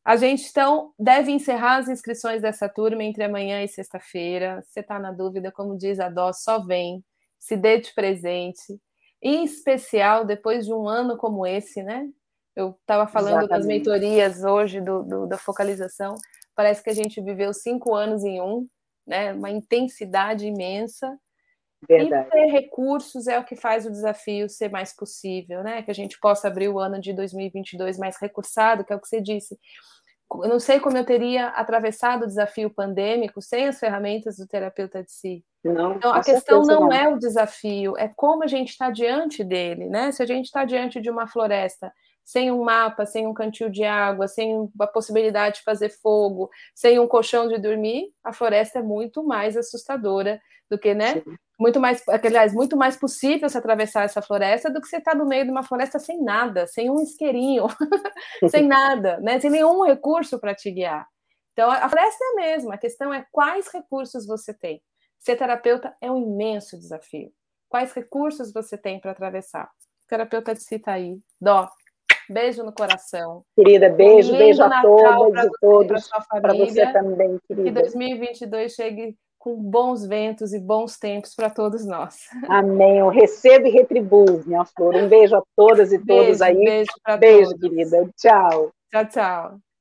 a 0.05 0.17
gente 0.17 0.49
então 0.49 0.91
deve 0.99 1.31
encerrar 1.31 1.77
as 1.77 1.87
inscrições 1.87 2.41
dessa 2.41 2.67
turma 2.67 3.03
entre 3.03 3.23
amanhã 3.23 3.63
e 3.63 3.67
sexta-feira. 3.67 4.61
Você 4.61 4.81
está 4.81 4.99
na 4.99 5.11
dúvida, 5.11 5.51
como 5.51 5.77
diz 5.77 5.99
a 5.99 6.09
Dó, 6.09 6.33
só 6.33 6.59
vem, 6.59 7.03
se 7.39 7.55
dê 7.55 7.79
de 7.79 7.93
presente. 7.93 8.79
Em 9.21 9.45
especial, 9.45 10.25
depois 10.25 10.65
de 10.65 10.73
um 10.73 10.87
ano 10.87 11.17
como 11.17 11.47
esse, 11.47 11.81
né? 11.81 12.09
Eu 12.53 12.77
estava 12.81 13.07
falando 13.07 13.39
Exatamente. 13.39 13.49
das 13.49 13.65
mentorias 13.65 14.43
hoje, 14.43 14.81
do, 14.81 15.03
do, 15.03 15.25
da 15.25 15.37
focalização. 15.37 16.15
Parece 16.53 16.83
que 16.83 16.89
a 16.89 16.93
gente 16.93 17.21
viveu 17.21 17.53
cinco 17.53 17.95
anos 17.95 18.23
em 18.25 18.41
um, 18.41 18.67
né? 19.07 19.31
Uma 19.31 19.49
intensidade 19.49 20.45
imensa. 20.45 21.17
Verdade. 21.87 22.27
E 22.27 22.31
ter 22.31 22.45
recursos 22.47 23.27
é 23.27 23.39
o 23.39 23.43
que 23.43 23.55
faz 23.55 23.85
o 23.85 23.91
desafio 23.91 24.49
ser 24.49 24.69
mais 24.69 24.95
possível, 24.95 25.63
né? 25.63 25.81
Que 25.81 25.91
a 25.91 25.95
gente 25.95 26.19
possa 26.19 26.47
abrir 26.47 26.69
o 26.69 26.79
ano 26.79 26.99
de 26.99 27.13
2022 27.13 27.97
mais 27.97 28.17
recursado, 28.17 28.83
que 28.83 28.93
é 28.93 28.95
o 28.95 28.99
que 28.99 29.07
você 29.07 29.21
disse. 29.21 29.57
Eu 30.31 30.49
não 30.49 30.59
sei 30.59 30.79
como 30.79 30.97
eu 30.97 31.05
teria 31.05 31.47
atravessado 31.49 32.23
o 32.23 32.27
desafio 32.27 32.69
pandêmico 32.69 33.41
sem 33.41 33.67
as 33.67 33.79
ferramentas 33.79 34.37
do 34.37 34.47
terapeuta 34.47 35.03
de 35.03 35.11
si. 35.11 35.45
Não, 35.63 35.93
então, 35.95 36.11
a 36.11 36.23
questão 36.23 36.61
não, 36.63 36.81
não 36.81 36.91
é 36.91 37.07
o 37.07 37.17
desafio, 37.17 37.95
é 37.97 38.07
como 38.07 38.43
a 38.43 38.47
gente 38.47 38.69
está 38.69 38.89
diante 38.89 39.43
dele, 39.43 39.87
né? 39.87 40.11
Se 40.11 40.21
a 40.21 40.25
gente 40.25 40.45
está 40.45 40.65
diante 40.65 40.99
de 40.99 41.09
uma 41.09 41.27
floresta 41.27 41.91
sem 42.23 42.51
um 42.51 42.63
mapa, 42.63 43.05
sem 43.05 43.27
um 43.27 43.33
cantil 43.33 43.69
de 43.69 43.83
água, 43.83 44.27
sem 44.27 44.69
a 44.79 44.87
possibilidade 44.87 45.57
de 45.57 45.63
fazer 45.63 45.89
fogo, 45.89 46.49
sem 46.73 46.97
um 46.99 47.07
colchão 47.07 47.47
de 47.47 47.57
dormir, 47.57 48.07
a 48.23 48.31
floresta 48.31 48.79
é 48.79 48.81
muito 48.81 49.23
mais 49.23 49.57
assustadora 49.57 50.41
do 50.69 50.79
que, 50.79 50.93
né? 50.93 51.21
Sim. 51.21 51.35
Muito 51.59 51.79
mais, 51.79 52.03
aliás, 52.07 52.53
muito 52.53 52.75
mais 52.75 52.97
possível 52.97 53.47
se 53.47 53.57
atravessar 53.57 54.03
essa 54.03 54.21
floresta 54.21 54.71
do 54.71 54.81
que 54.81 54.87
você 54.87 54.97
estar 54.97 55.11
tá 55.11 55.17
no 55.17 55.25
meio 55.25 55.45
de 55.45 55.51
uma 55.51 55.63
floresta 55.63 55.99
sem 55.99 56.21
nada, 56.23 56.65
sem 56.67 56.89
um 56.89 57.01
isqueirinho, 57.01 57.67
sem 58.49 58.67
nada, 58.67 59.19
né? 59.19 59.39
Sem 59.39 59.51
nenhum 59.51 59.83
recurso 59.85 60.39
para 60.39 60.55
te 60.55 60.71
guiar. 60.71 61.07
Então, 61.51 61.69
a 61.69 61.87
floresta 61.87 62.23
é 62.23 62.27
a 62.27 62.35
mesma, 62.35 62.73
a 62.73 62.77
questão 62.77 63.13
é 63.13 63.25
quais 63.31 63.67
recursos 63.67 64.25
você 64.25 64.53
tem. 64.53 64.81
Ser 65.19 65.35
terapeuta 65.35 65.95
é 66.01 66.11
um 66.11 66.17
imenso 66.17 66.77
desafio. 66.77 67.31
Quais 67.69 67.93
recursos 67.93 68.51
você 68.51 68.77
tem 68.77 68.99
para 68.99 69.11
atravessar? 69.11 69.65
O 69.65 70.07
terapeuta 70.09 70.53
de 70.53 70.63
si 70.63 70.75
está 70.75 70.93
aí. 70.93 71.17
Dó, 71.39 71.69
Beijo 72.29 72.63
no 72.63 72.73
coração. 72.73 73.43
Querida, 73.55 73.89
beijo, 73.89 74.33
um 74.33 74.37
beijo 74.37 74.63
a 74.63 74.81
todas 74.81 75.45
e 75.45 75.51
todos. 75.59 76.09
Para 76.29 76.53
você 76.53 76.91
também, 76.91 77.37
querida. 77.47 77.65
Que 77.65 77.71
2022 77.71 78.73
chegue 78.73 79.17
com 79.43 79.61
bons 79.61 80.05
ventos 80.05 80.53
e 80.53 80.59
bons 80.59 80.97
tempos 80.97 81.35
para 81.35 81.49
todos 81.49 81.85
nós. 81.85 82.15
Amém. 82.47 82.99
Eu 82.99 83.09
recebo 83.09 83.67
e 83.67 83.71
retribuo, 83.71 84.41
minha 84.45 84.63
flor. 84.63 84.95
Um 84.95 85.09
beijo 85.09 85.35
a 85.35 85.43
todas 85.53 85.91
e 85.91 85.97
beijo, 85.97 86.23
todos 86.27 86.41
aí. 86.41 86.55
Beijo 86.55 86.91
para 87.03 87.17
Beijo, 87.17 87.51
todos. 87.51 87.69
querida. 87.69 88.09
Tchau. 88.15 88.71
Tchau, 88.89 89.05
tchau. 89.05 89.72